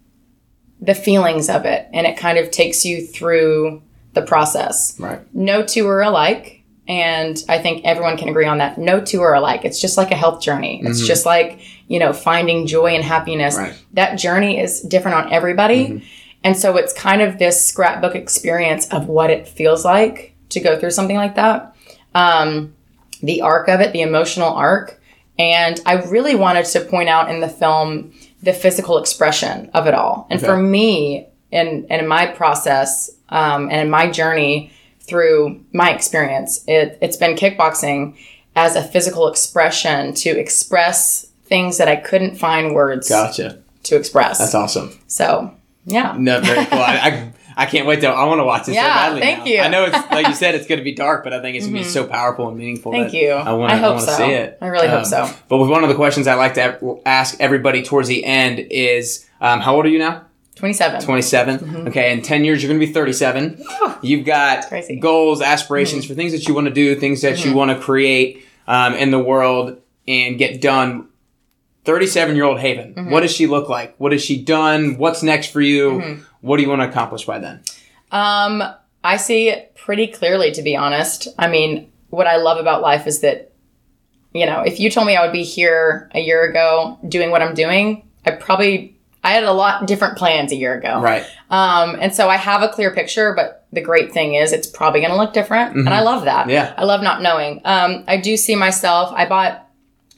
the 0.81 0.95
feelings 0.95 1.49
of 1.49 1.65
it. 1.65 1.89
And 1.95 2.07
it 2.07 2.17
kind 2.19 2.37
of 2.39 2.51
takes 2.51 2.85
you 2.85 3.07
through 3.07 3.83
the 4.13 4.23
process. 4.23 4.99
Right. 4.99 5.21
no 5.35 5.63
two 5.63 5.87
are 5.89 6.01
alike 6.01 6.63
and 6.89 7.43
i 7.51 7.59
think 7.59 7.85
everyone 7.85 8.17
can 8.17 8.29
agree 8.29 8.47
on 8.47 8.59
that. 8.59 8.79
No 8.79 9.01
two 9.01 9.21
are 9.21 9.35
alike. 9.35 9.65
It's 9.65 9.81
just 9.81 9.99
like 9.99 10.11
a 10.11 10.15
health 10.17 10.41
journey. 10.41 10.81
It's 10.85 11.07
just 11.07 11.27
like 11.27 11.61
you 11.89 11.99
know 11.99 12.13
finding 12.13 12.67
joy 12.67 12.95
and 12.95 13.05
happiness. 13.05 13.57
Right. 13.57 13.75
that 13.93 14.17
journey 14.17 14.59
is 14.61 14.81
different 14.81 15.17
on 15.17 15.33
everybody. 15.33 16.03
And 16.45 16.57
so 16.57 16.77
it's 16.77 16.93
kind 16.93 17.21
of 17.23 17.39
this 17.39 17.67
scrapbook 17.69 18.15
experience 18.15 18.87
of 18.89 19.09
what 19.09 19.31
it 19.31 19.49
feels 19.49 19.85
like 19.85 20.35
to 20.51 20.61
go 20.61 20.79
through 20.79 20.93
something 20.93 21.17
like 21.17 21.35
that. 21.35 21.75
Um, 22.15 22.75
the 23.23 23.43
arc 23.43 23.69
of 23.69 23.81
it 23.81 23.93
the 23.93 24.03
emotional 24.03 24.53
arc 24.55 25.01
and 25.39 25.81
i 25.87 25.95
really 26.05 26.35
wanted 26.35 26.65
to 26.65 26.81
point 26.81 27.09
out 27.09 27.31
in 27.31 27.41
the 27.41 27.49
film 27.49 28.13
the 28.43 28.53
physical 28.53 28.99
expression 28.99 29.71
of 29.75 29.87
it 29.87 29.95
all 29.95 30.27
and 30.31 30.41
for 30.41 30.57
me 30.57 31.27
and, 31.53 31.87
and 31.91 32.03
in 32.03 32.07
my 32.09 32.27
process 32.27 33.11
um, 33.29 33.69
and 33.71 33.81
in 33.81 33.91
my 33.91 34.11
journey 34.11 34.71
through 35.01 35.63
my 35.73 35.91
experience 35.93 36.65
it, 36.67 36.99
it's 37.01 37.17
been 37.17 37.37
kickboxing 37.37 38.17
as 38.55 38.77
a 38.77 38.83
physical 38.83 39.29
expression 39.29 40.13
to 40.15 40.31
express 40.31 41.27
things 41.45 41.79
that 41.79 41.89
i 41.89 41.97
couldn't 41.97 42.37
find 42.37 42.75
words 42.75 43.09
Gotcha. 43.09 43.59
to 43.85 43.97
express 43.97 44.39
That's 44.39 44.55
awesome. 44.55 44.99
so 45.07 45.53
yeah 45.85 46.17
No, 46.19 46.41
very 46.41 46.65
cool. 46.67 46.79
I, 46.81 47.33
I, 47.57 47.63
I 47.63 47.67
can't 47.67 47.87
wait 47.87 48.01
to. 48.03 48.09
I 48.09 48.25
want 48.25 48.39
to 48.41 48.45
watch 48.45 48.67
this 48.67 48.75
so 48.77 48.81
Yeah, 48.83 48.95
badly. 48.95 49.21
thank 49.21 49.39
now. 49.41 49.45
you. 49.47 49.61
I 49.61 49.69
know 49.69 49.85
it's 49.85 50.11
like 50.11 50.27
you 50.29 50.35
said, 50.35 50.55
it's 50.55 50.67
going 50.67 50.79
to 50.79 50.85
be 50.85 50.95
dark, 50.95 51.25
but 51.25 51.33
I 51.33 51.41
think 51.41 51.57
it's 51.57 51.67
going 51.67 51.77
to 51.79 51.83
be 51.83 51.89
so 51.89 52.07
powerful 52.07 52.49
and 52.49 52.57
meaningful. 52.59 52.93
Thank 52.93 53.13
you. 53.13 53.31
I 53.31 53.53
want 53.53 53.73
I 53.73 53.77
to. 53.77 53.81
hope 53.83 53.97
to 53.97 54.03
so. 54.03 54.13
see 54.17 54.33
it. 54.33 54.59
Um, 54.61 54.67
I 54.67 54.71
really 54.71 54.89
hope 54.89 55.07
so. 55.07 55.29
But 55.49 55.59
with 55.59 55.71
one 55.71 55.83
of 55.83 55.89
the 55.89 55.95
questions 55.95 56.27
I 56.27 56.35
like 56.35 56.55
to 56.55 57.01
ask 57.07 57.41
everybody 57.41 57.83
towards 57.83 58.09
the 58.09 58.25
end 58.25 58.59
is, 58.59 59.27
um, 59.41 59.61
how 59.61 59.75
old 59.77 59.87
are 59.87 59.89
you 59.89 59.99
now? 59.99 60.23
27 60.57 61.03
27. 61.03 61.89
Okay, 61.89 62.13
in 62.13 62.23
10 62.23 62.45
years, 62.45 62.63
you're 62.63 62.69
going 62.71 62.81
to 62.81 62.87
be 62.87 62.93
37. 62.93 63.63
You've 64.03 64.25
got. 64.25 64.65
Mm-hmm. 64.71 65.01
goals, 65.01 65.43
aspirations 65.43 66.07
for 66.07 66.15
things 66.15 66.33
that 66.33 66.49
you 66.49 66.55
want 66.55 66.67
to 66.67 66.73
do, 66.73 66.95
things 66.95 67.21
that 67.23 67.45
you 67.45 67.53
want 67.55 67.71
to 67.73 67.79
create 67.79 68.43
um, 68.67 68.95
in 68.95 69.11
the 69.11 69.19
world 69.19 69.81
and 70.09 70.39
get 70.39 70.61
done. 70.63 71.09
37 71.85 72.35
year 72.37 72.45
old 72.45 72.59
Haven, 72.59 72.95
Mm-hmm. 72.95 73.11
what 73.11 73.21
does 73.21 73.31
she 73.33 73.47
look 73.47 73.69
like? 73.69 73.95
What 73.99 74.13
has 74.13 74.25
she 74.25 74.43
done? 74.43 74.97
What's 74.99 75.23
next 75.23 75.53
for 75.53 75.61
you? 75.61 76.21
What 76.47 76.57
do 76.59 76.63
you 76.63 76.69
want 76.69 76.83
to 76.83 76.89
accomplish 76.89 77.25
by 77.25 77.39
then? 77.41 77.61
Um, 78.13 78.63
I 79.03 79.17
see 79.17 79.49
it 79.49 79.75
pretty 79.75 80.07
clearly, 80.07 80.53
to 80.53 80.63
be 80.63 80.77
honest. 80.77 81.29
I 81.39 81.49
mean, 81.49 81.91
what 82.11 82.27
I 82.27 82.37
love 82.37 82.59
about 82.59 82.83
life 82.83 83.07
is 83.07 83.21
that, 83.21 83.53
you 84.33 84.47
know, 84.47 84.61
if 84.61 84.79
you 84.79 84.91
told 84.91 85.07
me 85.07 85.17
I 85.17 85.23
would 85.25 85.33
be 85.33 85.43
here 85.43 86.09
a 86.15 86.21
year 86.21 86.43
ago 86.49 86.99
doing 87.09 87.31
what 87.31 87.43
I'm 87.43 87.55
doing, 87.55 88.09
I 88.25 88.31
probably 88.33 88.97
I 89.25 89.31
had 89.31 89.43
a 89.43 89.53
lot 89.53 89.87
different 89.89 90.17
plans 90.17 90.53
a 90.53 90.57
year 90.57 90.75
ago. 90.79 91.01
Right. 91.01 91.27
Um, 91.51 91.97
and 92.01 92.15
so 92.15 92.29
I 92.29 92.37
have 92.37 92.63
a 92.63 92.69
clear 92.69 92.95
picture, 92.95 93.35
but 93.35 93.67
the 93.73 93.81
great 93.81 94.13
thing 94.13 94.35
is 94.35 94.53
it's 94.53 94.69
probably 94.69 95.01
going 95.01 95.11
to 95.11 95.17
look 95.19 95.33
different, 95.33 95.75
and 95.75 95.89
I 95.89 96.01
love 96.03 96.25
that. 96.27 96.43
Mm-hmm. 96.43 96.51
Yeah. 96.51 96.75
I 96.77 96.85
love 96.85 97.03
not 97.03 97.23
knowing. 97.23 97.61
Um, 97.65 98.05
I 98.07 98.19
do 98.19 98.37
see 98.37 98.55
myself. 98.55 99.13
I 99.13 99.27
bought 99.29 99.69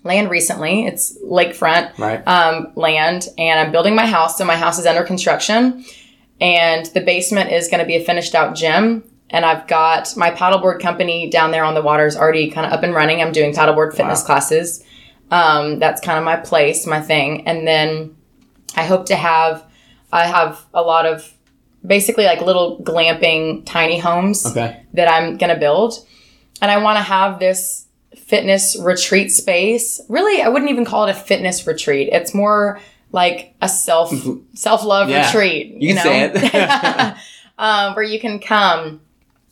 land 0.04 0.28
recently. 0.30 0.84
It's 0.84 1.16
lakefront 1.24 1.96
Right. 1.98 2.22
um, 2.28 2.70
land, 2.76 3.28
and 3.38 3.58
I'm 3.58 3.72
building 3.72 3.94
my 3.94 4.06
house. 4.06 4.36
So 4.36 4.44
my 4.44 4.56
house 4.56 4.78
is 4.78 4.84
under 4.84 5.02
construction, 5.04 5.84
and 6.40 6.86
the 6.86 7.00
basement 7.00 7.50
is 7.52 7.68
going 7.68 7.80
to 7.80 7.86
be 7.86 7.96
a 7.96 8.04
finished 8.04 8.34
out 8.34 8.54
gym. 8.54 9.04
And 9.30 9.44
I've 9.44 9.66
got 9.66 10.16
my 10.16 10.30
paddleboard 10.30 10.80
company 10.80 11.28
down 11.28 11.50
there 11.50 11.64
on 11.64 11.74
the 11.74 11.82
water 11.82 12.06
is 12.06 12.16
already 12.16 12.50
kind 12.50 12.66
of 12.66 12.72
up 12.72 12.82
and 12.82 12.94
running. 12.94 13.20
I'm 13.20 13.32
doing 13.32 13.52
paddleboard 13.52 13.94
fitness 13.94 14.20
Wow. 14.20 14.26
classes. 14.26 14.82
Um, 15.30 15.78
that's 15.78 16.00
kind 16.00 16.18
of 16.18 16.24
my 16.24 16.36
place, 16.36 16.86
my 16.86 17.00
thing. 17.02 17.46
And 17.46 17.66
then 17.66 18.16
I 18.74 18.84
hope 18.84 19.06
to 19.06 19.16
have, 19.16 19.64
I 20.12 20.26
have 20.26 20.64
a 20.72 20.80
lot 20.80 21.04
of 21.04 21.30
basically 21.86 22.24
like 22.24 22.40
little 22.40 22.78
glamping 22.80 23.64
tiny 23.66 23.98
homes 23.98 24.46
Okay. 24.46 24.80
that 24.94 25.08
I'm 25.10 25.36
going 25.36 25.52
to 25.52 25.60
build. 25.60 25.94
And 26.62 26.70
I 26.70 26.78
want 26.78 26.96
to 26.96 27.02
have 27.02 27.38
this 27.38 27.84
fitness 28.16 28.76
retreat 28.80 29.30
space. 29.30 30.00
Really, 30.08 30.40
I 30.42 30.48
wouldn't 30.48 30.70
even 30.70 30.84
call 30.86 31.06
it 31.06 31.10
a 31.10 31.14
fitness 31.14 31.66
retreat. 31.66 32.08
It's 32.12 32.32
more 32.34 32.80
like 33.12 33.54
a 33.62 33.68
self 33.68 34.12
self 34.54 34.84
love 34.84 35.08
Yeah. 35.08 35.26
retreat. 35.26 35.74
You 35.80 35.94
can 35.94 36.02
say 36.02 36.30
it. 36.32 37.14
um, 37.58 37.94
where 37.94 38.04
you 38.04 38.20
can 38.20 38.38
come. 38.40 39.00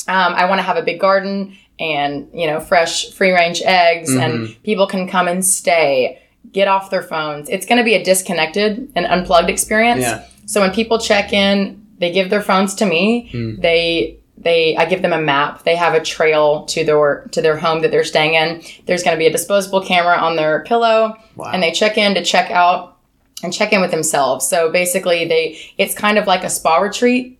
Um, 0.09 0.35
I 0.35 0.45
want 0.47 0.59
to 0.61 0.62
have 0.62 0.77
a 0.77 0.83
big 0.83 1.01
garden 1.01 1.57
and 1.79 2.29
you 2.33 2.47
know 2.47 2.61
fresh 2.61 3.11
free 3.12 3.33
range 3.33 3.61
eggs, 3.64 4.11
Mm-hmm. 4.11 4.21
and 4.21 4.62
people 4.62 4.87
can 4.87 5.09
come 5.09 5.29
and 5.29 5.45
stay, 5.45 6.23
get 6.53 6.69
off 6.69 6.90
their 6.90 7.03
phones. 7.03 7.49
It's 7.49 7.66
going 7.66 7.79
to 7.79 7.85
be 7.85 7.95
a 7.95 8.03
disconnected 8.05 8.90
and 8.95 9.07
unplugged 9.07 9.51
experience. 9.51 10.03
Yeah. 10.03 10.25
So 10.47 10.61
when 10.61 10.71
people 10.73 10.99
check 10.99 11.33
in, 11.33 11.85
they 11.99 12.12
give 12.12 12.31
their 12.31 12.42
phones 12.42 12.75
to 12.77 12.87
me. 12.87 13.29
Hmm. 13.33 13.61
They 13.61 14.19
they 14.38 14.77
I 14.77 14.85
give 14.85 15.03
them 15.03 15.12
a 15.12 15.21
map. 15.21 15.64
They 15.64 15.75
have 15.77 15.95
a 15.95 16.01
trail 16.01 16.66
to 16.66 16.85
their 16.85 17.27
to 17.33 17.42
their 17.42 17.57
home 17.57 17.81
that 17.83 17.90
they're 17.90 18.05
staying 18.05 18.35
in. 18.35 18.62
There's 18.87 19.03
going 19.03 19.16
to 19.16 19.19
be 19.19 19.27
a 19.27 19.33
disposable 19.33 19.81
camera 19.81 20.16
on 20.16 20.37
their 20.37 20.62
pillow, 20.64 21.16
Wow. 21.35 21.51
and 21.53 21.62
they 21.62 21.73
check 21.73 21.99
in 21.99 22.14
to 22.14 22.23
check 22.23 22.51
out 22.51 22.96
and 23.42 23.53
check 23.53 23.72
in 23.72 23.81
with 23.81 23.90
themselves. 23.90 24.49
So 24.49 24.70
basically, 24.70 25.27
they 25.27 25.59
it's 25.79 25.94
kind 25.94 26.18
of 26.18 26.27
like 26.27 26.44
a 26.44 26.51
spa 26.51 26.79
retreat. 26.79 27.38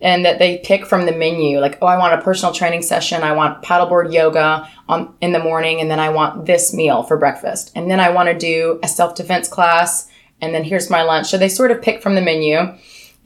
And 0.00 0.24
that 0.24 0.38
they 0.38 0.58
pick 0.58 0.86
from 0.86 1.06
the 1.06 1.12
menu, 1.12 1.58
like, 1.58 1.76
oh, 1.82 1.88
I 1.88 1.98
want 1.98 2.14
a 2.14 2.22
personal 2.22 2.54
training 2.54 2.82
session. 2.82 3.24
I 3.24 3.32
want 3.32 3.64
paddleboard 3.64 4.12
yoga 4.12 4.70
on 4.88 5.12
in 5.20 5.32
the 5.32 5.40
morning, 5.40 5.80
and 5.80 5.90
then 5.90 5.98
I 5.98 6.10
want 6.10 6.46
this 6.46 6.72
meal 6.72 7.02
for 7.02 7.16
breakfast, 7.16 7.72
and 7.74 7.90
then 7.90 7.98
I 7.98 8.10
want 8.10 8.28
to 8.28 8.38
do 8.38 8.78
a 8.84 8.86
self 8.86 9.16
defense 9.16 9.48
class, 9.48 10.08
and 10.40 10.54
then 10.54 10.62
here's 10.62 10.88
my 10.88 11.02
lunch. 11.02 11.26
So 11.26 11.36
they 11.36 11.48
sort 11.48 11.72
of 11.72 11.82
pick 11.82 12.00
from 12.00 12.14
the 12.14 12.20
menu, 12.20 12.58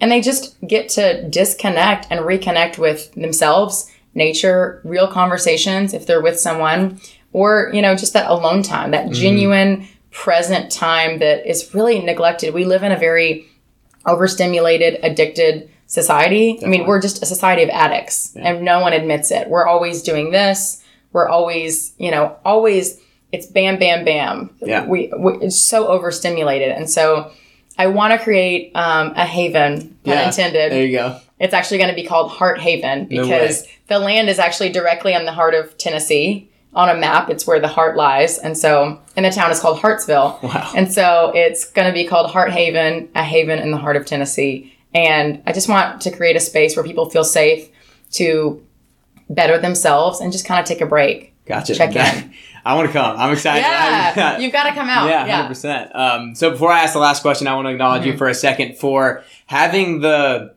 and 0.01 0.11
they 0.11 0.23
just 0.23 0.57
get 0.67 0.89
to 0.91 1.29
disconnect 1.29 2.07
and 2.09 2.21
reconnect 2.21 2.79
with 2.79 3.13
themselves, 3.13 3.91
nature, 4.15 4.81
real 4.83 5.09
conversations 5.09 5.93
if 5.93 6.07
they're 6.07 6.23
with 6.23 6.41
someone, 6.41 6.99
or 7.35 7.71
you 7.75 7.83
know 7.83 7.95
just 7.95 8.15
that 8.15 8.31
alone 8.31 8.63
time, 8.63 8.93
that 8.93 9.05
mm-hmm. 9.05 9.13
genuine 9.13 9.89
present 10.13 10.71
time 10.71 11.19
that 11.19 11.49
is 11.49 11.75
really 11.75 11.99
neglected. 12.01 12.55
We 12.55 12.65
live 12.65 12.83
in 12.83 12.93
a 12.93 12.99
very 12.99 13.49
overstimulated, 14.07 15.01
addicted 15.03 15.71
society. 15.87 16.61
I 16.63 16.69
mean, 16.69 16.87
we're 16.87 17.01
just 17.01 17.23
a 17.23 17.27
society 17.27 17.63
of 17.63 17.71
addicts 17.71 18.37
and 18.37 18.63
no 18.63 18.81
one 18.81 18.93
admits 18.93 19.31
it. 19.31 19.49
We're 19.49 19.67
always 19.67 20.03
doing 20.03 20.31
this. 20.31 20.83
We're 21.13 21.29
always, 21.29 21.95
you 21.99 22.11
know, 22.11 22.37
always 22.45 23.01
it's 23.33 23.47
bam, 23.47 23.79
bam, 23.79 24.05
bam. 24.05 24.51
Yeah. 24.61 24.87
We, 24.87 25.13
we 25.17 25.35
it's 25.39 25.61
so 25.61 25.89
overstimulated. 25.89 26.69
And 26.69 26.89
so 26.89 27.33
I 27.79 27.87
want 27.87 28.13
to 28.13 28.19
create 28.19 28.73
um, 28.75 29.13
a 29.17 29.25
haven, 29.25 29.99
pun 30.05 30.19
intended. 30.19 30.73
There 30.73 30.85
you 30.85 30.97
go. 30.97 31.19
It's 31.41 31.55
actually 31.55 31.79
going 31.79 31.91
to 31.91 31.97
be 31.97 32.07
called 32.07 32.31
Heart 32.31 32.61
Haven 32.61 33.07
because 33.07 33.63
way. 33.63 33.71
the 33.89 33.99
land 33.99 34.29
is 34.29 34.39
actually 34.39 34.69
directly 34.69 35.15
on 35.15 35.25
the 35.25 35.33
heart 35.33 35.55
of 35.55 35.77
Tennessee. 35.77 36.51
On 36.75 36.89
a 36.89 36.95
map, 36.95 37.29
it's 37.29 37.47
where 37.47 37.61
the 37.61 37.69
heart 37.69 37.97
lies. 37.97 38.39
And 38.39 38.57
so, 38.57 38.99
and 39.15 39.27
the 39.27 39.31
town 39.31 39.51
is 39.51 39.61
called 39.61 39.79
Hartsville. 39.81 40.39
Wow. 40.43 40.73
And 40.75 40.91
so 40.91 41.31
it's 41.35 41.71
going 41.71 41.87
to 41.87 41.93
be 41.93 42.07
called 42.07 42.31
Heart 42.31 42.51
Haven, 42.53 43.11
a 43.15 43.23
haven 43.23 43.59
in 43.59 43.71
the 43.71 43.77
heart 43.77 43.97
of 43.97 44.07
Tennessee. 44.07 44.75
And 44.95 45.43
I 45.47 45.53
just 45.53 45.69
want 45.69 46.01
to 46.03 46.11
create 46.11 46.35
a 46.37 46.41
space 46.41 46.75
where 46.77 46.85
people 46.85 47.11
feel 47.11 47.25
safe 47.25 47.69
to 48.13 48.65
better 49.29 49.59
themselves 49.59 50.21
and 50.21 50.33
just 50.33 50.47
kind 50.47 50.61
of 50.61 50.67
take 50.67 50.81
a 50.81 50.87
break. 50.87 51.35
Gotcha. 51.45 51.75
Check 51.75 51.95
in. 51.97 52.33
I 52.65 52.75
want 52.75 52.87
to 52.87 52.93
come. 52.93 53.17
I'm 53.19 53.33
excited. 53.33 53.61
Yeah, 53.63 54.39
you've 54.39 54.53
got 54.53 54.65
to 54.69 54.73
come 54.75 54.89
out. 54.89 55.09
Yeah, 55.09 55.27
Yeah. 55.27 55.37
hundred 55.37 55.49
percent. 55.49 55.95
Um, 55.97 56.35
so 56.35 56.51
before 56.51 56.71
I 56.71 56.81
ask 56.85 56.93
the 56.93 57.01
last 57.01 57.21
question, 57.21 57.49
I 57.49 57.55
want 57.55 57.67
to 57.67 57.73
acknowledge 57.73 58.03
Mm-hmm. 58.03 58.13
you 58.13 58.17
for 58.17 58.29
a 58.29 58.35
second 58.35 58.79
for 58.79 59.25
having 59.47 60.01
the 60.01 60.55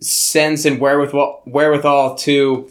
sense 0.00 0.64
and 0.66 0.78
wherewithal 0.80 1.42
wherewithal 1.46 2.16
to 2.16 2.70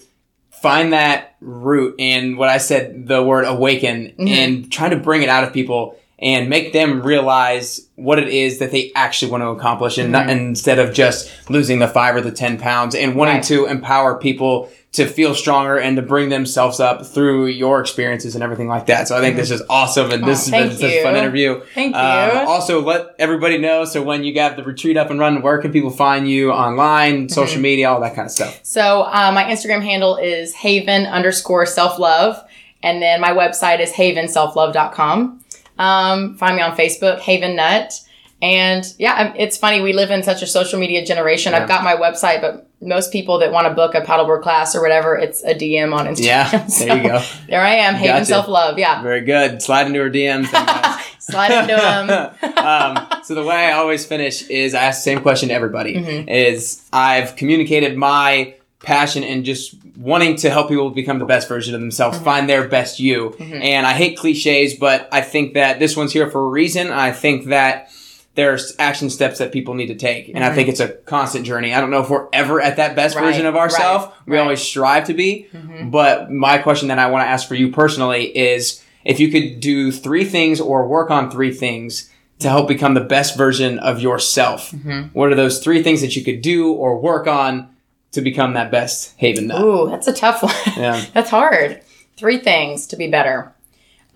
find 0.61 0.93
that 0.93 1.35
root 1.41 1.95
and 1.99 2.37
what 2.37 2.49
I 2.49 2.57
said 2.57 3.07
the 3.07 3.21
word 3.23 3.45
awaken 3.45 4.13
Mm-hmm. 4.17 4.27
and 4.27 4.71
try 4.71 4.89
to 4.89 4.95
bring 4.97 5.21
it 5.23 5.29
out 5.29 5.43
of 5.43 5.53
people 5.53 5.97
and 6.19 6.49
make 6.49 6.73
them 6.73 7.03
realize 7.03 7.87
what 7.95 8.17
it 8.17 8.27
is 8.27 8.57
that 8.59 8.71
they 8.71 8.91
actually 8.95 9.31
want 9.31 9.43
to 9.43 9.49
accomplish 9.49 9.97
and 9.99 10.11
not, 10.11 10.29
instead 10.31 10.79
of 10.79 10.91
just 10.93 11.31
losing 11.49 11.77
the 11.77 11.87
five 11.87 12.15
or 12.15 12.21
the 12.21 12.31
10 12.31 12.57
pounds 12.57 12.95
and 12.95 13.15
wanting 13.15 13.41
Mm-hmm. 13.41 13.63
Right. 13.63 13.67
to 13.67 13.71
empower 13.71 14.17
people 14.17 14.71
to 14.97 15.07
feel 15.07 15.33
stronger 15.33 15.77
and 15.79 15.95
to 15.95 16.01
bring 16.03 16.29
themselves 16.29 16.79
up 16.79 17.05
through 17.07 17.47
your 17.47 17.79
experiences 17.79 18.35
and 18.35 18.43
everything 18.43 18.67
like 18.67 18.85
that. 18.87 19.07
So 19.07 19.17
I 19.17 19.21
think 19.21 19.35
this 19.35 19.49
is 19.49 19.63
awesome 19.69 20.11
and 20.11 20.23
this 20.23 20.47
has 20.47 20.51
been 20.51 20.67
Mm-hmm. 20.67 20.75
Oh, 20.75 20.79
such 20.79 20.91
a 20.91 21.03
fun 21.03 21.15
interview. 21.15 21.61
Thank 21.73 21.95
Um, 21.95 22.29
you. 22.41 22.47
also, 22.47 22.81
let 22.81 23.15
everybody 23.17 23.57
know. 23.57 23.85
So 23.85 24.03
when 24.03 24.23
you 24.23 24.33
got 24.33 24.55
the 24.57 24.63
retreat 24.63 24.97
up 24.97 25.09
and 25.09 25.19
running, 25.19 25.41
where 25.41 25.57
can 25.59 25.71
people 25.71 25.89
find 25.89 26.29
you 26.29 26.51
online, 26.51 27.29
social 27.29 27.53
Mm-hmm. 27.55 27.61
media, 27.61 27.89
all 27.89 28.01
that 28.01 28.13
kind 28.15 28.25
of 28.25 28.31
stuff? 28.31 28.59
So 28.63 29.01
uh, 29.03 29.31
my 29.33 29.45
Instagram 29.45 29.81
handle 29.81 30.17
is 30.17 30.53
haven 30.53 31.05
underscore 31.05 31.65
self 31.65 31.97
love. 31.97 32.37
And 32.83 33.01
then 33.01 33.19
my 33.19 33.31
website 33.31 33.79
is 33.79 33.91
havenselflove.com. 33.91 35.43
Um, 35.79 36.35
find 36.37 36.55
me 36.55 36.61
on 36.61 36.75
Facebook, 36.75 37.19
Haven 37.19 37.55
Nut. 37.55 37.93
And 38.41 38.83
yeah, 38.99 39.33
it's 39.35 39.57
funny. 39.57 39.81
We 39.81 39.93
live 39.93 40.11
in 40.11 40.21
such 40.23 40.41
a 40.41 40.47
social 40.47 40.79
media 40.79 41.05
generation. 41.05 41.53
Yeah. 41.53 41.63
I've 41.63 41.67
got 41.67 41.83
my 41.83 41.95
website, 41.95 42.41
but 42.41 42.66
most 42.81 43.11
people 43.11 43.39
that 43.39 43.51
want 43.51 43.67
to 43.67 43.73
book 43.73 43.95
a 43.95 44.01
paddleboard 44.01 44.43
class 44.43 44.75
or 44.75 44.81
whatever, 44.81 45.15
it's 45.17 45.43
a 45.43 45.53
DM 45.55 45.93
on 45.93 46.05
Instagram. 46.07 46.25
Yeah, 46.25 46.67
there 46.85 46.97
you 46.97 47.03
go. 47.09 47.23
There 47.49 47.61
I 47.61 47.75
am, 47.75 47.95
Haven 47.95 48.15
Gotcha. 48.17 48.25
Self 48.25 48.47
Love. 48.47 48.77
Yeah. 48.77 49.01
Very 49.01 49.21
good. 49.21 49.61
Slide 49.61 49.87
into 49.87 49.99
her 49.99 50.09
DMs. 50.09 50.47
Slide 51.19 51.51
into 51.61 51.75
them. 51.75 52.55
um, 52.57 53.21
so 53.23 53.35
the 53.35 53.43
way 53.43 53.55
I 53.55 53.71
always 53.73 54.05
finish 54.05 54.47
is 54.47 54.73
I 54.73 54.83
ask 54.83 54.99
the 54.99 55.03
same 55.03 55.21
question 55.21 55.49
to 55.49 55.55
everybody. 55.55 55.95
Mm-hmm. 55.95 56.29
Is 56.29 56.87
I've 56.93 57.35
communicated 57.35 57.97
my 57.97 58.55
passion 58.83 59.23
and 59.23 59.43
just 59.43 59.75
wanting 59.97 60.35
to 60.37 60.49
help 60.51 60.69
people 60.69 60.91
become 60.91 61.17
the 61.19 61.25
best 61.25 61.49
version 61.49 61.73
of 61.73 61.81
themselves, 61.81 62.17
Mm-hmm. 62.17 62.25
find 62.25 62.47
their 62.49 62.67
best 62.67 62.99
you. 62.99 63.33
And 63.39 63.85
I 63.87 63.93
hate 63.93 64.17
cliches, 64.19 64.75
but 64.75 65.09
I 65.11 65.21
think 65.21 65.55
that 65.55 65.79
this 65.79 65.97
one's 65.97 66.13
here 66.13 66.29
for 66.29 66.45
a 66.45 66.47
reason. 66.47 66.91
I 66.91 67.11
think 67.11 67.45
that 67.47 67.89
there's 68.37 68.75
action 68.77 69.09
steps 69.09 69.39
that 69.39 69.51
people 69.51 69.73
need 69.73 69.87
to 69.87 69.95
take. 69.95 70.29
And 70.29 70.43
I 70.43 70.53
think 70.53 70.69
it's 70.69 70.79
a 70.79 70.89
constant 70.89 71.43
journey. 71.45 71.73
I 71.73 71.81
don't 71.81 71.89
know 71.89 72.01
if 72.03 72.09
we're 72.09 72.27
ever 72.31 72.61
at 72.61 72.77
that 72.77 72.95
best. 72.95 73.15
Right, 73.15 73.23
version 73.25 73.45
of 73.47 73.55
ourselves. 73.57 74.05
right, 74.05 74.13
We 74.27 74.37
always 74.37 74.61
strive 74.61 75.05
to 75.07 75.15
be. 75.15 75.47
Mm-hmm. 75.51 75.89
But 75.89 76.31
my 76.31 76.59
question 76.59 76.87
that 76.89 76.99
I 76.99 77.07
want 77.07 77.23
to 77.25 77.27
ask 77.27 77.47
for 77.47 77.55
you 77.55 77.71
personally 77.71 78.25
is 78.37 78.83
if 79.03 79.19
you 79.19 79.31
could 79.31 79.59
do 79.59 79.91
three 79.91 80.23
things 80.23 80.61
or 80.61 80.87
work 80.87 81.09
on 81.09 81.31
three 81.31 81.51
things 81.51 82.11
to 82.39 82.47
help 82.49 82.67
become 82.67 82.93
the 82.93 83.01
best 83.01 83.35
version 83.35 83.79
of 83.79 83.99
yourself, 83.99 84.69
Mm-hmm. 84.71 85.07
what 85.17 85.31
are 85.31 85.35
those 85.35 85.57
three 85.63 85.81
things 85.81 86.01
that 86.01 86.15
you 86.15 86.23
could 86.23 86.43
do 86.43 86.71
or 86.71 86.99
work 86.99 87.25
on 87.27 87.75
to 88.11 88.21
become 88.21 88.53
that 88.53 88.69
best 88.69 89.15
Haven 89.17 89.47
nut? 89.47 89.59
Ooh, 89.61 89.89
that's 89.89 90.07
a 90.07 90.13
tough 90.13 90.43
one. 90.43 90.53
Yeah. 90.77 91.03
that's 91.15 91.31
hard. 91.31 91.81
Three 92.17 92.37
things 92.37 92.85
to 92.87 92.95
be 92.95 93.09
better. 93.09 93.53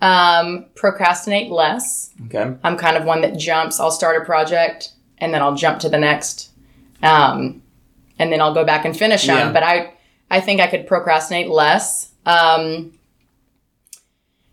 Um, 0.02 0.66
procrastinate 0.74 1.50
less. 1.50 2.10
Okay. 2.26 2.54
I'm 2.64 2.76
kind 2.76 2.96
of 2.96 3.04
one 3.04 3.20
that 3.22 3.38
jumps. 3.38 3.78
I'll 3.78 3.92
start 3.92 4.20
a 4.20 4.24
project 4.24 4.90
and 5.18 5.32
then 5.32 5.40
I'll 5.42 5.54
jump 5.54 5.78
to 5.80 5.88
the 5.88 5.96
next, 5.98 6.50
um, 7.04 7.62
and 8.18 8.32
then 8.32 8.40
I'll 8.40 8.52
go 8.52 8.64
back 8.64 8.84
and 8.84 8.96
finish 8.96 9.26
them. 9.26 9.36
Yeah. 9.36 9.52
But 9.52 9.62
I, 9.62 9.92
I 10.28 10.40
think 10.40 10.60
I 10.60 10.66
could 10.66 10.88
procrastinate 10.88 11.48
less. 11.48 12.10
Um, 12.26 12.98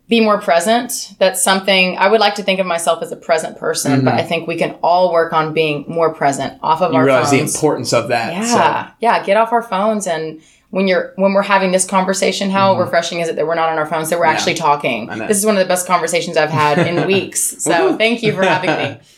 be 0.07 0.21
more 0.21 0.39
present. 0.41 1.13
That's 1.19 1.41
something 1.41 1.97
I 1.97 2.07
would 2.09 2.19
like 2.19 2.35
to 2.35 2.43
think 2.43 2.59
of 2.59 2.65
myself 2.67 3.01
as 3.03 3.12
a 3.12 3.15
present 3.15 3.57
person, 3.57 4.03
but 4.05 4.15
I 4.15 4.23
think 4.23 4.47
we 4.47 4.55
can 4.57 4.71
all 4.83 5.12
work 5.13 5.33
on 5.33 5.53
being 5.53 5.85
more 5.88 6.13
present 6.13 6.59
off 6.63 6.81
of 6.81 6.88
Mm-hmm. 6.88 6.93
You 6.93 6.99
our 6.99 7.05
realize 7.05 7.29
phones. 7.31 7.51
the 7.53 7.57
importance 7.57 7.93
of 7.93 8.07
that. 8.09 8.33
Yeah, 8.33 8.45
So, 8.88 8.91
yeah. 9.01 9.23
Get 9.23 9.38
off 9.38 9.51
our 9.51 9.62
phones 9.62 10.07
and 10.07 10.41
when 10.71 10.88
you're 10.88 11.13
when 11.15 11.34
we're 11.34 11.41
having 11.41 11.71
this 11.71 11.86
conversation, 11.86 12.49
how 12.49 12.79
refreshing 12.79 13.21
is 13.21 13.29
it 13.29 13.36
that 13.36 13.47
we're 13.47 13.55
not 13.55 13.69
on 13.69 13.77
our 13.77 13.86
phones, 13.86 14.10
that 14.10 14.19
we're 14.19 14.25
actually 14.25 14.53
talking? 14.53 15.08
Mm-hmm. 15.08 15.27
This 15.27 15.38
is 15.38 15.45
one 15.45 15.55
of 15.55 15.60
the 15.60 15.67
best 15.67 15.88
conversations 15.88 16.38
I've 16.38 16.49
had 16.49 16.77
in 16.77 17.08
weeks. 17.08 17.39
So 17.39 17.97
thank 17.97 18.21
you 18.21 18.34
for 18.34 18.43
having 18.43 18.69
me. 18.71 18.99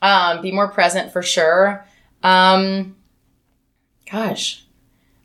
Um, 0.00 0.42
be 0.42 0.52
more 0.52 0.68
present 0.68 1.12
for 1.12 1.22
sure. 1.22 1.84
Um, 2.22 2.94
gosh, 4.08 4.64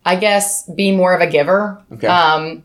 I 0.04 0.16
guess 0.16 0.68
be 0.68 0.92
more 0.92 1.14
of 1.14 1.22
a 1.22 1.28
giver. 1.28 1.80
Okay. 1.92 2.08
Um, 2.08 2.64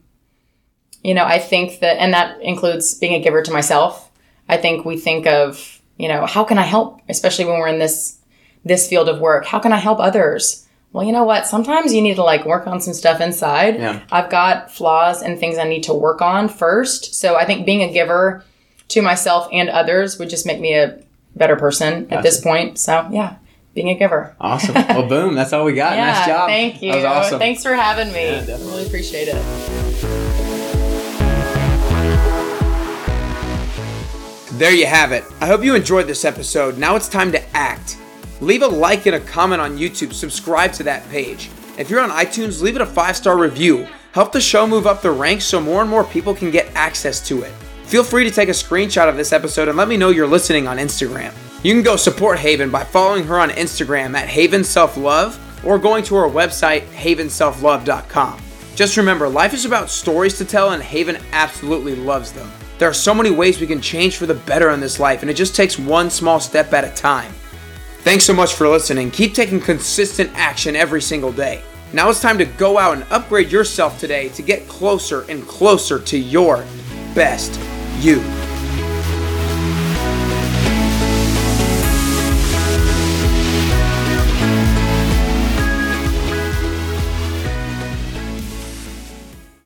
you 1.03 1.15
know, 1.15 1.25
I 1.25 1.39
think 1.39 1.81
that, 1.81 1.99
and 1.99 2.15
that 2.15 2.41
includes 2.41 2.95
being 2.95 3.15
a 3.15 3.23
giver 3.23 3.43
to 3.43 3.53
myself. 3.53 4.11
I 4.49 4.57
think 4.57 4.85
we 4.85 4.97
think 4.97 5.27
of, 5.27 5.81
you 5.97 6.09
know, 6.09 6.27
how 6.27 6.45
can 6.45 6.59
I 6.59 6.63
help, 6.63 7.01
especially 7.09 7.45
when 7.45 7.59
we're 7.59 7.69
in 7.69 7.79
this 7.79 8.17
this 8.65 8.89
field 8.89 9.09
of 9.09 9.21
work? 9.21 9.45
How 9.45 9.59
can 9.59 9.73
I 9.73 9.79
help 9.79 10.01
others? 10.01 10.67
Well, 10.93 11.05
you 11.05 11.13
know 11.13 11.25
what? 11.25 11.47
Sometimes 11.47 11.93
you 11.93 12.01
need 12.01 12.17
to 12.17 12.25
like 12.25 12.47
work 12.47 12.67
on 12.67 12.81
some 12.81 12.95
stuff 12.95 13.21
inside. 13.21 13.77
Yeah. 13.77 14.03
I've 14.11 14.31
got 14.31 14.71
flaws 14.71 15.23
and 15.23 15.39
things 15.39 15.59
I 15.59 15.65
need 15.65 15.83
to 15.85 15.95
work 15.95 16.23
on 16.23 16.49
first. 16.49 17.15
So 17.15 17.37
I 17.37 17.45
think 17.45 17.67
being 17.67 17.83
a 17.83 17.93
giver 17.93 18.45
to 18.89 19.03
myself 19.03 19.49
and 19.53 19.69
others 19.69 20.19
would 20.19 20.31
just 20.31 20.47
make 20.47 20.61
me 20.61 20.75
a 20.75 20.99
better 21.37 21.57
person 21.57 22.11
at 22.11 22.23
this 22.23 22.41
point. 22.41 22.79
So 22.79 23.07
yeah, 23.13 23.37
being 23.75 23.91
a 23.91 23.95
giver. 23.99 24.35
awesome. 24.41 24.75
Well, 24.75 25.07
boom. 25.09 25.35
That's 25.35 25.53
all 25.53 25.65
we 25.65 25.75
got. 25.75 25.97
Yeah, 25.97 26.13
nice 26.13 26.27
job. 26.27 26.49
thank 26.49 26.83
you. 26.83 26.93
That 26.93 26.97
was 26.99 27.27
awesome. 27.27 27.39
Thanks 27.39 27.63
for 27.63 27.75
having 27.75 28.13
me. 28.13 28.25
Yeah, 28.25 28.41
definitely. 28.41 28.67
really 28.67 28.87
appreciate 28.87 29.29
it. 29.29 30.49
There 34.59 34.73
you 34.75 34.87
have 34.87 35.13
it. 35.13 35.25
I 35.41 35.47
hope 35.47 35.63
you 35.63 35.75
enjoyed 35.75 36.07
this 36.09 36.25
episode. 36.25 36.79
Now 36.79 36.97
it's 36.97 37.09
time 37.09 37.31
to 37.33 37.57
act. 37.57 37.99
Leave 38.41 38.63
a 38.63 38.67
like 38.67 39.07
and 39.07 39.17
a 39.17 39.21
comment 39.21 39.61
on 39.61 39.79
YouTube. 39.79 40.13
Subscribe 40.13 40.73
to 40.75 40.83
that 40.85 41.09
page. 41.11 41.51
If 41.77 41.91
you're 41.91 42.01
on 42.01 42.11
iTunes, 42.11 42.63
leave 42.63 42.77
it 42.77 42.83
a 42.83 42.87
five 42.87 43.17
star 43.17 43.37
review. 43.39 43.87
Help 44.13 44.33
the 44.33 44.41
show 44.41 44.67
move 44.67 44.87
up 44.87 45.03
the 45.03 45.11
ranks 45.11 45.45
so 45.45 45.61
more 45.61 45.81
and 45.81 45.91
more 45.91 46.05
people 46.05 46.35
can 46.35 46.51
get 46.51 46.71
access 46.75 47.27
to 47.29 47.43
it. 47.43 47.53
Feel 47.85 48.05
free 48.05 48.25
to 48.25 48.31
take 48.31 48.49
a 48.49 48.53
screenshot 48.53 49.09
of 49.09 49.17
this 49.17 49.33
episode 49.33 49.69
and 49.69 49.77
let 49.77 49.89
me 49.89 49.97
know 49.97 50.11
you're 50.11 50.27
listening 50.27 50.67
on 50.69 50.79
Instagram. 50.79 51.33
You 51.63 51.73
can 51.75 51.83
go 51.83 51.97
support 51.97 52.39
Haven 52.39 52.71
by 52.71 52.85
following 52.85 53.25
her 53.25 53.39
on 53.39 53.51
Instagram 53.51 54.15
at 54.15 54.29
Haven 54.29 54.63
Self 54.63 54.97
Love 54.97 55.39
or 55.65 55.79
going 55.79 56.05
to 56.05 56.15
her 56.17 56.29
website, 56.29 56.83
havenselflove.com. 56.89 58.41
Just 58.77 58.97
remember, 58.97 59.29
life 59.29 59.55
is 59.55 59.65
about 59.65 59.91
stories 59.91 60.39
to 60.39 60.45
tell, 60.45 60.71
and 60.71 60.83
Haven 60.83 61.19
absolutely 61.33 61.97
loves 61.97 62.31
them. 62.31 62.49
There 62.79 62.89
are 62.89 62.95
so 62.95 63.13
many 63.13 63.33
ways 63.33 63.61
we 63.61 63.67
can 63.67 63.81
change 63.81 64.17
for 64.17 64.27
the 64.27 64.35
better 64.35 64.71
in 64.71 64.79
this 64.79 65.01
life, 65.01 65.23
and 65.23 65.31
it 65.31 65.35
just 65.35 65.57
takes 65.57 65.79
one 65.79 66.11
small 66.11 66.39
step 66.39 66.73
at 66.73 66.85
a 66.85 66.95
time. 66.95 67.33
Thanks 68.03 68.25
so 68.25 68.33
much 68.33 68.55
for 68.55 68.69
listening. 68.69 69.11
Keep 69.11 69.35
taking 69.35 69.61
consistent 69.61 70.31
action 70.35 70.77
every 70.77 71.03
single 71.03 71.33
day. 71.33 71.63
Now 71.93 72.11
it's 72.11 72.21
time 72.21 72.39
to 72.39 72.45
go 72.45 72.79
out 72.79 72.97
and 72.97 73.07
upgrade 73.11 73.51
yourself 73.51 73.99
today 73.99 74.29
to 74.31 74.43
get 74.43 74.69
closer 74.69 75.25
and 75.29 75.47
closer 75.47 75.99
to 75.99 76.19
your 76.19 76.65
best 77.15 77.59
you. 77.99 78.23